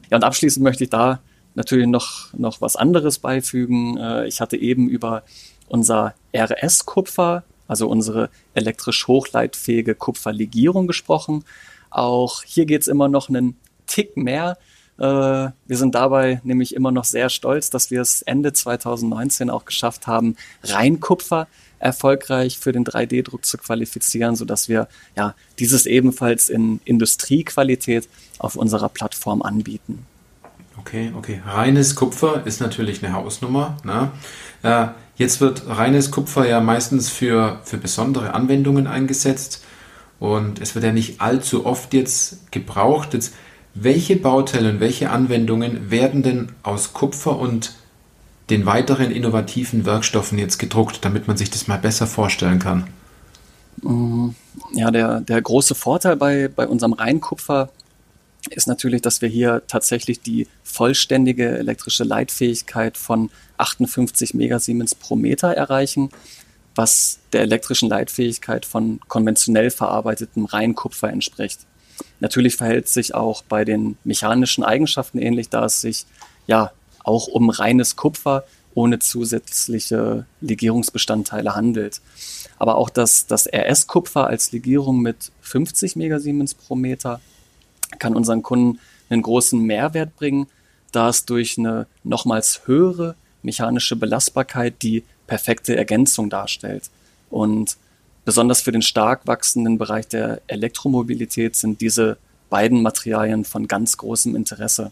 Ja, 0.09 0.17
und 0.17 0.23
abschließend 0.23 0.63
möchte 0.63 0.83
ich 0.83 0.89
da 0.89 1.21
natürlich 1.55 1.87
noch, 1.87 2.33
noch 2.33 2.61
was 2.61 2.75
anderes 2.75 3.19
beifügen. 3.19 3.97
Äh, 3.97 4.27
ich 4.27 4.41
hatte 4.41 4.57
eben 4.57 4.89
über 4.89 5.23
unser 5.67 6.15
RS-Kupfer, 6.35 7.43
also 7.67 7.87
unsere 7.87 8.29
elektrisch 8.53 9.07
hochleitfähige 9.07 9.95
Kupferlegierung 9.95 10.87
gesprochen. 10.87 11.45
Auch 11.89 12.43
hier 12.43 12.65
geht 12.65 12.81
es 12.81 12.87
immer 12.87 13.07
noch 13.07 13.29
einen 13.29 13.57
Tick 13.87 14.17
mehr. 14.17 14.57
Äh, 14.97 15.03
wir 15.03 15.77
sind 15.77 15.95
dabei 15.95 16.41
nämlich 16.43 16.75
immer 16.75 16.91
noch 16.91 17.05
sehr 17.05 17.29
stolz, 17.29 17.69
dass 17.69 17.91
wir 17.91 18.01
es 18.01 18.21
Ende 18.21 18.53
2019 18.53 19.49
auch 19.49 19.65
geschafft 19.65 20.07
haben, 20.07 20.35
Rheinkupfer 20.63 21.47
erfolgreich 21.79 22.59
für 22.59 22.71
den 22.71 22.85
3D-Druck 22.85 23.45
zu 23.45 23.57
qualifizieren, 23.57 24.35
sodass 24.35 24.69
wir 24.69 24.87
ja 25.17 25.35
dieses 25.59 25.85
ebenfalls 25.85 26.49
in 26.49 26.79
Industriequalität 26.85 28.07
auf 28.39 28.55
unserer 28.55 28.89
Plattform 28.89 29.41
anbieten. 29.41 30.05
Okay, 30.79 31.11
okay. 31.15 31.41
Reines 31.45 31.95
Kupfer 31.95 32.45
ist 32.45 32.61
natürlich 32.61 33.03
eine 33.03 33.13
Hausnummer. 33.13 33.77
Ne? 33.83 34.11
Äh, 34.63 34.87
jetzt 35.17 35.41
wird 35.41 35.67
reines 35.67 36.09
Kupfer 36.09 36.47
ja 36.47 36.61
meistens 36.61 37.09
für, 37.09 37.59
für 37.63 37.77
besondere 37.77 38.33
Anwendungen 38.33 38.87
eingesetzt 38.87 39.63
und 40.19 40.61
es 40.61 40.73
wird 40.73 40.85
ja 40.85 40.91
nicht 40.91 41.21
allzu 41.21 41.65
oft 41.65 41.93
jetzt 41.93 42.51
gebraucht. 42.51 43.13
Jetzt, 43.13 43.33
welche 43.73 44.15
Bauteile 44.15 44.69
und 44.69 44.79
welche 44.79 45.09
Anwendungen 45.09 45.89
werden 45.89 46.23
denn 46.23 46.51
aus 46.63 46.93
Kupfer 46.93 47.37
und 47.37 47.73
den 48.49 48.65
weiteren 48.65 49.11
innovativen 49.11 49.85
Werkstoffen 49.85 50.37
jetzt 50.37 50.59
gedruckt, 50.59 51.03
damit 51.03 51.27
man 51.27 51.37
sich 51.37 51.49
das 51.49 51.67
mal 51.67 51.79
besser 51.79 52.07
vorstellen 52.07 52.59
kann? 52.59 52.87
Mm, 53.81 54.29
ja, 54.73 54.91
der, 54.91 55.21
der 55.21 55.41
große 55.41 55.75
Vorteil 55.75 56.15
bei, 56.17 56.49
bei 56.49 56.67
unserem 56.67 56.93
Rheinkupfer 56.93 57.69
ist 58.49 58.67
natürlich, 58.67 59.01
dass 59.01 59.21
wir 59.21 59.29
hier 59.29 59.63
tatsächlich 59.67 60.21
die 60.21 60.47
vollständige 60.63 61.57
elektrische 61.57 62.03
Leitfähigkeit 62.03 62.97
von 62.97 63.29
58 63.57 64.33
Megasiemens 64.33 64.95
pro 64.95 65.15
Meter 65.15 65.53
erreichen, 65.53 66.09
was 66.75 67.19
der 67.31 67.41
elektrischen 67.41 67.89
Leitfähigkeit 67.89 68.65
von 68.65 68.99
konventionell 69.07 69.71
verarbeitetem 69.71 70.45
Rheinkupfer 70.45 71.09
entspricht. 71.09 71.61
Natürlich 72.19 72.55
verhält 72.55 72.87
sich 72.87 73.13
auch 73.15 73.43
bei 73.43 73.65
den 73.65 73.97
mechanischen 74.03 74.63
Eigenschaften 74.63 75.17
ähnlich, 75.19 75.49
da 75.49 75.65
es 75.65 75.81
sich 75.81 76.05
ja 76.47 76.71
auch 77.03 77.27
um 77.27 77.49
reines 77.49 77.95
Kupfer 77.95 78.43
ohne 78.75 78.99
zusätzliche 78.99 80.25
Legierungsbestandteile 80.41 81.55
handelt. 81.55 82.01
Aber 82.57 82.75
auch 82.75 82.89
das, 82.89 83.27
das 83.27 83.47
RS-Kupfer 83.47 84.27
als 84.27 84.51
Legierung 84.51 85.01
mit 85.01 85.31
50 85.41 85.95
Megasiemens 85.95 86.53
pro 86.53 86.75
Meter 86.75 87.19
kann 87.99 88.15
unseren 88.15 88.41
Kunden 88.41 88.79
einen 89.09 89.21
großen 89.21 89.59
Mehrwert 89.59 90.15
bringen, 90.15 90.47
da 90.91 91.09
es 91.09 91.25
durch 91.25 91.57
eine 91.57 91.87
nochmals 92.03 92.61
höhere 92.65 93.15
mechanische 93.41 93.95
Belastbarkeit 93.95 94.81
die 94.81 95.03
perfekte 95.27 95.75
Ergänzung 95.75 96.29
darstellt. 96.29 96.89
Und 97.29 97.77
besonders 98.25 98.61
für 98.61 98.71
den 98.71 98.81
stark 98.81 99.27
wachsenden 99.27 99.77
Bereich 99.77 100.07
der 100.07 100.41
Elektromobilität 100.47 101.55
sind 101.55 101.81
diese 101.81 102.17
beiden 102.49 102.81
Materialien 102.81 103.45
von 103.45 103.67
ganz 103.67 103.97
großem 103.97 104.35
Interesse. 104.35 104.91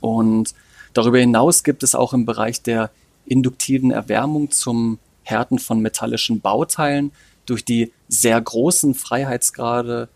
Und 0.00 0.54
darüber 0.92 1.18
hinaus 1.18 1.62
gibt 1.62 1.82
es 1.82 1.94
auch 1.94 2.12
im 2.12 2.26
Bereich 2.26 2.62
der 2.62 2.90
induktiven 3.26 3.90
Erwärmung 3.90 4.50
zum 4.50 4.98
Härten 5.22 5.58
von 5.58 5.80
metallischen 5.80 6.40
Bauteilen 6.40 7.12
durch 7.46 7.64
die 7.64 7.92
sehr 8.08 8.40
großen 8.40 8.94
Freiheitsgrade 8.94 10.08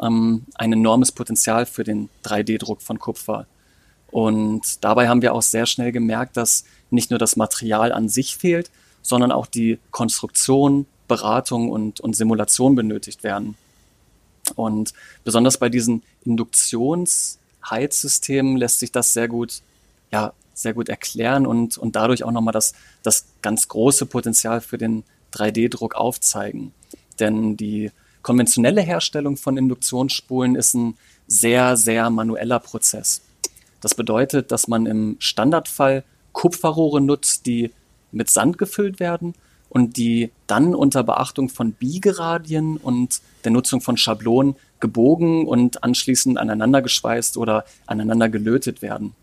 ähm, 0.00 0.46
ein 0.54 0.72
enormes 0.72 1.12
Potenzial 1.12 1.66
für 1.66 1.84
den 1.84 2.08
3D-Druck 2.24 2.82
von 2.82 2.98
Kupfer. 2.98 3.46
Und 4.10 4.84
dabei 4.84 5.08
haben 5.08 5.22
wir 5.22 5.34
auch 5.34 5.42
sehr 5.42 5.66
schnell 5.66 5.92
gemerkt, 5.92 6.36
dass 6.36 6.64
nicht 6.90 7.10
nur 7.10 7.18
das 7.18 7.36
Material 7.36 7.92
an 7.92 8.08
sich 8.08 8.36
fehlt, 8.36 8.70
sondern 9.00 9.32
auch 9.32 9.46
die 9.46 9.78
Konstruktion, 9.90 10.86
Beratung 11.08 11.70
und, 11.70 12.00
und 12.00 12.16
Simulation 12.16 12.74
benötigt 12.74 13.22
werden. 13.22 13.56
Und 14.56 14.92
besonders 15.24 15.58
bei 15.58 15.68
diesen 15.68 16.02
Induktionsheizsystemen 16.24 18.56
lässt 18.56 18.80
sich 18.80 18.90
das 18.92 19.12
sehr 19.12 19.28
gut, 19.28 19.62
ja, 20.10 20.32
sehr 20.54 20.74
gut 20.74 20.88
erklären 20.88 21.46
und, 21.46 21.78
und 21.78 21.96
dadurch 21.96 22.24
auch 22.24 22.30
nochmal 22.30 22.52
das, 22.52 22.74
das 23.02 23.26
ganz 23.40 23.68
große 23.68 24.06
Potenzial 24.06 24.60
für 24.60 24.78
den 24.78 25.04
3D-Druck 25.32 25.94
aufzeigen. 25.94 26.72
Denn 27.18 27.56
die 27.56 27.90
konventionelle 28.22 28.82
Herstellung 28.82 29.36
von 29.36 29.56
Induktionsspulen 29.56 30.54
ist 30.54 30.74
ein 30.74 30.96
sehr, 31.26 31.76
sehr 31.76 32.10
manueller 32.10 32.58
Prozess. 32.58 33.22
Das 33.80 33.94
bedeutet, 33.94 34.52
dass 34.52 34.68
man 34.68 34.86
im 34.86 35.16
Standardfall 35.18 36.04
Kupferrohre 36.32 37.00
nutzt, 37.00 37.46
die 37.46 37.72
mit 38.12 38.30
Sand 38.30 38.58
gefüllt 38.58 39.00
werden 39.00 39.34
und 39.72 39.96
die 39.96 40.30
dann 40.46 40.74
unter 40.74 41.02
Beachtung 41.02 41.48
von 41.48 41.72
Biegeradien 41.72 42.76
und 42.76 43.22
der 43.42 43.52
Nutzung 43.52 43.80
von 43.80 43.96
Schablonen 43.96 44.54
gebogen 44.80 45.48
und 45.48 45.82
anschließend 45.82 46.36
aneinander 46.36 46.82
geschweißt 46.82 47.38
oder 47.38 47.64
aneinander 47.86 48.28
gelötet 48.28 48.82
werden. 48.82 49.14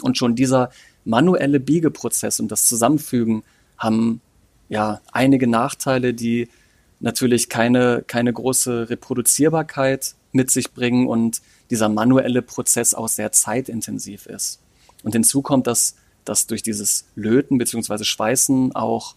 Und 0.00 0.16
schon 0.16 0.36
dieser 0.36 0.70
manuelle 1.04 1.58
Biegeprozess 1.58 2.38
und 2.38 2.52
das 2.52 2.66
Zusammenfügen 2.66 3.42
haben 3.76 4.20
ja 4.68 5.00
einige 5.10 5.48
Nachteile, 5.48 6.14
die 6.14 6.48
natürlich 7.00 7.48
keine, 7.48 8.04
keine 8.06 8.32
große 8.32 8.90
Reproduzierbarkeit 8.90 10.14
mit 10.30 10.52
sich 10.52 10.72
bringen 10.72 11.08
und 11.08 11.42
dieser 11.70 11.88
manuelle 11.88 12.42
Prozess 12.42 12.94
auch 12.94 13.08
sehr 13.08 13.32
zeitintensiv 13.32 14.26
ist. 14.26 14.60
Und 15.02 15.14
hinzu 15.14 15.42
kommt, 15.42 15.66
dass, 15.66 15.96
dass 16.24 16.46
durch 16.46 16.62
dieses 16.62 17.06
Löten 17.16 17.58
bzw. 17.58 18.04
Schweißen 18.04 18.76
auch 18.76 19.16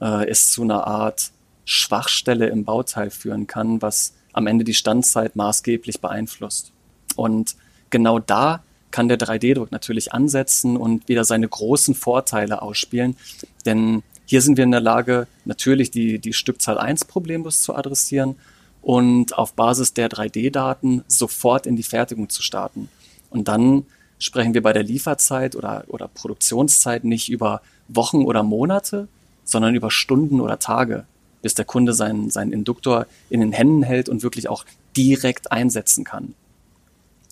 äh, 0.00 0.28
es 0.28 0.50
zu 0.50 0.62
einer 0.62 0.86
Art 0.86 1.30
Schwachstelle 1.64 2.46
im 2.48 2.64
Bauteil 2.64 3.10
führen 3.10 3.46
kann, 3.46 3.82
was 3.82 4.14
am 4.32 4.46
Ende 4.46 4.64
die 4.64 4.74
Standzeit 4.74 5.36
maßgeblich 5.36 6.00
beeinflusst. 6.00 6.72
Und 7.16 7.56
genau 7.90 8.18
da 8.18 8.62
kann 8.90 9.08
der 9.08 9.18
3D-Druck 9.18 9.72
natürlich 9.72 10.12
ansetzen 10.12 10.76
und 10.76 11.08
wieder 11.08 11.24
seine 11.24 11.48
großen 11.48 11.94
Vorteile 11.94 12.62
ausspielen. 12.62 13.16
Denn 13.64 14.02
hier 14.26 14.42
sind 14.42 14.56
wir 14.56 14.64
in 14.64 14.70
der 14.70 14.80
Lage, 14.80 15.26
natürlich 15.44 15.90
die, 15.90 16.18
die 16.18 16.32
Stückzahl 16.32 16.78
1 16.78 17.04
problemlos 17.04 17.62
zu 17.62 17.74
adressieren 17.74 18.36
und 18.82 19.36
auf 19.36 19.54
Basis 19.54 19.94
der 19.94 20.08
3D-Daten 20.08 21.04
sofort 21.08 21.66
in 21.66 21.76
die 21.76 21.82
Fertigung 21.82 22.28
zu 22.28 22.42
starten. 22.42 22.88
Und 23.30 23.48
dann 23.48 23.86
sprechen 24.18 24.54
wir 24.54 24.62
bei 24.62 24.72
der 24.72 24.82
Lieferzeit 24.82 25.56
oder, 25.56 25.84
oder 25.88 26.08
Produktionszeit 26.08 27.04
nicht 27.04 27.28
über 27.28 27.62
Wochen 27.88 28.24
oder 28.24 28.42
Monate, 28.42 29.08
sondern 29.46 29.74
über 29.74 29.90
Stunden 29.90 30.42
oder 30.42 30.58
Tage, 30.58 31.06
bis 31.40 31.54
der 31.54 31.64
Kunde 31.64 31.94
seinen, 31.94 32.28
seinen 32.28 32.52
Induktor 32.52 33.06
in 33.30 33.40
den 33.40 33.52
Händen 33.52 33.82
hält 33.82 34.10
und 34.10 34.22
wirklich 34.22 34.48
auch 34.48 34.66
direkt 34.96 35.50
einsetzen 35.50 36.04
kann. 36.04 36.34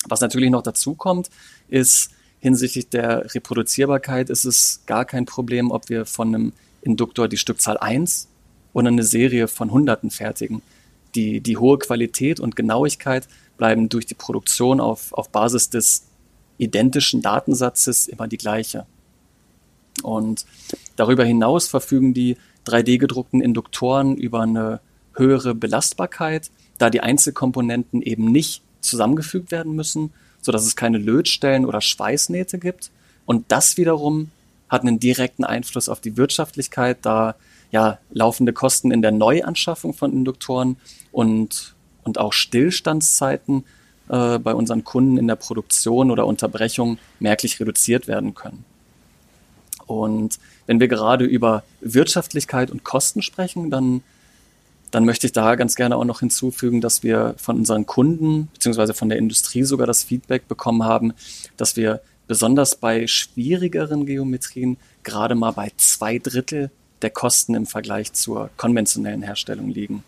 Was 0.07 0.21
natürlich 0.21 0.51
noch 0.51 0.63
dazu 0.63 0.95
kommt, 0.95 1.29
ist 1.69 2.11
hinsichtlich 2.39 2.89
der 2.89 3.35
Reproduzierbarkeit 3.35 4.31
ist 4.31 4.45
es 4.45 4.83
gar 4.87 5.05
kein 5.05 5.25
Problem, 5.25 5.71
ob 5.71 5.89
wir 5.89 6.07
von 6.07 6.29
einem 6.29 6.53
Induktor 6.83 7.27
die 7.27 7.39
Stückzahl 7.39 7.79
1 7.79 8.29
oder 8.75 8.89
eine 8.89 9.03
Serie 9.03 9.49
von 9.49 9.71
Hunderten 9.71 10.11
fertigen. 10.11 10.63
Die, 11.15 11.41
die 11.41 11.57
hohe 11.57 11.79
Qualität 11.79 12.41
und 12.41 12.55
Genauigkeit 12.55 13.29
bleiben 13.57 13.89
durch 13.89 14.05
die 14.05 14.15
Produktion 14.15 14.81
auf, 14.81 15.13
auf 15.13 15.31
Basis 15.31 15.71
des 15.71 16.05
identischen 16.59 17.23
Datensatzes 17.23 18.09
immer 18.09 18.29
die 18.29 18.37
gleiche. 18.37 18.87
Und 20.03 20.45
darüber 20.97 21.25
hinaus 21.25 21.69
verfügen 21.69 22.15
die 22.15 22.37
3D 22.67 22.99
gedruckten 22.99 23.41
Induktoren 23.41 24.17
über 24.17 24.43
eine 24.43 24.81
höhere 25.15 25.55
Belastbarkeit, 25.55 26.51
da 26.79 26.91
die 26.91 27.01
Einzelkomponenten 27.01 28.03
eben 28.03 28.33
nicht 28.33 28.63
zusammengefügt 28.81 29.51
werden 29.51 29.75
müssen, 29.75 30.13
sodass 30.41 30.65
es 30.65 30.77
keine 30.77 30.99
Lötstellen 30.99 31.65
oder 31.65 31.81
Schweißnähte 31.81 32.59
gibt. 32.59 32.91
Und 33.25 33.47
das 33.49 33.77
wiederum 33.77 34.31
hat 34.69 34.83
einen 34.83 34.99
direkten 34.99 35.45
Einfluss 35.45 35.89
auf 35.89 36.01
die 36.01 36.17
Wirtschaftlichkeit, 36.17 36.99
da 37.03 37.37
ja 37.71 37.99
laufende 38.11 38.53
Kosten 38.53 38.91
in 38.91 39.03
der 39.03 39.13
Neuanschaffung 39.13 39.95
von 39.95 40.13
Induktoren 40.13 40.77
und, 41.13 41.75
und 42.03 42.19
auch 42.19 42.33
Stillstandszeiten 42.33 43.65
äh, 44.09 44.39
bei 44.39 44.55
unseren 44.55 44.85
Kunden 44.85 45.17
in 45.17 45.27
der 45.27 45.37
Produktion 45.37 46.11
oder 46.11 46.27
Unterbrechung 46.27 46.99
merklich 47.21 47.59
reduziert 47.61 48.07
werden 48.07 48.35
können. 48.35 48.65
Und 49.87 50.39
wenn 50.67 50.81
wir 50.81 50.89
gerade 50.89 51.25
über 51.25 51.65
Wirtschaftlichkeit 51.81 52.71
und 52.71 52.85
Kosten 52.85 53.23
sprechen, 53.23 53.71
dann, 53.71 54.03
dann 54.91 55.05
möchte 55.05 55.27
ich 55.27 55.33
da 55.33 55.55
ganz 55.55 55.75
gerne 55.75 55.97
auch 55.97 56.05
noch 56.05 56.21
hinzufügen, 56.21 56.81
dass 56.81 57.03
wir 57.03 57.35
von 57.37 57.57
unseren 57.57 57.87
Kunden 57.87 58.49
beziehungsweise 58.55 58.95
von 58.95 59.09
der 59.09 59.19
Industrie 59.19 59.65
sogar 59.65 59.87
das 59.87 60.05
Feedback 60.05 60.49
bekommen 60.49 60.85
haben, 60.85 61.13
dass 61.57 61.77
wir 61.77 62.01
besonders 62.27 62.77
bei 62.77 63.07
schwierigeren 63.07 64.07
Geometrien 64.07 64.77
gerade 65.03 65.35
mal 65.35 65.53
bei 65.53 65.71
zwei 65.77 66.19
Drittel 66.19 66.71
der 67.03 67.11
Kosten 67.11 67.55
im 67.55 67.67
Vergleich 67.67 68.13
zur 68.15 68.51
konventionellen 68.57 69.23
Herstellung 69.23 69.69
liegen. 69.69 70.03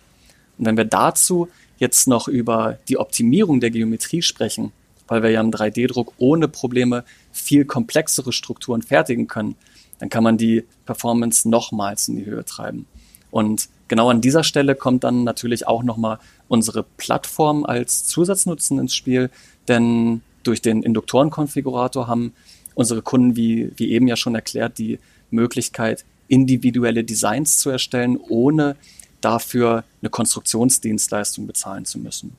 Und 0.59 0.65
wenn 0.65 0.77
wir 0.77 0.87
dazu 0.87 1.49
jetzt 1.79 2.09
noch 2.09 2.29
über 2.29 2.79
die 2.89 2.99
Optimierung 2.99 3.61
der 3.61 3.71
Geometrie 3.71 4.23
sprechen, 4.23 4.73
weil 5.09 5.23
wir 5.23 5.31
ja 5.31 5.41
im 5.41 5.51
3D-Druck 5.51 6.15
ohne 6.19 6.49
Probleme 6.49 7.05
viel 7.37 7.65
komplexere 7.65 8.33
Strukturen 8.33 8.83
fertigen 8.83 9.29
können, 9.29 9.57
dann 9.99 10.09
kann 10.09 10.25
man 10.25 10.37
die 10.37 10.65
Performance 10.85 11.49
nochmals 11.49 12.09
in 12.09 12.17
die 12.17 12.27
Höhe 12.27 12.45
treiben. 12.45 12.87
Und 13.31 13.69
genau 13.89 14.11
an 14.11 14.21
dieser 14.21 14.45
Stelle 14.45 14.75
kommt 14.75 15.05
dann 15.05 15.25
natürlich 15.25 15.67
auch 15.67 15.83
nochmal 15.83 16.19
unsere 16.49 16.83
Plattform 16.83 17.65
als 17.65 18.07
Zusatznutzen 18.07 18.79
ins 18.79 18.95
Spiel, 18.95 19.31
denn 19.69 20.23
durch 20.43 20.63
den 20.63 20.83
Induktorenkonfigurator 20.83 22.07
haben 22.07 22.33
unsere 22.75 23.03
Kunden, 23.03 23.37
wie, 23.37 23.73
wie 23.77 23.91
eben 23.91 24.07
ja 24.07 24.17
schon 24.17 24.35
erklärt, 24.35 24.79
die 24.79 24.99
Möglichkeit, 25.31 26.05
individuelle 26.29 27.05
Designs 27.05 27.59
zu 27.59 27.71
erstellen, 27.71 28.17
ohne 28.17 28.77
dafür 29.21 29.85
eine 30.03 30.11
Konstruktionsdienstleistung 30.11 31.47
bezahlen 31.47 31.85
zu 31.85 31.99
müssen. 31.99 32.37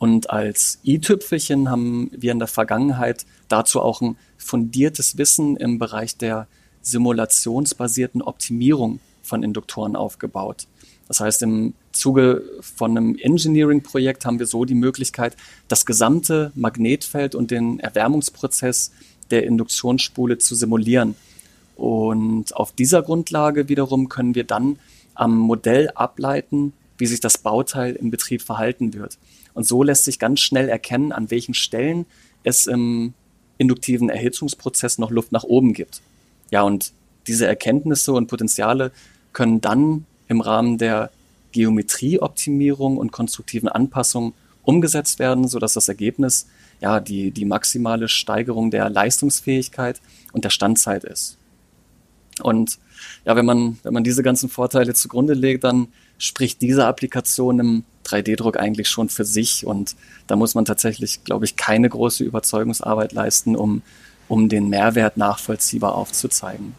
Und 0.00 0.30
als 0.30 0.78
i-Tüpfelchen 0.82 1.70
haben 1.70 2.10
wir 2.12 2.32
in 2.32 2.38
der 2.38 2.48
Vergangenheit 2.48 3.26
dazu 3.48 3.82
auch 3.82 4.00
ein 4.00 4.16
fundiertes 4.38 5.18
Wissen 5.18 5.58
im 5.58 5.78
Bereich 5.78 6.16
der 6.16 6.46
simulationsbasierten 6.80 8.22
Optimierung 8.22 9.00
von 9.22 9.42
Induktoren 9.42 9.96
aufgebaut. 9.96 10.66
Das 11.06 11.20
heißt, 11.20 11.42
im 11.42 11.74
Zuge 11.92 12.42
von 12.62 12.96
einem 12.96 13.14
Engineering-Projekt 13.14 14.24
haben 14.24 14.38
wir 14.38 14.46
so 14.46 14.64
die 14.64 14.74
Möglichkeit, 14.74 15.36
das 15.68 15.84
gesamte 15.84 16.50
Magnetfeld 16.54 17.34
und 17.34 17.50
den 17.50 17.78
Erwärmungsprozess 17.78 18.92
der 19.30 19.44
Induktionsspule 19.44 20.38
zu 20.38 20.54
simulieren. 20.54 21.14
Und 21.76 22.56
auf 22.56 22.72
dieser 22.72 23.02
Grundlage 23.02 23.68
wiederum 23.68 24.08
können 24.08 24.34
wir 24.34 24.44
dann 24.44 24.78
am 25.12 25.36
Modell 25.36 25.90
ableiten, 25.90 26.72
wie 26.96 27.06
sich 27.06 27.20
das 27.20 27.36
Bauteil 27.36 27.96
im 27.96 28.10
Betrieb 28.10 28.40
verhalten 28.40 28.94
wird. 28.94 29.18
Und 29.54 29.66
so 29.66 29.82
lässt 29.82 30.04
sich 30.04 30.18
ganz 30.18 30.40
schnell 30.40 30.68
erkennen, 30.68 31.12
an 31.12 31.30
welchen 31.30 31.54
Stellen 31.54 32.06
es 32.42 32.66
im 32.66 33.14
induktiven 33.58 34.08
Erhitzungsprozess 34.08 34.98
noch 34.98 35.10
Luft 35.10 35.32
nach 35.32 35.44
oben 35.44 35.74
gibt. 35.74 36.00
Ja, 36.50 36.62
und 36.62 36.92
diese 37.26 37.46
Erkenntnisse 37.46 38.12
und 38.12 38.26
Potenziale 38.26 38.92
können 39.32 39.60
dann 39.60 40.06
im 40.28 40.40
Rahmen 40.40 40.78
der 40.78 41.10
Geometrieoptimierung 41.52 42.96
und 42.96 43.12
konstruktiven 43.12 43.68
Anpassung 43.68 44.34
umgesetzt 44.62 45.18
werden, 45.18 45.48
sodass 45.48 45.74
das 45.74 45.88
Ergebnis 45.88 46.46
ja 46.80 47.00
die, 47.00 47.30
die 47.30 47.44
maximale 47.44 48.08
Steigerung 48.08 48.70
der 48.70 48.88
Leistungsfähigkeit 48.88 50.00
und 50.32 50.44
der 50.44 50.50
Standzeit 50.50 51.04
ist. 51.04 51.36
Und 52.40 52.78
ja, 53.24 53.36
wenn 53.36 53.46
man, 53.46 53.78
wenn 53.82 53.94
man 53.94 54.04
diese 54.04 54.22
ganzen 54.22 54.48
Vorteile 54.48 54.94
zugrunde 54.94 55.34
legt, 55.34 55.64
dann 55.64 55.88
spricht 56.18 56.60
diese 56.62 56.86
Applikation 56.86 57.58
im 57.58 57.84
3D-Druck 58.04 58.58
eigentlich 58.58 58.88
schon 58.88 59.08
für 59.08 59.24
sich 59.24 59.66
und 59.66 59.96
da 60.26 60.36
muss 60.36 60.54
man 60.54 60.64
tatsächlich, 60.64 61.24
glaube 61.24 61.44
ich, 61.44 61.56
keine 61.56 61.88
große 61.88 62.24
Überzeugungsarbeit 62.24 63.12
leisten, 63.12 63.56
um, 63.56 63.82
um 64.28 64.48
den 64.48 64.68
Mehrwert 64.68 65.16
nachvollziehbar 65.16 65.94
aufzuzeigen. 65.94 66.74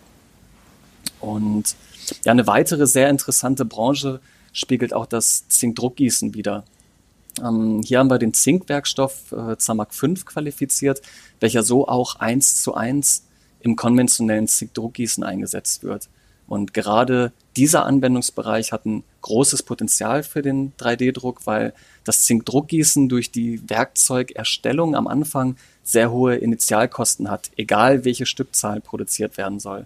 Und 1.19 1.75
ja, 2.25 2.31
eine 2.31 2.47
weitere 2.47 2.87
sehr 2.87 3.09
interessante 3.09 3.65
Branche 3.65 4.19
spiegelt 4.53 4.93
auch 4.93 5.05
das 5.05 5.47
Zinkdruckgießen 5.47 6.33
wider. 6.33 6.65
Ähm, 7.41 7.81
hier 7.83 7.99
haben 7.99 8.09
wir 8.09 8.19
den 8.19 8.33
Zinkwerkstoff 8.33 9.31
äh, 9.31 9.57
Zamac 9.57 9.93
5 9.93 10.25
qualifiziert, 10.25 11.01
welcher 11.39 11.63
so 11.63 11.87
auch 11.87 12.15
eins 12.15 12.61
zu 12.61 12.73
eins 12.73 13.23
im 13.63 13.75
konventionellen 13.75 14.47
Zinkdruckgießen 14.47 15.23
eingesetzt 15.23 15.83
wird. 15.83 16.09
Und 16.47 16.73
gerade 16.73 17.31
dieser 17.55 17.85
Anwendungsbereich 17.85 18.73
hat 18.73 18.85
ein 18.85 19.03
großes 19.21 19.63
Potenzial 19.63 20.23
für 20.23 20.41
den 20.41 20.73
3D-Druck, 20.77 21.45
weil 21.45 21.73
das 22.03 22.23
Zinkdruckgießen 22.23 23.07
durch 23.07 23.31
die 23.31 23.69
Werkzeugerstellung 23.69 24.95
am 24.95 25.07
Anfang 25.07 25.55
sehr 25.83 26.11
hohe 26.11 26.35
Initialkosten 26.35 27.29
hat, 27.29 27.51
egal 27.55 28.03
welche 28.03 28.25
Stückzahl 28.25 28.81
produziert 28.81 29.37
werden 29.37 29.59
soll. 29.59 29.85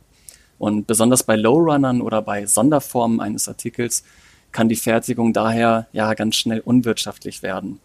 Und 0.57 0.87
besonders 0.87 1.23
bei 1.23 1.35
Lowrunnern 1.35 2.01
oder 2.01 2.21
bei 2.21 2.45
Sonderformen 2.45 3.19
eines 3.19 3.47
Artikels 3.47 4.03
kann 4.51 4.69
die 4.69 4.75
Fertigung 4.75 5.33
daher 5.33 5.87
ja 5.91 6.13
ganz 6.13 6.35
schnell 6.35 6.61
unwirtschaftlich 6.61 7.43
werden. 7.43 7.79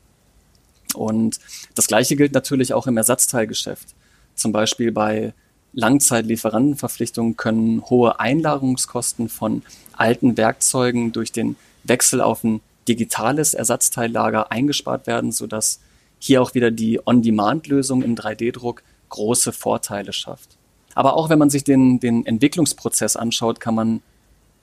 Und 0.94 1.38
das 1.74 1.86
gleiche 1.86 2.16
gilt 2.16 2.32
natürlich 2.32 2.72
auch 2.72 2.86
im 2.86 2.96
Ersatzteilgeschäft. 2.96 3.88
Zum 4.34 4.52
Beispiel 4.52 4.92
bei 4.92 5.34
Langzeitlieferantenverpflichtungen 5.72 7.36
können 7.36 7.82
hohe 7.88 8.18
Einlagerungskosten 8.18 9.28
von 9.28 9.62
alten 9.92 10.36
Werkzeugen 10.36 11.12
durch 11.12 11.32
den 11.32 11.56
Wechsel 11.84 12.20
auf 12.20 12.44
ein 12.44 12.60
digitales 12.88 13.54
Ersatzteillager 13.54 14.50
eingespart 14.50 15.06
werden, 15.06 15.32
sodass 15.32 15.80
hier 16.18 16.42
auch 16.42 16.54
wieder 16.54 16.70
die 16.70 17.00
On-Demand-Lösung 17.04 18.02
im 18.02 18.16
3D-Druck 18.16 18.82
große 19.08 19.52
Vorteile 19.52 20.12
schafft. 20.12 20.56
Aber 20.94 21.14
auch 21.14 21.30
wenn 21.30 21.38
man 21.38 21.50
sich 21.50 21.64
den, 21.64 22.00
den 22.00 22.26
Entwicklungsprozess 22.26 23.16
anschaut, 23.16 23.60
kann 23.60 23.74
man 23.74 24.02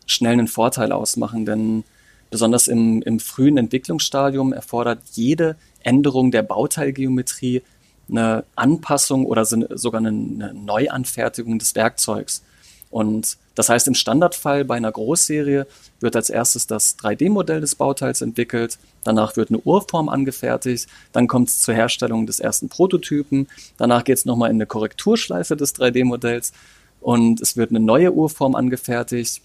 schnell 0.06 0.34
einen 0.34 0.48
Vorteil 0.48 0.92
ausmachen, 0.92 1.46
denn 1.46 1.84
Besonders 2.30 2.68
im, 2.68 3.02
im 3.04 3.20
frühen 3.20 3.58
Entwicklungsstadium 3.58 4.52
erfordert 4.52 5.00
jede 5.14 5.56
Änderung 5.82 6.32
der 6.32 6.44
Bauteilgeometrie 6.44 7.62
eine 8.10 8.44
Anpassung 8.56 9.26
oder 9.26 9.46
sogar 9.46 10.00
eine 10.00 10.54
Neuanfertigung 10.54 11.60
des 11.60 11.76
Werkzeugs. 11.76 12.44
Und 12.90 13.38
das 13.56 13.70
heißt, 13.70 13.88
im 13.88 13.96
Standardfall 13.96 14.64
bei 14.64 14.76
einer 14.76 14.92
Großserie 14.92 15.68
wird 16.00 16.16
als 16.16 16.30
erstes 16.30 16.68
das 16.68 16.98
3D-Modell 17.00 17.60
des 17.60 17.76
Bauteils 17.76 18.22
entwickelt, 18.22 18.78
danach 19.04 19.36
wird 19.36 19.50
eine 19.50 19.60
Urform 19.60 20.10
angefertigt, 20.10 20.88
dann 21.12 21.28
kommt 21.28 21.50
es 21.50 21.62
zur 21.62 21.74
Herstellung 21.74 22.26
des 22.28 22.40
ersten 22.40 22.70
Prototypen, 22.70 23.48
danach 23.78 24.04
geht 24.04 24.20
es 24.20 24.26
nochmal 24.26 24.52
in 24.52 24.58
eine 24.58 24.68
Korrekturschleife 24.68 25.58
des 25.58 25.76
3D-Modells 25.76 26.54
und 27.02 27.42
es 27.42 27.58
wird 27.58 27.72
eine 27.72 27.80
neue 27.80 28.14
Urform 28.14 28.56
angefertigt, 28.56 29.42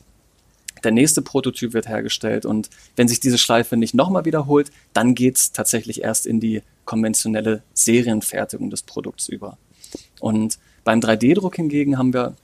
der 0.84 0.92
nächste 0.92 1.22
Prototyp 1.22 1.72
wird 1.72 1.88
hergestellt 1.88 2.44
und 2.46 2.70
wenn 2.96 3.08
sich 3.08 3.20
diese 3.20 3.38
Schleife 3.38 3.76
nicht 3.76 3.94
nochmal 3.94 4.24
wiederholt, 4.24 4.70
dann 4.92 5.14
geht 5.14 5.38
es 5.38 5.52
tatsächlich 5.52 6.02
erst 6.02 6.26
in 6.26 6.40
die 6.40 6.62
konventionelle 6.84 7.62
Serienfertigung 7.74 8.70
des 8.70 8.82
Produkts 8.82 9.28
über. 9.28 9.58
Und 10.20 10.58
beim 10.84 11.00
3D-Druck 11.00 11.56
hingegen 11.56 11.98
haben 11.98 12.12
wir 12.12 12.34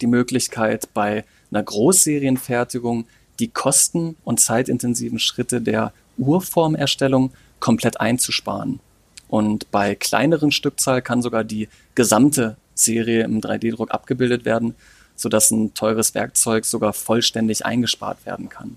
die 0.00 0.06
Möglichkeit, 0.06 0.88
bei 0.94 1.24
einer 1.50 1.62
Großserienfertigung 1.62 3.06
die 3.38 3.48
kosten- 3.48 4.16
und 4.24 4.40
zeitintensiven 4.40 5.18
Schritte 5.18 5.60
der 5.60 5.92
Urformerstellung 6.16 7.32
komplett 7.60 8.00
einzusparen. 8.00 8.80
Und 9.28 9.70
bei 9.70 9.94
kleineren 9.94 10.52
Stückzahl 10.52 11.02
kann 11.02 11.22
sogar 11.22 11.44
die 11.44 11.68
gesamte 11.94 12.56
Serie 12.74 13.24
im 13.24 13.40
3D-Druck 13.40 13.90
abgebildet 13.90 14.44
werden, 14.44 14.74
sodass 15.16 15.50
ein 15.50 15.74
teures 15.74 16.14
Werkzeug 16.14 16.64
sogar 16.64 16.92
vollständig 16.92 17.66
eingespart 17.66 18.24
werden 18.26 18.48
kann. 18.48 18.76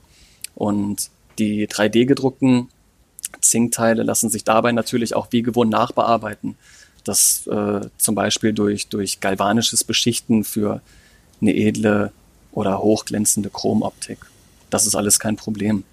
Und 0.56 1.10
die 1.38 1.68
3D-gedruckten 1.68 2.68
Zinkteile 3.42 4.04
lassen 4.04 4.30
sich 4.30 4.44
dabei 4.44 4.72
natürlich 4.72 5.16
auch 5.16 5.28
wie 5.32 5.44
gewohnt 5.44 5.72
nachbearbeiten. 5.72 6.58
Das 7.04 7.48
äh, 7.48 7.82
zum 7.98 8.16
Beispiel 8.16 8.54
durch, 8.54 8.88
durch 8.88 9.20
galvanisches 9.20 9.84
Beschichten 9.84 10.44
für 10.44 10.82
eine 11.42 11.56
edle 11.56 12.12
oder 12.52 12.80
hochglänzende 12.80 13.50
Chromoptik. 13.50 14.20
Das 14.70 14.86
ist 14.86 14.96
alles 14.96 15.20
kein 15.20 15.36
Problem. 15.36 15.84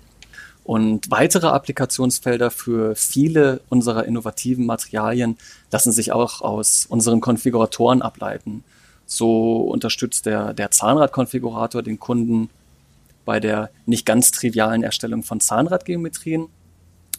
Und 0.65 1.11
weitere 1.13 1.47
Applikationsfelder 1.47 2.51
für 2.51 2.97
viele 2.97 3.61
unserer 3.69 4.05
innovativen 4.05 4.67
Materialien 4.67 5.39
lassen 5.71 5.93
sich 5.93 6.11
auch 6.11 6.41
aus 6.41 6.87
unseren 6.89 7.21
Konfiguratoren 7.21 8.03
ableiten. 8.03 8.65
So 9.07 9.59
unterstützt 9.63 10.27
der, 10.27 10.53
der 10.53 10.71
Zahnradkonfigurator 10.71 11.83
den 11.83 12.01
Kunden 12.01 12.51
bei 13.25 13.41
der 13.41 13.71
nicht 13.87 14.07
ganz 14.07 14.31
trivialen 14.31 14.83
Erstellung 14.83 15.23
von 15.23 15.41
Zahnradgeometrien. 15.41 16.47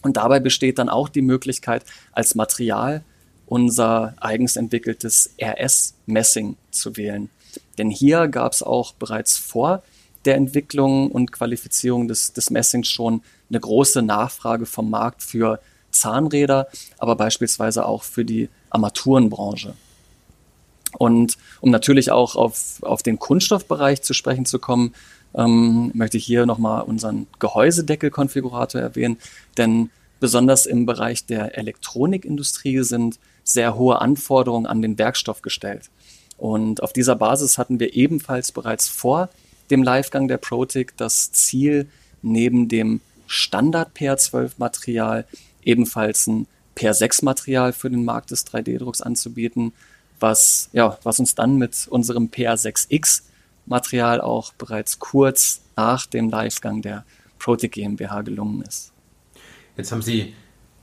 Und 0.02 0.16
dabei 0.16 0.40
besteht 0.40 0.78
dann 0.78 0.88
auch 0.88 1.08
die 1.08 1.22
Möglichkeit, 1.22 1.84
als 2.12 2.34
Material 2.34 3.02
unser 3.46 4.14
eigens 4.20 4.56
entwickeltes 4.56 5.34
RS-Messing 5.40 6.56
zu 6.70 6.96
wählen. 6.96 7.30
Denn 7.78 7.90
hier 7.90 8.28
gab 8.28 8.52
es 8.52 8.62
auch 8.62 8.92
bereits 8.92 9.38
vor 9.38 9.82
der 10.24 10.36
Entwicklung 10.36 11.10
und 11.10 11.32
Qualifizierung 11.32 12.08
des, 12.08 12.32
des 12.32 12.50
Messings 12.50 12.88
schon 12.88 13.22
eine 13.48 13.60
große 13.60 14.02
Nachfrage 14.02 14.66
vom 14.66 14.90
Markt 14.90 15.22
für 15.22 15.60
Zahnräder, 15.90 16.68
aber 16.98 17.16
beispielsweise 17.16 17.86
auch 17.86 18.02
für 18.02 18.24
die 18.24 18.48
Armaturenbranche. 18.70 19.74
Und 20.96 21.36
um 21.60 21.70
natürlich 21.70 22.10
auch 22.10 22.36
auf, 22.36 22.82
auf 22.82 23.02
den 23.02 23.18
Kunststoffbereich 23.18 24.02
zu 24.02 24.14
sprechen 24.14 24.46
zu 24.46 24.58
kommen, 24.58 24.94
ähm, 25.34 25.90
möchte 25.94 26.16
ich 26.16 26.24
hier 26.24 26.46
nochmal 26.46 26.82
unseren 26.82 27.26
Gehäusedeckelkonfigurator 27.38 28.80
erwähnen, 28.80 29.18
denn 29.56 29.90
besonders 30.20 30.66
im 30.66 30.86
Bereich 30.86 31.26
der 31.26 31.56
Elektronikindustrie 31.58 32.82
sind 32.82 33.18
sehr 33.44 33.76
hohe 33.76 34.00
Anforderungen 34.00 34.66
an 34.66 34.82
den 34.82 34.98
Werkstoff 34.98 35.42
gestellt. 35.42 35.90
Und 36.36 36.82
auf 36.82 36.92
dieser 36.92 37.16
Basis 37.16 37.58
hatten 37.58 37.80
wir 37.80 37.94
ebenfalls 37.94 38.52
bereits 38.52 38.88
vor 38.88 39.28
dem 39.70 39.82
Livegang 39.82 40.28
der 40.28 40.38
Protic 40.38 40.96
das 40.96 41.32
Ziel, 41.32 41.88
neben 42.22 42.68
dem 42.68 43.00
Standard 43.26 43.90
PR12-Material 43.96 45.26
ebenfalls 45.62 46.26
ein 46.26 46.46
PR6-Material 46.76 47.72
für 47.72 47.90
den 47.90 48.04
Markt 48.04 48.30
des 48.30 48.46
3D-Drucks 48.46 49.00
anzubieten, 49.00 49.72
was, 50.20 50.70
ja, 50.72 50.98
was 51.02 51.20
uns 51.20 51.34
dann 51.34 51.56
mit 51.56 51.86
unserem 51.88 52.26
PA6X 52.26 53.22
Material 53.66 54.20
auch 54.20 54.52
bereits 54.54 54.98
kurz 54.98 55.60
nach 55.76 56.06
dem 56.06 56.30
Livegang 56.30 56.82
der 56.82 57.04
Protic 57.38 57.72
GmbH 57.72 58.22
gelungen 58.22 58.62
ist. 58.62 58.92
Jetzt 59.76 59.92
haben 59.92 60.02
Sie 60.02 60.34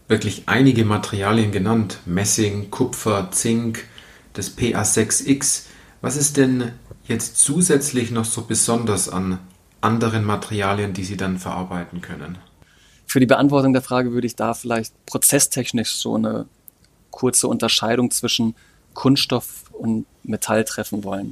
wirklich 0.07 0.43
einige 0.45 0.86
Materialien 0.86 1.51
genannt. 1.51 1.99
Messing, 2.05 2.71
Kupfer, 2.71 3.29
Zink, 3.31 3.86
das 4.33 4.57
PA6X. 4.57 5.63
Was 6.01 6.15
ist 6.15 6.38
denn 6.38 6.71
jetzt 7.07 7.38
zusätzlich 7.38 8.11
noch 8.11 8.25
so 8.25 8.43
besonders 8.43 9.09
an 9.09 9.39
anderen 9.81 10.23
Materialien, 10.23 10.93
die 10.93 11.03
Sie 11.03 11.17
dann 11.17 11.39
verarbeiten 11.39 12.01
können? 12.01 12.38
Für 13.07 13.19
die 13.19 13.25
Beantwortung 13.25 13.73
der 13.73 13.81
Frage 13.81 14.11
würde 14.11 14.27
ich 14.27 14.36
da 14.36 14.53
vielleicht 14.53 14.93
prozesstechnisch 15.05 15.95
so 15.95 16.15
eine 16.15 16.45
kurze 17.11 17.47
Unterscheidung 17.47 18.11
zwischen 18.11 18.55
Kunststoff 18.96 19.66
und 19.72 20.08
Metall 20.24 20.64
treffen 20.64 21.04
wollen. 21.04 21.32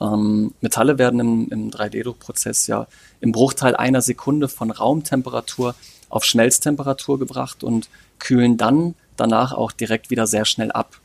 Ähm, 0.00 0.54
Metalle 0.60 0.98
werden 0.98 1.18
im, 1.18 1.48
im 1.50 1.70
3D-Druckprozess 1.70 2.68
ja 2.68 2.86
im 3.20 3.32
Bruchteil 3.32 3.74
einer 3.74 4.00
Sekunde 4.00 4.48
von 4.48 4.70
Raumtemperatur 4.70 5.74
auf 6.08 6.24
Schmelztemperatur 6.24 7.18
gebracht 7.18 7.64
und 7.64 7.88
kühlen 8.18 8.56
dann 8.56 8.94
danach 9.16 9.52
auch 9.52 9.72
direkt 9.72 10.10
wieder 10.10 10.26
sehr 10.26 10.44
schnell 10.44 10.70
ab. 10.70 11.00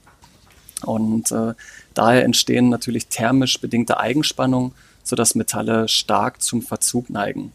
Und 0.86 1.32
äh, 1.32 1.54
daher 1.94 2.24
entstehen 2.24 2.70
natürlich 2.70 3.08
thermisch 3.08 3.60
bedingte 3.60 4.00
Eigenspannungen, 4.00 4.74
sodass 5.04 5.36
Metalle 5.36 5.88
stark 5.88 6.42
zum 6.42 6.62
Verzug 6.62 7.10
neigen. 7.10 7.52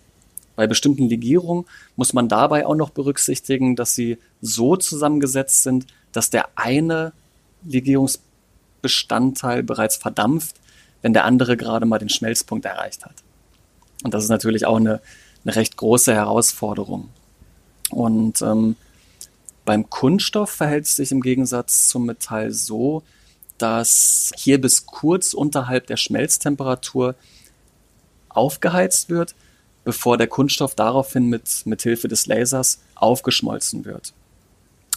Bei 0.56 0.66
bestimmten 0.66 1.08
Legierungen 1.08 1.66
muss 1.94 2.12
man 2.12 2.28
dabei 2.28 2.66
auch 2.66 2.74
noch 2.74 2.90
berücksichtigen, 2.90 3.76
dass 3.76 3.94
sie 3.94 4.18
so 4.40 4.76
zusammengesetzt 4.76 5.62
sind, 5.62 5.86
dass 6.12 6.30
der 6.30 6.48
eine 6.56 7.12
Legierungs 7.64 8.20
Bestandteil 8.82 9.62
bereits 9.62 9.96
verdampft, 9.96 10.56
wenn 11.02 11.12
der 11.12 11.24
andere 11.24 11.56
gerade 11.56 11.86
mal 11.86 11.98
den 11.98 12.08
Schmelzpunkt 12.08 12.64
erreicht 12.64 13.04
hat. 13.04 13.14
Und 14.04 14.14
das 14.14 14.24
ist 14.24 14.30
natürlich 14.30 14.66
auch 14.66 14.76
eine, 14.76 15.00
eine 15.44 15.56
recht 15.56 15.76
große 15.76 16.14
Herausforderung. 16.14 17.08
Und 17.90 18.42
ähm, 18.42 18.76
beim 19.64 19.90
Kunststoff 19.90 20.50
verhält 20.50 20.86
es 20.86 20.96
sich 20.96 21.12
im 21.12 21.20
Gegensatz 21.20 21.88
zum 21.88 22.06
Metall 22.06 22.52
so, 22.52 23.02
dass 23.58 24.32
hier 24.36 24.60
bis 24.60 24.86
kurz 24.86 25.34
unterhalb 25.34 25.86
der 25.88 25.96
Schmelztemperatur 25.96 27.16
aufgeheizt 28.28 29.10
wird, 29.10 29.34
bevor 29.84 30.16
der 30.16 30.28
Kunststoff 30.28 30.74
daraufhin 30.74 31.26
mit, 31.26 31.66
mit 31.66 31.82
Hilfe 31.82 32.08
des 32.08 32.26
Lasers 32.26 32.80
aufgeschmolzen 32.94 33.84
wird. 33.84 34.12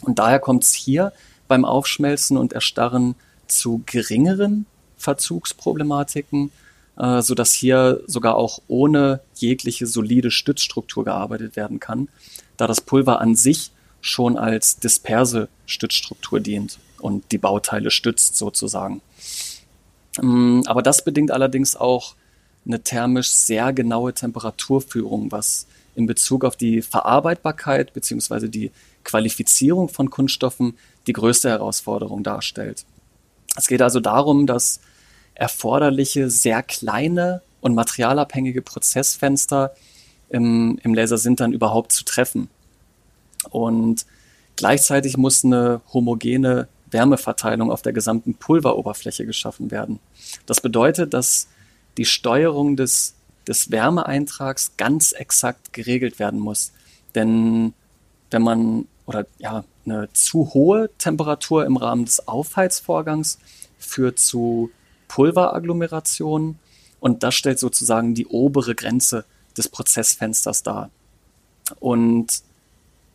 Und 0.04 0.20
daher 0.20 0.40
kommt 0.40 0.64
es 0.64 0.74
hier 0.74 1.14
beim 1.48 1.66
Aufschmelzen 1.66 2.38
und 2.38 2.54
Erstarren 2.54 3.16
zu 3.52 3.84
geringeren 3.86 4.66
Verzugsproblematiken. 4.98 6.52
äh, 6.98 7.22
so 7.22 7.36
dass 7.36 7.54
hier 7.54 8.02
sogar 8.08 8.36
auch 8.36 8.62
ohne 8.68 9.22
jegliche 9.36 9.88
solide 9.88 10.32
Stützstruktur 10.32 11.06
gearbeitet 11.06 11.56
werden 11.56 11.80
kann, 11.80 12.10
da 12.58 12.68
das 12.68 12.82
Pulver 12.82 13.22
an 13.22 13.36
sich 13.36 13.72
schon 14.02 14.38
als 14.38 14.78
disperse 14.78 15.48
Stützstruktur 15.66 16.40
dient 16.40 16.80
und 17.00 17.32
die 17.32 17.38
Bauteile 17.38 17.92
stützt 17.92 18.36
sozusagen. 18.36 19.02
Ähm, 20.22 20.64
aber 20.66 20.82
das 20.82 21.04
bedingt 21.04 21.32
allerdings 21.32 21.76
auch 21.76 22.16
eine 22.66 22.82
thermisch 22.82 23.30
sehr 23.30 23.74
genaue 23.74 24.14
Temperaturführung, 24.14 25.32
was 25.32 25.68
in 25.96 26.06
Bezug 26.06 26.46
auf 26.46 26.56
die 26.56 26.82
Verarbeitbarkeit 26.82 27.94
bzw. 27.94 28.48
die 28.48 28.72
Qualifizierung 29.04 29.90
von 29.90 30.10
Kunststoffen 30.10 30.78
die 31.08 31.14
größte 31.14 31.50
Herausforderung 31.50 32.24
darstellt. 32.24 32.86
Es 33.56 33.68
geht 33.68 33.82
also 33.82 34.00
darum, 34.00 34.48
dass 34.48 34.80
erforderliche 35.34 36.30
sehr 36.30 36.64
kleine 36.64 37.42
und 37.62 37.76
materialabhängige 37.76 38.62
Prozessfenster 38.62 39.74
im, 40.30 40.80
im 40.84 40.94
Lasersintern 40.94 41.54
überhaupt 41.54 41.92
zu 41.92 42.04
treffen. 42.04 42.50
Und 43.50 44.06
gleichzeitig 44.56 45.18
muss 45.18 45.44
eine 45.44 45.82
homogene 45.94 46.68
Wärmeverteilung 46.92 47.72
auf 47.72 47.82
der 47.82 47.94
gesamten 47.94 48.36
Pulveroberfläche 48.36 49.26
geschaffen 49.26 49.72
werden. 49.72 50.00
Das 50.46 50.62
bedeutet, 50.62 51.14
dass 51.14 51.48
die 51.98 52.06
Steuerung 52.06 52.76
des, 52.76 53.16
des 53.48 53.72
Wärmeeintrags 53.72 54.72
ganz 54.78 55.12
exakt 55.12 55.74
geregelt 55.74 56.20
werden 56.20 56.40
muss. 56.40 56.72
Denn 57.16 57.74
wenn 58.30 58.42
man 58.42 58.88
oder 59.06 59.26
ja, 59.40 59.64
eine 59.86 60.12
zu 60.14 60.54
hohe 60.54 60.90
Temperatur 60.98 61.66
im 61.66 61.78
Rahmen 61.78 62.06
des 62.06 62.28
Aufheizvorgangs 62.28 63.40
führt 63.78 64.20
zu 64.20 64.70
Pulveragglomeration 65.08 66.60
und 67.00 67.24
das 67.24 67.36
stellt 67.36 67.60
sozusagen 67.60 68.14
die 68.14 68.28
obere 68.28 68.76
Grenze 68.76 69.26
des 69.58 69.68
Prozessfensters 69.68 70.64
dar. 70.64 70.90
Und 71.80 72.44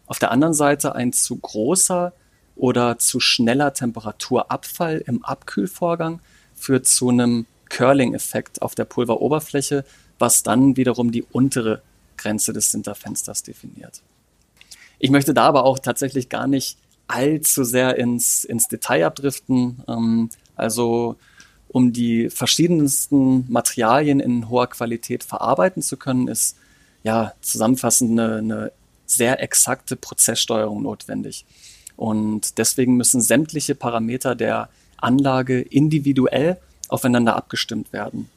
auf 0.07 0.19
der 0.19 0.31
anderen 0.31 0.55
Seite 0.55 0.95
ein 0.95 1.13
zu 1.13 1.37
großer 1.37 2.13
oder 2.57 2.99
zu 2.99 3.21
schneller 3.21 3.73
Temperaturabfall 3.73 5.03
im 5.07 5.25
Abkühlvorgang 5.25 6.21
führt 6.55 6.87
zu 6.87 7.09
einem 7.09 7.47
Curling-Effekt 7.69 8.63
auf 8.63 8.75
der 8.75 8.85
Pulveroberfläche, 8.85 9.85
was 10.19 10.43
dann 10.43 10.77
wiederum 10.77 11.13
die 11.13 11.23
untere 11.23 11.83
Grenze 12.17 12.53
des 12.53 12.73
Sinterfensters 12.73 13.43
definiert. 13.43 14.03
Ich 14.99 15.11
möchte 15.11 15.35
da 15.35 15.45
aber 15.45 15.65
auch 15.65 15.79
tatsächlich 15.79 16.29
gar 16.29 16.47
nicht 16.47 16.79
allzu 17.09 17.65
sehr 17.65 17.97
ins, 17.97 18.45
ins 18.45 18.69
Detail 18.69 19.07
abdriften. 19.07 19.83
Ähm, 19.89 20.31
also 20.57 21.17
um 21.69 21.93
die 21.93 22.31
verschiedensten 22.31 23.51
Materialien 23.51 24.21
in 24.21 24.49
hoher 24.49 24.69
Qualität 24.69 25.25
verarbeiten 25.25 25.83
zu 25.83 25.97
können, 25.97 26.29
ist 26.29 26.57
ja 27.03 27.33
zusammenfassend 27.41 28.13
eine, 28.13 28.37
eine 28.37 28.73
sehr 29.07 29.43
exakte 29.43 29.97
Prozesssteuerung 29.97 30.83
notwendig. 30.83 31.45
Und 31.97 32.59
deswegen 32.59 32.97
müssen 32.97 33.21
sämtliche 33.21 33.75
Parameter 33.75 34.35
der 34.35 34.69
Anlage 34.97 35.61
individuell 35.61 36.59
aufeinander 36.89 37.37
abgestimmt 37.37 37.93
werden. 37.93 38.29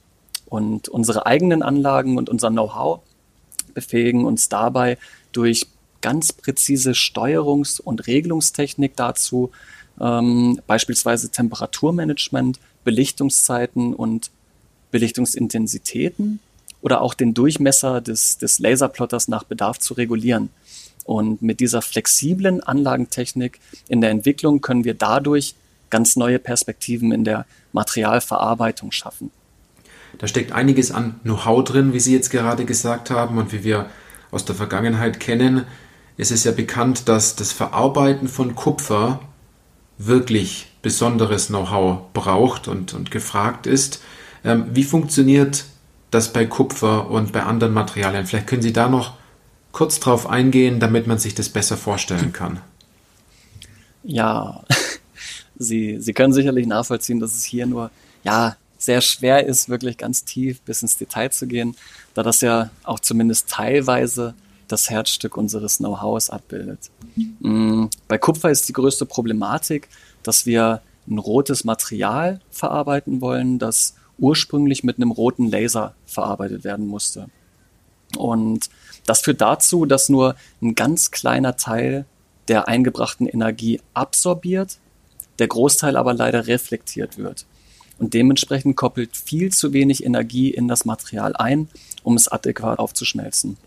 Und 0.46 0.88
unsere 0.90 1.26
eigenen 1.26 1.62
Anlagen 1.62 2.18
und 2.18 2.30
unser 2.30 2.50
Know-how 2.50 3.02
befähigen 3.74 4.26
uns 4.26 4.50
dabei 4.50 4.98
durch 5.32 5.68
ganz 6.02 6.34
präzise 6.34 6.92
Steuerungs- 6.92 7.82
und 7.82 8.08
Regelungstechnik 8.08 8.96
dazu, 8.96 9.52
ähm, 10.00 10.62
beispielsweise 10.68 11.30
Temperaturmanagement, 11.30 12.60
Belichtungszeiten 12.84 13.94
und 13.94 14.32
Belichtungsintensitäten 14.92 16.40
oder 16.82 17.02
auch 17.02 17.14
den 17.14 17.34
Durchmesser 17.34 18.02
des, 18.02 18.38
des 18.38 18.60
Laserplotters 18.60 19.28
nach 19.28 19.44
Bedarf 19.44 19.80
zu 19.80 19.94
regulieren. 19.94 20.50
Und 21.06 21.42
mit 21.42 21.60
dieser 21.60 21.82
flexiblen 21.82 22.62
Anlagentechnik 22.62 23.60
in 23.88 24.02
der 24.02 24.12
Entwicklung 24.12 24.62
können 24.62 24.84
wir 24.84 24.94
dadurch 24.94 25.56
ganz 25.90 26.16
neue 26.16 26.40
Perspektiven 26.40 27.12
in 27.12 27.24
der 27.24 27.46
Materialverarbeitung 27.74 28.92
schaffen. 28.92 29.32
Da 30.18 30.28
steckt 30.28 30.52
einiges 30.52 30.92
an 30.92 31.20
Know-how 31.24 31.64
drin, 31.64 31.94
wie 31.94 32.00
Sie 32.00 32.14
jetzt 32.14 32.30
gerade 32.30 32.66
gesagt 32.66 33.10
haben 33.10 33.38
und 33.38 33.54
wie 33.54 33.64
wir 33.64 33.90
aus 34.32 34.46
der 34.46 34.56
Vergangenheit 34.56 35.20
kennen. 35.20 35.66
Es 36.20 36.32
ist 36.32 36.44
ja 36.44 36.52
bekannt, 36.52 37.08
dass 37.08 37.38
das 37.38 37.54
Verarbeiten 37.54 38.28
von 38.28 38.54
Kupfer 38.54 39.22
wirklich 39.98 40.68
besonderes 40.82 41.48
Know-how 41.48 42.12
braucht 42.12 42.68
und, 42.68 42.94
und 42.94 43.10
gefragt 43.10 43.66
ist. 43.66 44.02
Ähm, 44.44 44.66
wie 44.74 44.84
funktioniert 44.84 45.64
das 46.12 46.34
bei 46.34 46.46
Kupfer 46.46 47.10
und 47.10 47.32
bei 47.32 47.44
anderen 47.44 47.74
Materialien? 47.74 48.26
Vielleicht 48.26 48.48
können 48.48 48.62
Sie 48.62 48.74
da 48.74 48.90
noch 48.90 49.14
kurz 49.72 50.02
drauf 50.02 50.28
eingehen, 50.28 50.82
damit 50.82 51.08
man 51.08 51.20
sich 51.20 51.36
das 51.36 51.48
besser 51.48 51.78
vorstellen 51.78 52.34
kann. 52.34 52.60
Ja, 54.04 54.66
Sie, 55.58 56.02
Sie 56.02 56.12
können 56.12 56.34
sicherlich 56.34 56.68
nachvollziehen, 56.68 57.22
dass 57.22 57.34
es 57.34 57.46
hier 57.46 57.66
nur, 57.66 57.92
ja, 58.26 58.58
sehr 58.78 59.00
schwer 59.00 59.46
ist, 59.46 59.70
wirklich 59.70 59.98
ganz 59.98 60.26
tief 60.26 60.60
bis 60.64 60.82
ins 60.82 60.98
Detail 60.98 61.30
zu 61.32 61.48
gehen, 61.48 61.78
da 62.14 62.24
das 62.24 62.42
ja 62.42 62.72
auch 62.84 63.00
zumindest 63.00 63.50
teilweise 63.50 64.34
das 64.72 64.90
Herzstück 64.90 65.36
unseres 65.36 65.78
Know-hows 65.78 66.30
abbildet. 66.30 66.90
Mhm. 67.40 67.90
Bei 68.08 68.18
Kupfer 68.18 68.50
ist 68.50 68.70
die 68.70 68.74
größte 68.74 69.06
Problematik, 69.06 69.90
dass 70.24 70.46
wir 70.46 70.82
ein 71.08 71.18
rotes 71.18 71.64
Material 71.64 72.40
verarbeiten 72.52 73.20
wollen, 73.22 73.60
das 73.60 73.96
ursprünglich 74.18 74.84
mit 74.84 74.98
einem 74.98 75.12
roten 75.12 75.50
Laser 75.50 75.96
verarbeitet 76.06 76.64
werden 76.64 76.88
musste. 76.88 77.28
Und 78.18 78.70
das 79.06 79.22
führt 79.22 79.42
dazu, 79.42 79.86
dass 79.86 80.10
nur 80.10 80.36
ein 80.62 80.76
ganz 80.76 81.12
kleiner 81.12 81.56
Teil 81.58 82.06
der 82.48 82.68
eingebrachten 82.68 83.28
Energie 83.28 83.82
absorbiert, 83.94 84.78
der 85.40 85.48
Großteil 85.48 85.96
aber 85.96 86.14
leider 86.14 86.48
reflektiert 86.48 87.18
wird. 87.18 87.46
Und 87.98 88.14
dementsprechend 88.14 88.76
koppelt 88.76 89.16
viel 89.16 89.52
zu 89.52 89.74
wenig 89.74 90.06
Energie 90.06 90.50
in 90.50 90.68
das 90.68 90.86
Material 90.86 91.36
ein, 91.36 91.70
um 92.04 92.16
es 92.16 92.28
adäquat 92.28 92.80
aufzuschmelzen. 92.80 93.58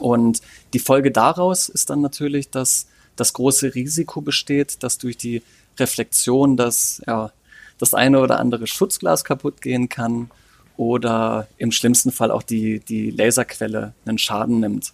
Und 0.00 0.40
die 0.72 0.78
Folge 0.78 1.10
daraus 1.10 1.68
ist 1.68 1.90
dann 1.90 2.00
natürlich, 2.00 2.50
dass 2.50 2.86
das 3.16 3.32
große 3.32 3.74
Risiko 3.74 4.20
besteht, 4.20 4.82
dass 4.82 4.98
durch 4.98 5.16
die 5.16 5.42
Reflexion 5.78 6.56
das, 6.56 7.02
ja, 7.06 7.32
das 7.78 7.94
eine 7.94 8.20
oder 8.20 8.38
andere 8.38 8.66
Schutzglas 8.66 9.24
kaputt 9.24 9.60
gehen 9.60 9.88
kann 9.88 10.30
oder 10.76 11.48
im 11.58 11.72
schlimmsten 11.72 12.12
Fall 12.12 12.30
auch 12.30 12.42
die, 12.42 12.80
die 12.80 13.10
Laserquelle 13.10 13.94
einen 14.04 14.18
Schaden 14.18 14.60
nimmt. 14.60 14.92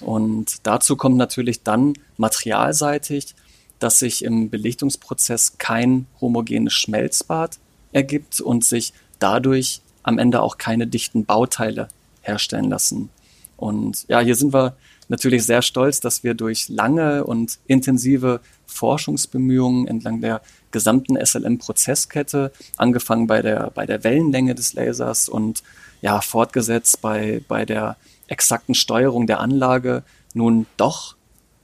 Und 0.00 0.66
dazu 0.66 0.96
kommt 0.96 1.16
natürlich 1.16 1.62
dann 1.62 1.94
materialseitig, 2.16 3.34
dass 3.78 3.98
sich 3.98 4.24
im 4.24 4.50
Belichtungsprozess 4.50 5.58
kein 5.58 6.06
homogenes 6.20 6.74
Schmelzbad 6.74 7.58
ergibt 7.92 8.40
und 8.40 8.64
sich 8.64 8.92
dadurch 9.18 9.80
am 10.02 10.18
Ende 10.18 10.42
auch 10.42 10.58
keine 10.58 10.86
dichten 10.86 11.24
Bauteile 11.24 11.88
herstellen 12.22 12.70
lassen. 12.70 13.10
Und 13.58 14.06
ja, 14.08 14.20
hier 14.20 14.36
sind 14.36 14.54
wir 14.54 14.76
natürlich 15.08 15.44
sehr 15.44 15.62
stolz, 15.62 16.00
dass 16.00 16.22
wir 16.22 16.34
durch 16.34 16.68
lange 16.68 17.24
und 17.24 17.58
intensive 17.66 18.40
Forschungsbemühungen 18.66 19.88
entlang 19.88 20.20
der 20.20 20.40
gesamten 20.70 21.16
SLM-Prozesskette, 21.16 22.52
angefangen 22.76 23.26
bei 23.26 23.42
der, 23.42 23.70
bei 23.74 23.84
der 23.84 24.04
Wellenlänge 24.04 24.54
des 24.54 24.74
Lasers 24.74 25.28
und 25.28 25.62
ja, 26.00 26.20
fortgesetzt 26.20 27.00
bei, 27.00 27.42
bei 27.48 27.64
der 27.64 27.96
exakten 28.28 28.74
Steuerung 28.74 29.26
der 29.26 29.40
Anlage, 29.40 30.04
nun 30.34 30.66
doch 30.76 31.16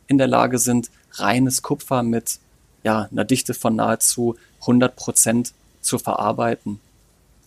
in 0.09 0.18
der 0.18 0.26
Lage 0.26 0.59
sind, 0.59 0.90
reines 1.12 1.62
Kupfer 1.62 2.03
mit 2.03 2.40
ja, 2.82 3.09
einer 3.12 3.24
Dichte 3.24 3.55
von 3.55 3.76
nahezu 3.76 4.36
100 4.62 4.97
Prozent 4.97 5.53
zu 5.80 5.99
verarbeiten. 5.99 6.80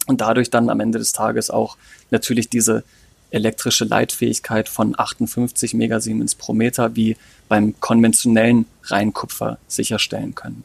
Und 0.06 0.22
dadurch 0.22 0.50
dann 0.50 0.70
am 0.70 0.80
Ende 0.80 1.00
des 1.00 1.12
Tages 1.12 1.50
auch 1.50 1.76
natürlich 2.12 2.50
diese 2.50 2.86
elektrische 3.32 3.86
Leitfähigkeit 3.86 4.70
von 4.70 4.98
58 4.98 5.74
Megasiemens 5.74 6.36
pro 6.36 6.54
Meter 6.54 6.96
wie 6.96 7.18
beim 7.48 7.80
konventionellen 7.80 8.66
Reinkupfer 8.84 9.58
sicherstellen 9.68 10.36
können. 10.36 10.64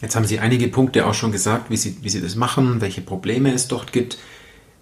Jetzt 0.00 0.14
haben 0.14 0.26
Sie 0.26 0.38
einige 0.38 0.68
Punkte 0.68 1.06
auch 1.06 1.14
schon 1.14 1.32
gesagt, 1.32 1.70
wie 1.70 1.76
Sie, 1.76 1.96
wie 2.02 2.10
Sie 2.10 2.20
das 2.20 2.36
machen, 2.36 2.80
welche 2.80 3.00
Probleme 3.00 3.52
es 3.52 3.68
dort 3.68 3.92
gibt. 3.92 4.18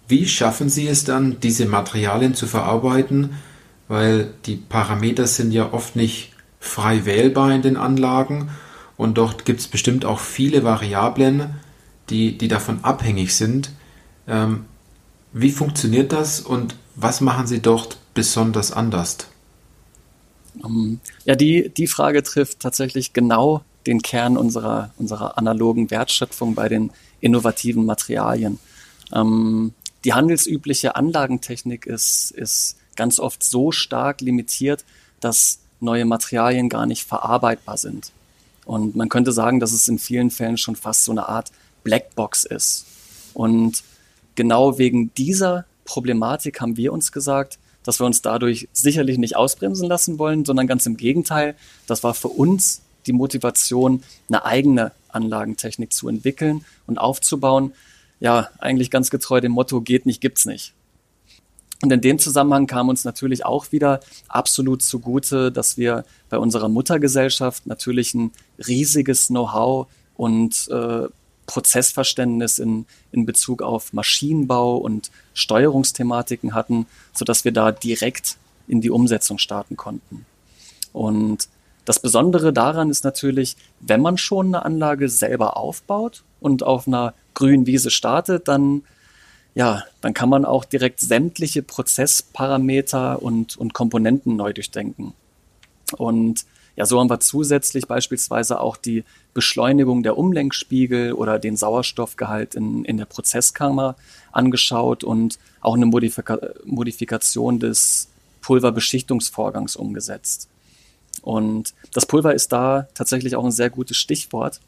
Wie 0.07 0.27
schaffen 0.27 0.69
Sie 0.69 0.87
es 0.87 1.03
dann, 1.05 1.39
diese 1.39 1.65
Materialien 1.65 2.35
zu 2.35 2.47
verarbeiten? 2.47 3.31
Weil 3.87 4.33
die 4.45 4.55
Parameter 4.55 5.25
sind 5.27 5.51
ja 5.51 5.71
oft 5.71 5.95
nicht 5.95 6.33
frei 6.59 7.05
wählbar 7.05 7.53
in 7.53 7.61
den 7.61 7.77
Anlagen 7.77 8.49
und 8.97 9.17
dort 9.17 9.45
gibt 9.45 9.59
es 9.59 9.67
bestimmt 9.67 10.05
auch 10.05 10.19
viele 10.19 10.63
Variablen, 10.63 11.55
die, 12.09 12.37
die 12.37 12.47
davon 12.47 12.83
abhängig 12.83 13.35
sind. 13.35 13.71
Ähm, 14.27 14.65
wie 15.31 15.51
funktioniert 15.51 16.11
das 16.11 16.39
und 16.39 16.75
was 16.95 17.21
machen 17.21 17.47
Sie 17.47 17.61
dort 17.61 17.97
besonders 18.13 18.71
anders? 18.71 19.17
Um, 20.63 20.99
ja, 21.25 21.35
die, 21.35 21.69
die 21.69 21.87
Frage 21.87 22.23
trifft 22.23 22.61
tatsächlich 22.61 23.13
genau 23.13 23.63
den 23.87 24.01
Kern 24.01 24.37
unserer, 24.37 24.91
unserer 24.97 25.37
analogen 25.37 25.91
Wertschöpfung 25.91 26.55
bei 26.55 26.69
den 26.69 26.91
innovativen 27.19 27.85
Materialien. 27.85 28.59
Ähm, 29.13 29.73
die 30.05 30.13
handelsübliche 30.13 30.95
Anlagentechnik 30.95 31.85
ist, 31.85 32.31
ist 32.31 32.77
ganz 32.95 33.19
oft 33.19 33.43
so 33.43 33.71
stark 33.71 34.21
limitiert, 34.21 34.85
dass 35.19 35.59
neue 35.79 36.05
Materialien 36.05 36.69
gar 36.69 36.85
nicht 36.85 37.03
verarbeitbar 37.03 37.77
sind. 37.77 38.11
Und 38.65 38.95
man 38.95 39.09
könnte 39.09 39.31
sagen, 39.31 39.59
dass 39.59 39.73
es 39.73 39.87
in 39.87 39.99
vielen 39.99 40.31
Fällen 40.31 40.57
schon 40.57 40.75
fast 40.75 41.05
so 41.05 41.11
eine 41.11 41.27
Art 41.27 41.51
Blackbox 41.83 42.45
ist. 42.45 42.85
Und 43.33 43.83
genau 44.35 44.77
wegen 44.77 45.13
dieser 45.15 45.65
Problematik 45.85 46.59
haben 46.59 46.77
wir 46.77 46.91
uns 46.91 47.11
gesagt, 47.11 47.59
dass 47.83 47.99
wir 47.99 48.05
uns 48.05 48.21
dadurch 48.21 48.67
sicherlich 48.73 49.17
nicht 49.17 49.35
ausbremsen 49.35 49.87
lassen 49.87 50.19
wollen, 50.19 50.43
sondern 50.43 50.67
ganz 50.67 50.85
im 50.85 50.97
Gegenteil, 50.97 51.55
das 51.87 52.03
war 52.03 52.13
für 52.13 52.29
uns 52.29 52.81
die 53.05 53.13
Motivation, 53.13 54.03
eine 54.27 54.43
eigene 54.43 54.91
Anlagentechnik 55.09 55.93
zu 55.93 56.09
entwickeln 56.09 56.65
und 56.87 56.97
aufzubauen. 56.97 57.73
Ja, 58.19 58.49
eigentlich 58.57 58.89
ganz 58.89 59.11
getreu 59.11 59.39
dem 59.39 59.51
Motto, 59.51 59.81
geht 59.81 60.05
nicht, 60.05 60.19
gibt's 60.19 60.45
nicht. 60.45 60.73
Und 61.83 61.91
in 61.91 62.01
dem 62.01 62.17
Zusammenhang 62.17 62.67
kam 62.67 62.89
uns 62.89 63.03
natürlich 63.03 63.45
auch 63.45 63.71
wieder 63.71 63.99
absolut 64.27 64.81
zugute, 64.81 65.51
dass 65.51 65.77
wir 65.77 66.05
bei 66.29 66.39
unserer 66.39 66.69
Muttergesellschaft 66.69 67.67
natürlich 67.67 68.13
ein 68.15 68.31
riesiges 68.65 69.27
Know-how 69.27 69.87
und 70.15 70.67
äh, 70.71 71.07
Prozessverständnis 71.45 72.59
in, 72.59 72.85
in 73.11 73.25
Bezug 73.25 73.61
auf 73.61 73.93
Maschinenbau 73.93 74.77
und 74.77 75.11
Steuerungsthematiken 75.33 76.53
hatten, 76.53 76.87
sodass 77.13 77.45
wir 77.45 77.51
da 77.51 77.71
direkt 77.71 78.37
in 78.67 78.81
die 78.81 78.89
Umsetzung 78.89 79.37
starten 79.37 79.77
konnten. 79.77 80.25
Und 80.91 81.47
das 81.85 81.99
Besondere 81.99 82.51
daran 82.51 82.89
ist 82.89 83.03
natürlich, 83.03 83.55
wenn 83.79 84.01
man 84.01 84.17
schon 84.17 84.47
eine 84.47 84.65
Anlage 84.65 85.07
selber 85.07 85.55
aufbaut 85.57 86.23
und 86.39 86.63
auf 86.63 86.87
einer 86.87 87.13
grünen 87.35 87.67
Wiese 87.67 87.91
startet, 87.91 88.47
dann 88.47 88.83
ja, 89.55 89.83
dann 90.01 90.13
kann 90.13 90.27
man 90.27 90.43
auch 90.43 90.65
direkt 90.65 90.99
sämtliche 90.99 91.63
Prozessparameter 91.63 93.21
und, 93.21 93.55
und 93.55 93.73
Komponenten 93.73 94.35
neu 94.35 94.51
durchdenken. 94.51 95.13
Und 95.97 96.45
ja, 96.75 96.85
so 96.85 96.99
haben 96.99 97.09
wir 97.09 97.19
zusätzlich 97.19 97.87
beispielsweise 97.87 98.59
auch 98.59 98.75
die 98.75 99.03
Beschleunigung 99.33 100.03
der 100.03 100.17
Umlenkspiegel 100.17 101.13
oder 101.13 101.39
den 101.39 101.55
Sauerstoffgehalt 101.55 102.55
in, 102.55 102.83
in 102.83 102.97
der 102.97 103.05
Prozesskammer 103.05 103.95
angeschaut 104.31 105.03
und 105.03 105.39
auch 105.61 105.75
eine 105.75 105.85
Modifika 105.85 106.39
Modifikation 106.65 107.59
des 107.59 108.09
Pulverbeschichtungsvorgangs 108.41 109.75
umgesetzt. 109.75 110.49
Und 111.21 111.73
das 111.93 112.05
Pulver 112.05 112.35
ist 112.35 112.51
da 112.51 112.87
tatsächlich 112.93 113.35
auch 113.35 113.45
ein 113.45 113.51
sehr 113.51 113.69
gutes 113.69 113.97
Stichwort, 113.97 114.59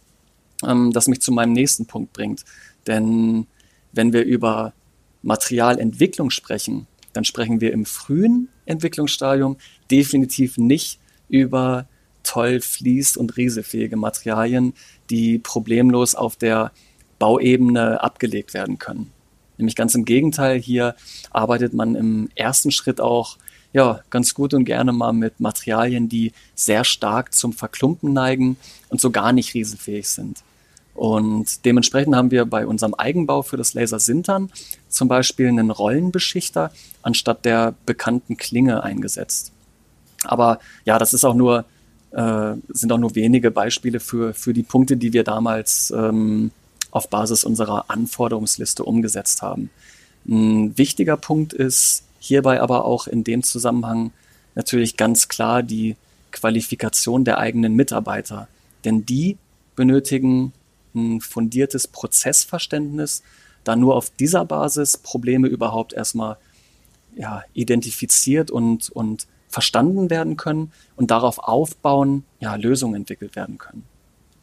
ähm, 0.65 0.91
das 0.93 1.07
mich 1.07 1.21
zu 1.21 1.31
meinem 1.31 1.53
nächsten 1.53 1.85
Punkt 1.85 2.13
bringt. 2.13 2.45
Denn 2.87 3.47
wenn 3.91 4.13
wir 4.13 4.23
über 4.23 4.73
Materialentwicklung 5.23 6.29
sprechen, 6.29 6.87
dann 7.13 7.25
sprechen 7.25 7.59
wir 7.59 7.73
im 7.73 7.85
frühen 7.85 8.47
Entwicklungsstadium 8.65 9.57
definitiv 9.91 10.57
nicht 10.57 10.99
über 11.29 11.87
toll 12.28 12.57
fließ- 12.57 13.17
und 13.17 13.38
riesefähige 13.38 13.95
Materialien, 13.95 14.73
die 15.09 15.39
problemlos 15.39 16.13
auf 16.13 16.36
der 16.36 16.71
Bauebene 17.19 18.03
abgelegt 18.03 18.53
werden 18.53 18.78
können. 18.78 19.11
Nämlich 19.57 19.75
ganz 19.75 19.95
im 19.95 20.05
Gegenteil, 20.05 20.59
hier 20.59 20.95
arbeitet 21.32 21.73
man 21.73 21.95
im 21.95 22.30
ersten 22.36 22.69
Schritt 22.69 23.01
auch 23.01 23.38
ja, 23.73 24.01
ganz 24.09 24.34
gut 24.34 24.53
und 24.53 24.65
gerne 24.65 24.91
mal 24.91 25.13
mit 25.13 25.39
Materialien, 25.39 26.09
die 26.09 26.34
sehr 26.55 26.84
stark 26.84 27.34
zum 27.34 27.53
Verklumpen 27.53 28.13
neigen 28.13 28.57
und 28.89 29.01
so 29.01 29.09
gar 29.11 29.34
nicht 29.34 29.53
riesenfähig 29.53 30.07
sind. 30.09 30.43
Und 30.93 31.63
dementsprechend 31.65 32.15
haben 32.15 32.32
wir 32.32 32.45
bei 32.45 32.65
unserem 32.65 32.95
Eigenbau 32.95 33.43
für 33.43 33.57
das 33.57 33.73
Laser 33.75 33.99
Sintern 33.99 34.51
zum 34.89 35.07
Beispiel 35.07 35.47
einen 35.47 35.69
Rollenbeschichter 35.69 36.71
anstatt 37.03 37.45
der 37.45 37.75
bekannten 37.86 38.36
Klinge 38.38 38.84
eingesetzt. 38.84 39.51
Aber 40.23 40.59
ja, 40.86 40.97
das 40.97 41.13
ist 41.13 41.23
auch 41.23 41.36
nur, 41.36 41.65
äh, 42.11 42.53
sind 42.69 42.91
auch 42.91 42.97
nur 42.97 43.15
wenige 43.15 43.51
Beispiele 43.51 43.99
für, 43.99 44.33
für 44.33 44.53
die 44.53 44.63
Punkte, 44.63 44.97
die 44.97 45.13
wir 45.13 45.23
damals 45.23 45.91
ähm, 45.91 46.51
auf 46.91 47.09
Basis 47.09 47.43
unserer 47.43 47.89
Anforderungsliste 47.89 48.83
umgesetzt 48.83 49.41
haben. 49.41 49.69
Ein 50.27 50.77
wichtiger 50.77 51.17
Punkt 51.17 51.53
ist 51.53 52.03
hierbei 52.19 52.61
aber 52.61 52.85
auch 52.85 53.07
in 53.07 53.23
dem 53.23 53.43
Zusammenhang 53.43 54.11
natürlich 54.55 54.97
ganz 54.97 55.27
klar 55.27 55.63
die 55.63 55.95
Qualifikation 56.31 57.23
der 57.23 57.37
eigenen 57.37 57.75
Mitarbeiter. 57.75 58.47
Denn 58.83 59.05
die 59.05 59.37
benötigen 59.75 60.53
ein 60.95 61.21
fundiertes 61.21 61.87
Prozessverständnis, 61.87 63.23
da 63.63 63.75
nur 63.75 63.95
auf 63.95 64.09
dieser 64.09 64.45
Basis 64.45 64.97
Probleme 64.97 65.47
überhaupt 65.47 65.93
erstmal 65.93 66.37
ja, 67.15 67.43
identifiziert 67.53 68.51
und, 68.51 68.89
und 68.89 69.27
verstanden 69.49 70.09
werden 70.09 70.37
können 70.37 70.71
und 70.95 71.11
darauf 71.11 71.39
aufbauen, 71.39 72.23
ja, 72.39 72.55
Lösungen 72.55 72.95
entwickelt 72.95 73.35
werden 73.35 73.57
können. 73.57 73.83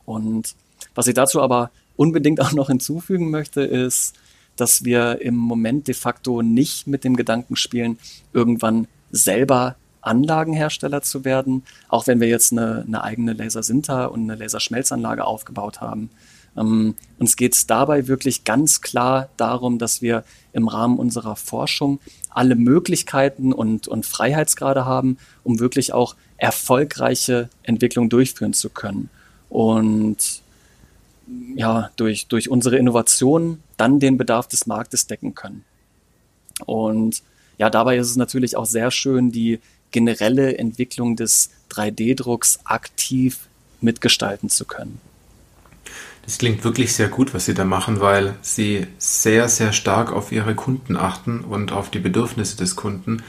Und 0.05 0.55
was 0.94 1.07
ich 1.07 1.14
dazu 1.14 1.40
aber 1.40 1.70
unbedingt 1.96 2.40
auch 2.42 2.52
noch 2.52 2.68
hinzufügen 2.68 3.30
möchte, 3.30 3.62
ist, 3.62 4.14
dass 4.57 4.84
wir 4.84 5.20
im 5.20 5.36
Moment 5.36 5.88
de 5.88 5.94
facto 5.94 6.42
nicht 6.42 6.86
mit 6.86 7.05
dem 7.05 7.16
Gedanken 7.16 7.57
spielen, 7.57 7.98
irgendwann 8.32 8.86
selber 9.11 9.76
Anlagenhersteller 10.00 11.02
zu 11.02 11.24
werden, 11.24 11.64
auch 11.88 12.07
wenn 12.07 12.20
wir 12.20 12.28
jetzt 12.28 12.52
eine, 12.52 12.84
eine 12.86 13.02
eigene 13.02 13.32
Lasersinter 13.32 14.12
und 14.12 14.22
eine 14.22 14.36
Laserschmelzanlage 14.36 15.24
aufgebaut 15.24 15.80
haben. 15.80 16.11
Ähm, 16.57 16.94
uns 17.18 17.36
geht 17.36 17.55
es 17.55 17.66
dabei 17.66 18.07
wirklich 18.07 18.44
ganz 18.44 18.80
klar 18.80 19.28
darum, 19.36 19.78
dass 19.78 20.02
wir 20.02 20.24
im 20.52 20.68
Rahmen 20.68 20.98
unserer 20.98 21.36
Forschung 21.36 22.00
alle 22.30 22.55
Möglichkeiten 22.55 23.52
und, 23.52 23.88
und 23.88 24.07
Freiheitsgrade 24.07 24.84
haben, 24.84 25.18
um 25.42 25.61
wirklich 25.61 25.92
auch 25.92 26.16
erfolgreiche 26.36 27.48
Entwicklung 27.62 28.09
durchführen 28.09 28.52
zu 28.52 28.70
können. 28.70 29.09
Und 29.48 30.42
ja, 31.55 31.90
durch, 31.96 32.26
durch 32.26 32.50
unsere 32.50 32.76
Innovation 32.76 33.62
dann 33.76 34.00
den 34.00 34.18
Bedarf 34.18 34.48
des 34.48 34.66
Marktes 34.66 35.07
decken 35.07 35.34
können. 35.34 35.64
Und 36.66 37.22
ja, 37.59 37.70
dabei 37.70 37.96
ist 37.96 38.11
es 38.11 38.16
natürlich 38.16 38.57
auch 38.57 38.66
sehr 38.66 38.90
schön, 38.90 39.32
die 39.32 39.61
generelle 39.90 40.59
Entwicklung 40.59 41.16
des 41.16 41.50
3D-Drucks 41.70 42.61
aktiv 42.64 43.48
mitgestalten 43.80 44.50
zu 44.50 44.64
können. 44.64 45.00
Das 46.25 46.39
klingt 46.39 46.64
wirklich 46.64 46.95
sehr 46.95 47.09
gut, 47.09 47.35
was 47.35 47.45
Sie 47.45 47.55
da 47.55 47.64
machen, 47.64 48.01
weil 48.01 48.35
Sie 48.41 48.87
sehr, 48.99 49.49
sehr 49.49 49.72
stark 49.72 50.12
auf 50.12 50.33
Ihre 50.33 50.55
Kunden 50.55 50.97
achten 50.97 51.41
und 51.41 51.72
auf 51.72 51.91
die 51.91 51.99
Bedürfnisse 51.99 52.57
des 52.57 52.77
Kunden, 52.77 53.22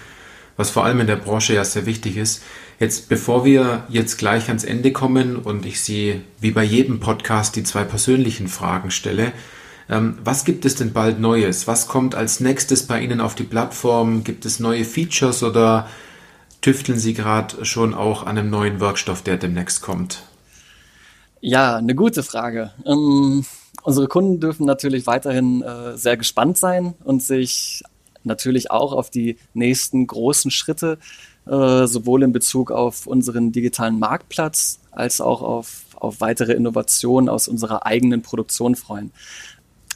was 0.56 0.70
vor 0.70 0.86
allem 0.86 1.02
in 1.02 1.08
der 1.08 1.18
Branche 1.18 1.54
ja 1.54 1.66
sehr 1.66 1.86
wichtig 1.86 2.16
ist. 2.16 2.42
Jetzt, 2.80 3.10
bevor 3.10 3.44
wir 3.44 3.84
jetzt 3.90 4.18
gleich 4.18 4.48
ans 4.48 4.64
Ende 4.64 4.94
kommen 4.94 5.36
und 5.36 5.66
ich 5.66 5.82
Sie 5.82 6.22
wie 6.40 6.52
bei 6.52 6.64
jedem 6.64 7.02
Podcast 7.02 7.58
die 7.58 7.64
zwei 7.64 7.84
persönlichen 7.84 8.48
Fragen 8.48 8.92
stelle, 8.92 9.34
ähm, 9.90 10.18
was 10.24 10.46
gibt 10.46 10.66
es 10.66 10.76
denn 10.76 10.94
bald 10.94 11.20
Neues? 11.20 11.68
Was 11.68 11.88
kommt 11.88 12.16
als 12.16 12.40
nächstes 12.40 12.88
bei 12.88 13.02
Ihnen 13.02 13.20
auf 13.20 13.36
die 13.36 13.44
Plattform? 13.44 14.24
Gibt 14.24 14.46
es 14.46 14.60
neue 14.60 14.86
Features 14.86 15.44
oder 15.44 15.90
tüfteln 16.62 16.98
Sie 16.98 17.14
gerade 17.14 17.66
schon 17.66 17.94
auch 17.94 18.26
an 18.26 18.38
einem 18.38 18.50
neuen 18.50 18.80
Werkstoff, 18.80 19.22
der 19.22 19.38
demnächst 19.38 19.82
kommt? 19.82 20.24
Ja, 21.48 21.76
eine 21.76 21.94
gute 21.94 22.24
Frage. 22.24 22.72
Ähm, 22.88 23.46
unsere 23.84 24.08
Kunden 24.08 24.40
dürfen 24.40 24.66
natürlich 24.66 25.06
weiterhin 25.06 25.62
äh, 25.62 25.96
sehr 25.96 26.18
gespannt 26.18 26.58
sein 26.58 26.96
und 27.04 27.22
sich 27.22 27.84
natürlich 28.24 28.72
auch 28.72 28.94
auf 28.94 29.12
die 29.12 29.38
nächsten 29.54 30.08
großen 30.08 30.50
Schritte, 30.50 30.98
äh, 31.46 31.86
sowohl 31.86 32.24
in 32.24 32.34
Bezug 32.34 32.72
auf 32.72 33.06
unseren 33.06 33.52
digitalen 33.52 34.00
Marktplatz 34.00 34.80
als 34.90 35.22
auch 35.22 35.44
auf, 35.44 35.84
auf 35.94 36.20
weitere 36.20 36.54
Innovationen 36.54 37.30
aus 37.30 37.48
unserer 37.48 37.86
eigenen 37.86 38.24
Produktion 38.24 38.74
freuen. 38.74 39.12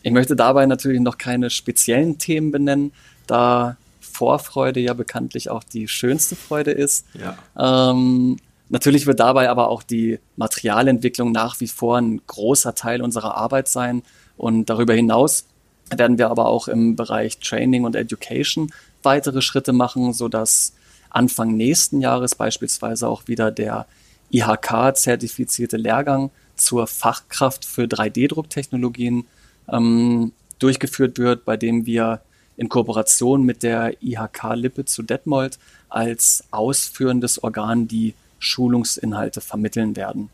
Ich 0.03 0.11
möchte 0.11 0.35
dabei 0.35 0.67
natürlich 0.67 1.01
noch 1.01 1.17
keine 1.17 1.49
speziellen 1.49 2.19
Themen 2.19 2.51
benennen, 2.51 2.91
da 3.25 3.75
Vorfreude 3.99 4.81
ja 4.81 4.93
bekanntlich 4.93 5.49
auch 5.49 5.63
die 5.63 5.87
schönste 5.87 6.35
Freude 6.35 6.71
ist. 6.71 7.07
Ja. 7.15 7.89
Ähm, 7.89 8.37
Natürlich 8.69 9.07
wird 9.07 9.19
dabei 9.19 9.49
aber 9.49 9.69
auch 9.69 9.83
die 9.83 10.19
Materialentwicklung 10.37 11.31
nach 11.31 11.59
wie 11.59 11.67
vor 11.67 11.97
ein 11.97 12.21
großer 12.25 12.75
Teil 12.75 13.01
unserer 13.01 13.35
Arbeit 13.35 13.67
sein. 13.67 14.03
Und 14.37 14.69
darüber 14.69 14.93
hinaus 14.93 15.45
werden 15.89 16.17
wir 16.19 16.29
aber 16.29 16.45
auch 16.45 16.67
im 16.67 16.95
Bereich 16.95 17.39
Training 17.39 17.83
und 17.83 17.95
Education 17.95 18.71
weitere 19.01 19.41
Schritte 19.41 19.73
machen, 19.73 20.13
sodass 20.13 20.73
Anfang 21.09 21.55
nächsten 21.55 21.99
Jahres 22.01 22.35
beispielsweise 22.35 23.07
auch 23.07 23.27
wieder 23.27 23.49
der 23.49 23.87
IHK-zertifizierte 24.31 25.77
Lehrgang 25.77 26.29
zur 26.55 26.85
Fachkraft 26.85 27.65
für 27.65 27.83
3D-Drucktechnologien 27.83 29.25
ähm, 29.71 30.31
durchgeführt 30.59 31.17
wird, 31.17 31.45
bei 31.45 31.57
dem 31.57 31.87
wir 31.87 32.21
in 32.57 32.69
Kooperation 32.69 33.43
mit 33.43 33.63
der 33.63 34.03
IHK 34.03 34.53
Lippe 34.53 34.85
zu 34.85 35.01
Detmold 35.01 35.57
als 35.87 36.43
ausführendes 36.51 37.41
Organ 37.41 37.87
die 37.87 38.13
Schulungsinhalte 38.39 39.41
vermitteln 39.41 39.95
werden. 39.95 40.29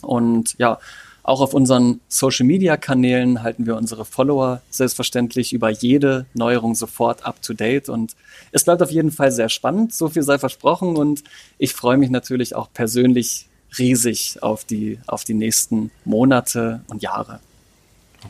Und 0.00 0.56
ja, 0.58 0.78
Auch 1.26 1.40
auf 1.40 1.54
unseren 1.54 2.00
Social-Media-Kanälen 2.06 3.42
halten 3.42 3.66
wir 3.66 3.74
unsere 3.74 4.04
Follower 4.04 4.62
selbstverständlich 4.70 5.52
über 5.52 5.70
jede 5.70 6.26
Neuerung 6.34 6.76
sofort 6.76 7.26
up-to-date. 7.26 7.88
Und 7.88 8.14
es 8.52 8.62
bleibt 8.62 8.80
auf 8.80 8.92
jeden 8.92 9.10
Fall 9.10 9.32
sehr 9.32 9.48
spannend, 9.48 9.92
so 9.92 10.08
viel 10.08 10.22
sei 10.22 10.38
versprochen. 10.38 10.94
Und 10.94 11.24
ich 11.58 11.74
freue 11.74 11.96
mich 11.96 12.10
natürlich 12.10 12.54
auch 12.54 12.72
persönlich 12.72 13.48
riesig 13.76 14.40
auf 14.40 14.64
die, 14.64 15.00
auf 15.08 15.24
die 15.24 15.34
nächsten 15.34 15.90
Monate 16.04 16.82
und 16.86 17.02
Jahre. 17.02 17.40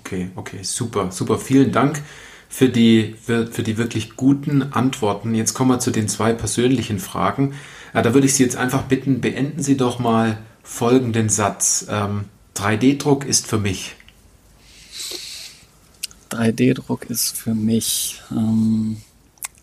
Okay, 0.00 0.30
okay, 0.34 0.60
super, 0.62 1.12
super. 1.12 1.38
Vielen 1.38 1.72
Dank 1.72 2.02
für 2.48 2.70
die, 2.70 3.14
für, 3.22 3.46
für 3.46 3.62
die 3.62 3.76
wirklich 3.76 4.16
guten 4.16 4.72
Antworten. 4.72 5.34
Jetzt 5.34 5.52
kommen 5.52 5.70
wir 5.70 5.80
zu 5.80 5.90
den 5.90 6.08
zwei 6.08 6.32
persönlichen 6.32 6.98
Fragen. 6.98 7.56
Ja, 7.96 8.02
da 8.02 8.12
würde 8.12 8.26
ich 8.26 8.34
Sie 8.34 8.42
jetzt 8.42 8.56
einfach 8.56 8.82
bitten, 8.82 9.22
beenden 9.22 9.62
Sie 9.62 9.74
doch 9.74 9.98
mal 9.98 10.36
folgenden 10.62 11.30
Satz. 11.30 11.86
Ähm, 11.88 12.26
3D-Druck 12.54 13.24
ist 13.24 13.46
für 13.46 13.56
mich. 13.56 13.94
3D-Druck 16.28 17.08
ist 17.08 17.34
für 17.34 17.54
mich 17.54 18.20
ähm, 18.30 18.98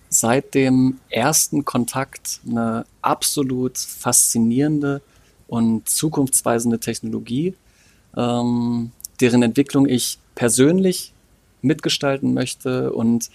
seit 0.10 0.56
dem 0.56 0.98
ersten 1.12 1.64
Kontakt 1.64 2.40
eine 2.50 2.88
absolut 3.04 3.78
faszinierende 3.78 5.04
und 5.46 5.88
zukunftsweisende 5.88 6.80
Technologie, 6.80 7.54
ähm, 8.18 8.94
deren 9.22 9.44
Entwicklung 9.44 9.88
ich 9.88 10.18
persönlich 10.34 11.14
mitgestalten 11.62 12.34
möchte 12.34 12.94
und 12.94 13.30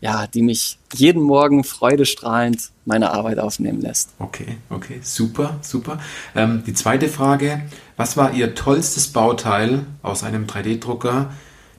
ja, 0.00 0.26
die 0.26 0.42
mich 0.42 0.78
jeden 0.94 1.22
Morgen 1.22 1.64
freudestrahlend 1.64 2.70
meine 2.84 3.12
Arbeit 3.12 3.38
aufnehmen 3.38 3.80
lässt. 3.80 4.10
Okay, 4.18 4.58
okay, 4.70 5.00
super, 5.02 5.58
super. 5.62 5.98
Ähm, 6.34 6.62
die 6.66 6.74
zweite 6.74 7.08
Frage, 7.08 7.62
was 7.96 8.16
war 8.16 8.32
Ihr 8.32 8.54
tollstes 8.54 9.08
Bauteil 9.08 9.86
aus 10.02 10.22
einem 10.22 10.46
3D-Drucker, 10.46 11.32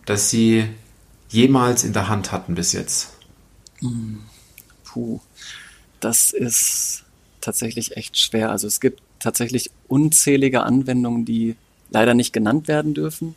das 0.06 0.30
Sie 0.30 0.66
jemals 1.30 1.84
in 1.84 1.94
der 1.94 2.10
Hand 2.10 2.32
hatten 2.32 2.56
bis 2.56 2.74
jetzt? 2.74 3.14
Hm, 3.80 4.20
puh, 4.84 5.22
das 6.00 6.32
ist 6.32 7.06
tatsächlich 7.40 7.96
echt 7.96 8.18
schwer. 8.18 8.52
Also 8.52 8.68
es 8.68 8.82
gibt 8.82 9.02
tatsächlich 9.20 9.72
unzählige 9.88 10.64
Anwendungen, 10.64 11.26
die 11.26 11.56
leider 11.90 12.14
nicht 12.14 12.34
genannt 12.34 12.68
werden 12.68 12.94
dürfen. 12.94 13.36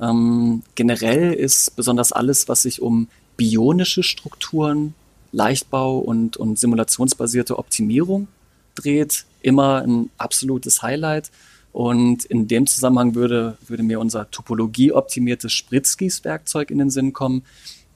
Ähm, 0.00 0.62
generell 0.74 1.32
ist 1.32 1.76
besonders 1.76 2.12
alles, 2.12 2.48
was 2.48 2.62
sich 2.62 2.82
um 2.82 3.08
bionische 3.36 4.02
Strukturen, 4.02 4.94
Leichtbau 5.32 5.98
und, 5.98 6.36
und 6.36 6.58
simulationsbasierte 6.58 7.58
Optimierung 7.58 8.28
dreht, 8.74 9.24
immer 9.42 9.82
ein 9.82 10.10
absolutes 10.18 10.82
Highlight. 10.82 11.30
Und 11.72 12.24
in 12.24 12.46
dem 12.46 12.68
Zusammenhang 12.68 13.16
würde, 13.16 13.58
würde 13.66 13.82
mir 13.82 13.98
unser 13.98 14.30
topologieoptimiertes 14.30 15.52
Spritzgießwerkzeug 15.52 16.70
in 16.70 16.78
den 16.78 16.90
Sinn 16.90 17.12
kommen, 17.12 17.42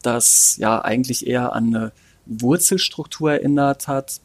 das 0.03 0.57
ja 0.59 0.81
eigentlich 0.81 1.27
eher 1.27 1.53
an 1.53 1.75
eine 1.75 1.93
Wurzelstruktur 2.27 3.33
erinnert 3.33 3.87
hat, 3.87 4.21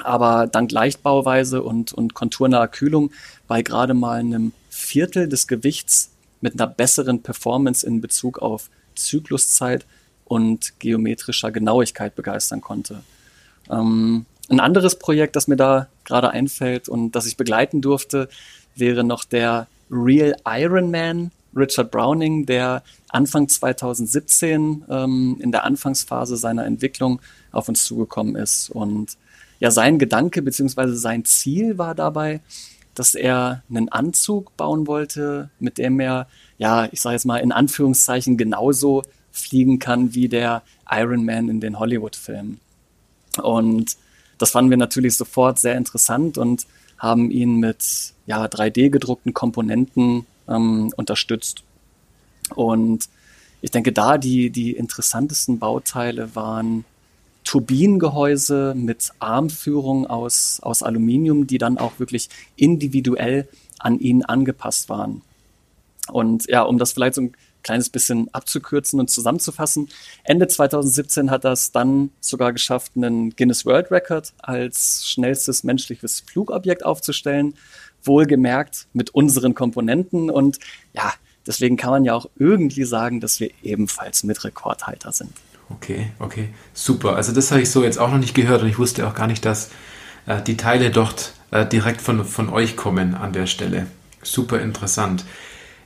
aber 0.00 0.46
dank 0.46 0.70
Leichtbauweise 0.72 1.62
und, 1.62 1.92
und 1.92 2.14
konturnaher 2.14 2.68
Kühlung 2.68 3.10
bei 3.48 3.62
gerade 3.62 3.94
mal 3.94 4.20
einem 4.20 4.52
Viertel 4.68 5.28
des 5.28 5.46
Gewichts 5.46 6.10
mit 6.40 6.54
einer 6.54 6.66
besseren 6.66 7.22
Performance 7.22 7.86
in 7.86 8.00
Bezug 8.00 8.38
auf 8.38 8.70
Zykluszeit 8.94 9.86
und 10.26 10.78
geometrischer 10.78 11.50
Genauigkeit 11.50 12.14
begeistern 12.14 12.60
konnte. 12.60 13.02
Ähm, 13.70 14.26
ein 14.48 14.60
anderes 14.60 14.98
Projekt, 14.98 15.36
das 15.36 15.48
mir 15.48 15.56
da 15.56 15.88
gerade 16.04 16.30
einfällt 16.30 16.88
und 16.88 17.12
das 17.12 17.26
ich 17.26 17.36
begleiten 17.36 17.80
durfte, 17.80 18.28
wäre 18.74 19.02
noch 19.02 19.24
der 19.24 19.66
Real 19.90 20.36
Iron 20.46 20.90
Man 20.90 21.30
Richard 21.56 21.90
Browning, 21.90 22.44
der 22.44 22.82
Anfang 23.08 23.48
2017 23.48 24.84
ähm, 24.88 25.38
in 25.40 25.52
der 25.52 25.64
Anfangsphase 25.64 26.36
seiner 26.36 26.66
Entwicklung 26.66 27.20
auf 27.50 27.68
uns 27.68 27.84
zugekommen 27.84 28.36
ist. 28.36 28.68
Und 28.70 29.16
ja, 29.58 29.70
sein 29.70 29.98
Gedanke 29.98 30.42
bzw. 30.42 30.92
sein 30.94 31.24
Ziel 31.24 31.78
war 31.78 31.94
dabei, 31.94 32.40
dass 32.94 33.14
er 33.14 33.62
einen 33.70 33.88
Anzug 33.88 34.56
bauen 34.56 34.86
wollte, 34.86 35.50
mit 35.58 35.78
dem 35.78 35.98
er, 35.98 36.28
ja, 36.58 36.88
ich 36.92 37.00
sage 37.00 37.14
jetzt 37.14 37.26
mal 37.26 37.38
in 37.38 37.52
Anführungszeichen 37.52 38.36
genauso 38.36 39.02
fliegen 39.36 39.78
kann 39.78 40.14
wie 40.14 40.28
der 40.28 40.62
Iron 40.90 41.24
Man 41.24 41.48
in 41.48 41.60
den 41.60 41.78
Hollywood-Filmen. 41.78 42.60
Und 43.42 43.96
das 44.38 44.50
fanden 44.50 44.70
wir 44.70 44.76
natürlich 44.76 45.16
sofort 45.16 45.58
sehr 45.58 45.76
interessant 45.76 46.38
und 46.38 46.66
haben 46.98 47.30
ihn 47.30 47.56
mit 47.56 48.12
ja, 48.26 48.44
3D 48.44 48.90
gedruckten 48.90 49.34
Komponenten 49.34 50.26
ähm, 50.48 50.92
unterstützt. 50.96 51.62
Und 52.54 53.08
ich 53.60 53.70
denke, 53.70 53.92
da 53.92 54.18
die, 54.18 54.50
die 54.50 54.72
interessantesten 54.72 55.58
Bauteile 55.58 56.34
waren 56.34 56.84
Turbinengehäuse 57.44 58.74
mit 58.76 59.12
Armführung 59.18 60.06
aus, 60.06 60.60
aus 60.62 60.82
Aluminium, 60.82 61.46
die 61.46 61.58
dann 61.58 61.78
auch 61.78 61.98
wirklich 61.98 62.28
individuell 62.56 63.48
an 63.78 63.98
ihn 63.98 64.24
angepasst 64.24 64.88
waren. 64.88 65.22
Und 66.08 66.48
ja, 66.48 66.62
um 66.62 66.78
das 66.78 66.92
vielleicht 66.92 67.14
so 67.14 67.22
ein 67.22 67.32
kleines 67.66 67.90
bisschen 67.90 68.32
abzukürzen 68.32 69.00
und 69.00 69.10
zusammenzufassen, 69.10 69.88
Ende 70.22 70.46
2017 70.46 71.30
hat 71.30 71.44
das 71.44 71.72
dann 71.72 72.10
sogar 72.20 72.52
geschafft, 72.52 72.92
einen 72.94 73.34
Guinness 73.34 73.66
World 73.66 73.90
Record 73.90 74.32
als 74.38 75.06
schnellstes 75.06 75.64
menschliches 75.64 76.20
Flugobjekt 76.20 76.84
aufzustellen. 76.84 77.54
Wohlgemerkt 78.04 78.86
mit 78.92 79.10
unseren 79.10 79.54
Komponenten 79.54 80.30
und 80.30 80.60
ja, 80.94 81.12
deswegen 81.44 81.76
kann 81.76 81.90
man 81.90 82.04
ja 82.04 82.14
auch 82.14 82.26
irgendwie 82.36 82.84
sagen, 82.84 83.20
dass 83.20 83.40
wir 83.40 83.50
ebenfalls 83.64 84.22
mit 84.22 84.44
Rekordhalter 84.44 85.10
sind. 85.10 85.32
Okay, 85.68 86.12
okay, 86.20 86.50
super. 86.72 87.16
Also 87.16 87.32
das 87.32 87.50
habe 87.50 87.62
ich 87.62 87.70
so 87.70 87.82
jetzt 87.82 87.98
auch 87.98 88.12
noch 88.12 88.18
nicht 88.18 88.34
gehört 88.34 88.62
und 88.62 88.68
ich 88.68 88.78
wusste 88.78 89.08
auch 89.08 89.14
gar 89.14 89.26
nicht, 89.26 89.44
dass 89.44 89.70
äh, 90.26 90.40
die 90.40 90.56
Teile 90.56 90.90
dort 90.90 91.32
äh, 91.50 91.66
direkt 91.66 92.00
von, 92.00 92.24
von 92.24 92.48
euch 92.48 92.76
kommen 92.76 93.16
an 93.16 93.32
der 93.32 93.46
Stelle. 93.46 93.88
Super 94.22 94.60
interessant. 94.60 95.24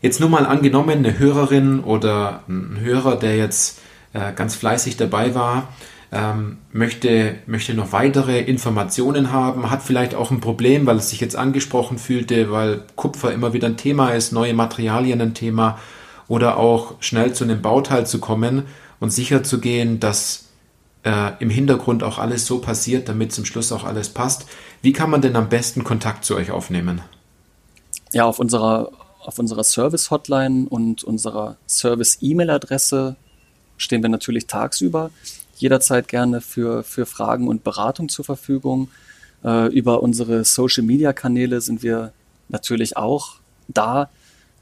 Jetzt 0.02 0.20
nur 0.20 0.28
mal 0.28 0.46
angenommen, 0.46 0.98
eine 0.98 1.18
Hörerin 1.18 1.80
oder 1.80 2.42
ein 2.48 2.78
Hörer, 2.80 3.16
der 3.16 3.36
jetzt 3.36 3.80
äh, 4.12 4.32
ganz 4.32 4.54
fleißig 4.54 4.96
dabei 4.96 5.34
war, 5.34 5.68
ähm, 6.12 6.58
möchte, 6.72 7.36
möchte 7.46 7.74
noch 7.74 7.92
weitere 7.92 8.40
Informationen 8.40 9.32
haben, 9.32 9.70
hat 9.70 9.82
vielleicht 9.82 10.14
auch 10.14 10.30
ein 10.30 10.40
Problem, 10.40 10.86
weil 10.86 10.96
es 10.96 11.10
sich 11.10 11.20
jetzt 11.20 11.36
angesprochen 11.36 11.98
fühlte, 11.98 12.50
weil 12.50 12.82
Kupfer 12.96 13.32
immer 13.32 13.52
wieder 13.52 13.68
ein 13.68 13.76
Thema 13.76 14.10
ist, 14.10 14.32
neue 14.32 14.54
Materialien 14.54 15.20
ein 15.20 15.34
Thema 15.34 15.78
oder 16.26 16.56
auch 16.56 16.94
schnell 17.00 17.32
zu 17.32 17.44
einem 17.44 17.62
Bauteil 17.62 18.06
zu 18.06 18.18
kommen 18.18 18.64
und 18.98 19.10
sicher 19.10 19.42
zu 19.42 19.60
gehen, 19.60 20.00
dass 20.00 20.46
äh, 21.04 21.32
im 21.38 21.50
Hintergrund 21.50 22.02
auch 22.02 22.18
alles 22.18 22.46
so 22.46 22.58
passiert, 22.58 23.08
damit 23.08 23.32
zum 23.32 23.44
Schluss 23.44 23.72
auch 23.72 23.84
alles 23.84 24.08
passt. 24.08 24.46
Wie 24.82 24.92
kann 24.92 25.10
man 25.10 25.22
denn 25.22 25.36
am 25.36 25.48
besten 25.48 25.84
Kontakt 25.84 26.24
zu 26.24 26.36
euch 26.36 26.50
aufnehmen? 26.50 27.02
Ja, 28.12 28.24
auf 28.24 28.38
unserer, 28.38 28.90
auf 29.24 29.38
unserer 29.38 29.64
Service-Hotline 29.64 30.66
und 30.68 31.04
unserer 31.04 31.56
Service-E-Mail-Adresse 31.68 33.16
stehen 33.76 34.02
wir 34.02 34.08
natürlich 34.08 34.46
tagsüber 34.46 35.10
jederzeit 35.60 36.08
gerne 36.08 36.40
für, 36.40 36.82
für 36.82 37.06
Fragen 37.06 37.48
und 37.48 37.64
Beratung 37.64 38.08
zur 38.08 38.24
Verfügung. 38.24 38.88
Äh, 39.44 39.66
über 39.72 40.02
unsere 40.02 40.44
Social-Media-Kanäle 40.44 41.60
sind 41.60 41.82
wir 41.82 42.12
natürlich 42.48 42.96
auch 42.96 43.36
da. 43.68 44.10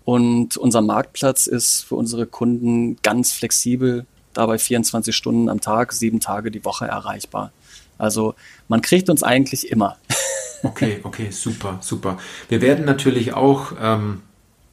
Und 0.04 0.56
unser 0.56 0.80
Marktplatz 0.80 1.46
ist 1.46 1.84
für 1.84 1.94
unsere 1.94 2.26
Kunden 2.26 2.96
ganz 3.02 3.32
flexibel 3.32 4.06
dabei 4.34 4.58
24 4.58 5.14
Stunden 5.14 5.48
am 5.48 5.60
Tag, 5.60 5.92
sieben 5.92 6.20
Tage 6.20 6.50
die 6.50 6.64
Woche 6.64 6.86
erreichbar. 6.86 7.52
Also 7.96 8.34
man 8.68 8.82
kriegt 8.82 9.10
uns 9.10 9.22
eigentlich 9.22 9.70
immer. 9.70 9.98
okay, 10.62 11.00
okay, 11.02 11.30
super, 11.30 11.78
super. 11.80 12.18
Wir 12.48 12.60
werden 12.60 12.84
natürlich 12.84 13.34
auch 13.34 13.72
ähm, 13.80 14.22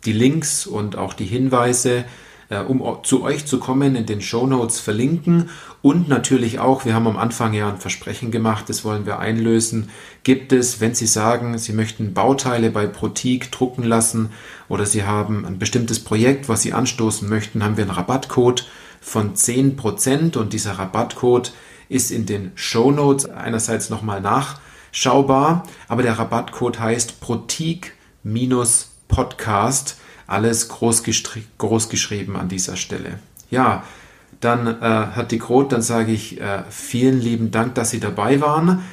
die 0.05 0.13
Links 0.13 0.67
und 0.67 0.97
auch 0.97 1.13
die 1.13 1.25
Hinweise, 1.25 2.05
äh, 2.49 2.59
um 2.59 2.83
zu 3.03 3.23
euch 3.23 3.45
zu 3.45 3.59
kommen, 3.59 3.95
in 3.95 4.05
den 4.05 4.21
Show 4.21 4.47
Notes 4.47 4.79
verlinken. 4.79 5.49
Und 5.81 6.07
natürlich 6.07 6.59
auch, 6.59 6.85
wir 6.85 6.93
haben 6.93 7.07
am 7.07 7.17
Anfang 7.17 7.53
ja 7.53 7.69
ein 7.69 7.77
Versprechen 7.77 8.31
gemacht, 8.31 8.69
das 8.69 8.83
wollen 8.83 9.05
wir 9.05 9.19
einlösen. 9.19 9.89
Gibt 10.23 10.51
es, 10.51 10.79
wenn 10.81 10.95
Sie 10.95 11.07
sagen, 11.07 11.57
Sie 11.57 11.73
möchten 11.73 12.13
Bauteile 12.13 12.71
bei 12.71 12.87
Protik 12.87 13.51
drucken 13.51 13.83
lassen 13.83 14.31
oder 14.67 14.85
Sie 14.85 15.03
haben 15.03 15.45
ein 15.45 15.59
bestimmtes 15.59 16.03
Projekt, 16.03 16.49
was 16.49 16.61
Sie 16.61 16.73
anstoßen 16.73 17.29
möchten, 17.29 17.63
haben 17.63 17.77
wir 17.77 17.83
einen 17.83 17.93
Rabattcode 17.93 18.67
von 19.01 19.35
10% 19.35 20.37
und 20.37 20.53
dieser 20.53 20.79
Rabattcode 20.79 21.53
ist 21.89 22.11
in 22.11 22.25
den 22.25 22.51
Show 22.55 22.91
Notes 22.91 23.29
einerseits 23.29 23.91
nochmal 23.91 24.21
nachschaubar, 24.21 25.67
aber 25.87 26.01
der 26.01 26.17
Rabattcode 26.17 26.79
heißt 26.79 27.19
Protik-Podcast, 29.07 29.97
alles 30.27 30.67
groß, 30.69 31.03
groß, 31.57 31.89
geschrieben 31.89 32.35
an 32.35 32.49
dieser 32.49 32.75
Stelle. 32.75 33.19
Ja, 33.49 33.83
dann 34.41 34.67
äh, 34.67 34.81
hat 34.81 35.31
die 35.31 35.39
Grot, 35.39 35.71
dann 35.71 35.81
sage 35.81 36.11
ich 36.11 36.41
äh, 36.41 36.63
vielen 36.69 37.21
lieben 37.21 37.51
Dank, 37.51 37.75
dass 37.75 37.91
Sie 37.91 37.99
dabei 37.99 38.41
waren. 38.41 38.83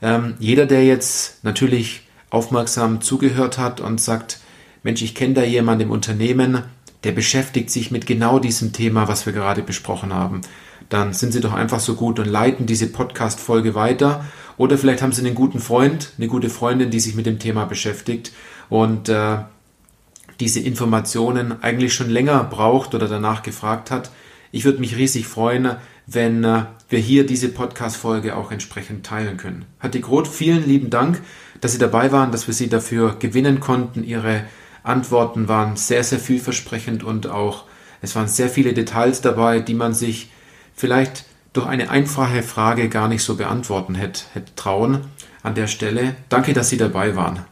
Ähm, 0.00 0.34
jeder, 0.38 0.66
der 0.66 0.84
jetzt 0.84 1.42
natürlich 1.44 2.02
aufmerksam 2.30 3.00
zugehört 3.00 3.58
hat 3.58 3.80
und 3.80 4.00
sagt, 4.00 4.40
Mensch, 4.82 5.02
ich 5.02 5.14
kenne 5.14 5.34
da 5.34 5.42
jemanden 5.42 5.84
im 5.84 5.90
Unternehmen, 5.90 6.62
der 7.04 7.12
beschäftigt 7.12 7.70
sich 7.70 7.90
mit 7.90 8.06
genau 8.06 8.38
diesem 8.38 8.72
Thema, 8.72 9.08
was 9.08 9.26
wir 9.26 9.32
gerade 9.32 9.62
besprochen 9.62 10.12
haben. 10.12 10.40
Dann 10.88 11.12
sind 11.12 11.32
Sie 11.32 11.40
doch 11.40 11.52
einfach 11.52 11.80
so 11.80 11.94
gut 11.94 12.18
und 12.18 12.26
leiten 12.26 12.66
diese 12.66 12.86
Podcast-Folge 12.86 13.74
weiter. 13.74 14.24
Oder 14.56 14.78
vielleicht 14.78 15.02
haben 15.02 15.12
Sie 15.12 15.24
einen 15.24 15.34
guten 15.34 15.58
Freund, 15.58 16.12
eine 16.18 16.28
gute 16.28 16.50
Freundin, 16.50 16.90
die 16.90 17.00
sich 17.00 17.14
mit 17.14 17.26
dem 17.26 17.38
Thema 17.38 17.64
beschäftigt 17.64 18.32
und 18.68 19.08
äh, 19.08 19.38
diese 20.40 20.60
Informationen 20.60 21.62
eigentlich 21.62 21.94
schon 21.94 22.10
länger 22.10 22.44
braucht 22.44 22.94
oder 22.94 23.08
danach 23.08 23.42
gefragt 23.42 23.90
hat. 23.90 24.10
Ich 24.50 24.64
würde 24.64 24.80
mich 24.80 24.96
riesig 24.96 25.26
freuen, 25.26 25.76
wenn 26.06 26.44
äh, 26.44 26.64
wir 26.88 26.98
hier 26.98 27.26
diese 27.26 27.48
Podcast-Folge 27.48 28.36
auch 28.36 28.50
entsprechend 28.50 29.06
teilen 29.06 29.36
können. 29.36 29.64
Hatte 29.80 30.00
Groth, 30.00 30.28
vielen 30.28 30.66
lieben 30.66 30.90
Dank, 30.90 31.20
dass 31.60 31.72
Sie 31.72 31.78
dabei 31.78 32.12
waren, 32.12 32.32
dass 32.32 32.46
wir 32.46 32.54
Sie 32.54 32.68
dafür 32.68 33.16
gewinnen 33.18 33.60
konnten. 33.60 34.04
Ihre 34.04 34.44
Antworten 34.82 35.48
waren 35.48 35.76
sehr, 35.76 36.04
sehr 36.04 36.18
vielversprechend 36.18 37.04
und 37.04 37.28
auch 37.28 37.64
es 38.02 38.16
waren 38.16 38.28
sehr 38.28 38.48
viele 38.48 38.74
Details 38.74 39.20
dabei, 39.20 39.60
die 39.60 39.74
man 39.74 39.94
sich 39.94 40.30
vielleicht 40.74 41.24
durch 41.52 41.66
eine 41.66 41.90
einfache 41.90 42.42
Frage 42.42 42.88
gar 42.88 43.08
nicht 43.08 43.22
so 43.22 43.36
beantworten 43.36 43.94
hätte, 43.94 44.24
hätte 44.32 44.54
trauen 44.56 45.04
an 45.42 45.54
der 45.54 45.66
Stelle. 45.66 46.16
Danke, 46.28 46.52
dass 46.52 46.68
Sie 46.68 46.76
dabei 46.76 47.14
waren. 47.14 47.44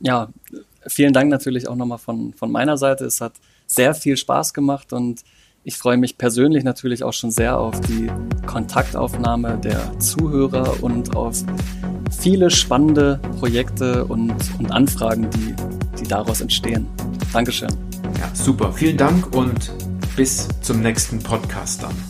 Ja, 0.00 0.28
vielen 0.86 1.12
Dank 1.12 1.30
natürlich 1.30 1.68
auch 1.68 1.76
nochmal 1.76 1.98
von, 1.98 2.32
von 2.34 2.50
meiner 2.50 2.76
Seite. 2.76 3.04
Es 3.04 3.20
hat 3.20 3.32
sehr 3.66 3.94
viel 3.94 4.16
Spaß 4.16 4.54
gemacht 4.54 4.92
und 4.92 5.22
ich 5.62 5.76
freue 5.76 5.98
mich 5.98 6.16
persönlich 6.16 6.64
natürlich 6.64 7.04
auch 7.04 7.12
schon 7.12 7.30
sehr 7.30 7.58
auf 7.58 7.78
die 7.82 8.10
Kontaktaufnahme 8.46 9.58
der 9.58 9.98
Zuhörer 9.98 10.82
und 10.82 11.14
auf 11.14 11.44
viele 12.18 12.50
spannende 12.50 13.20
Projekte 13.38 14.04
und, 14.06 14.34
und 14.58 14.72
Anfragen, 14.72 15.28
die, 15.30 15.54
die 16.00 16.08
daraus 16.08 16.40
entstehen. 16.40 16.86
Dankeschön. 17.32 17.70
Ja, 18.18 18.34
super. 18.34 18.72
Vielen 18.72 18.96
Dank 18.96 19.34
und 19.36 19.72
bis 20.16 20.48
zum 20.62 20.80
nächsten 20.80 21.22
Podcast 21.22 21.82
dann. 21.82 22.09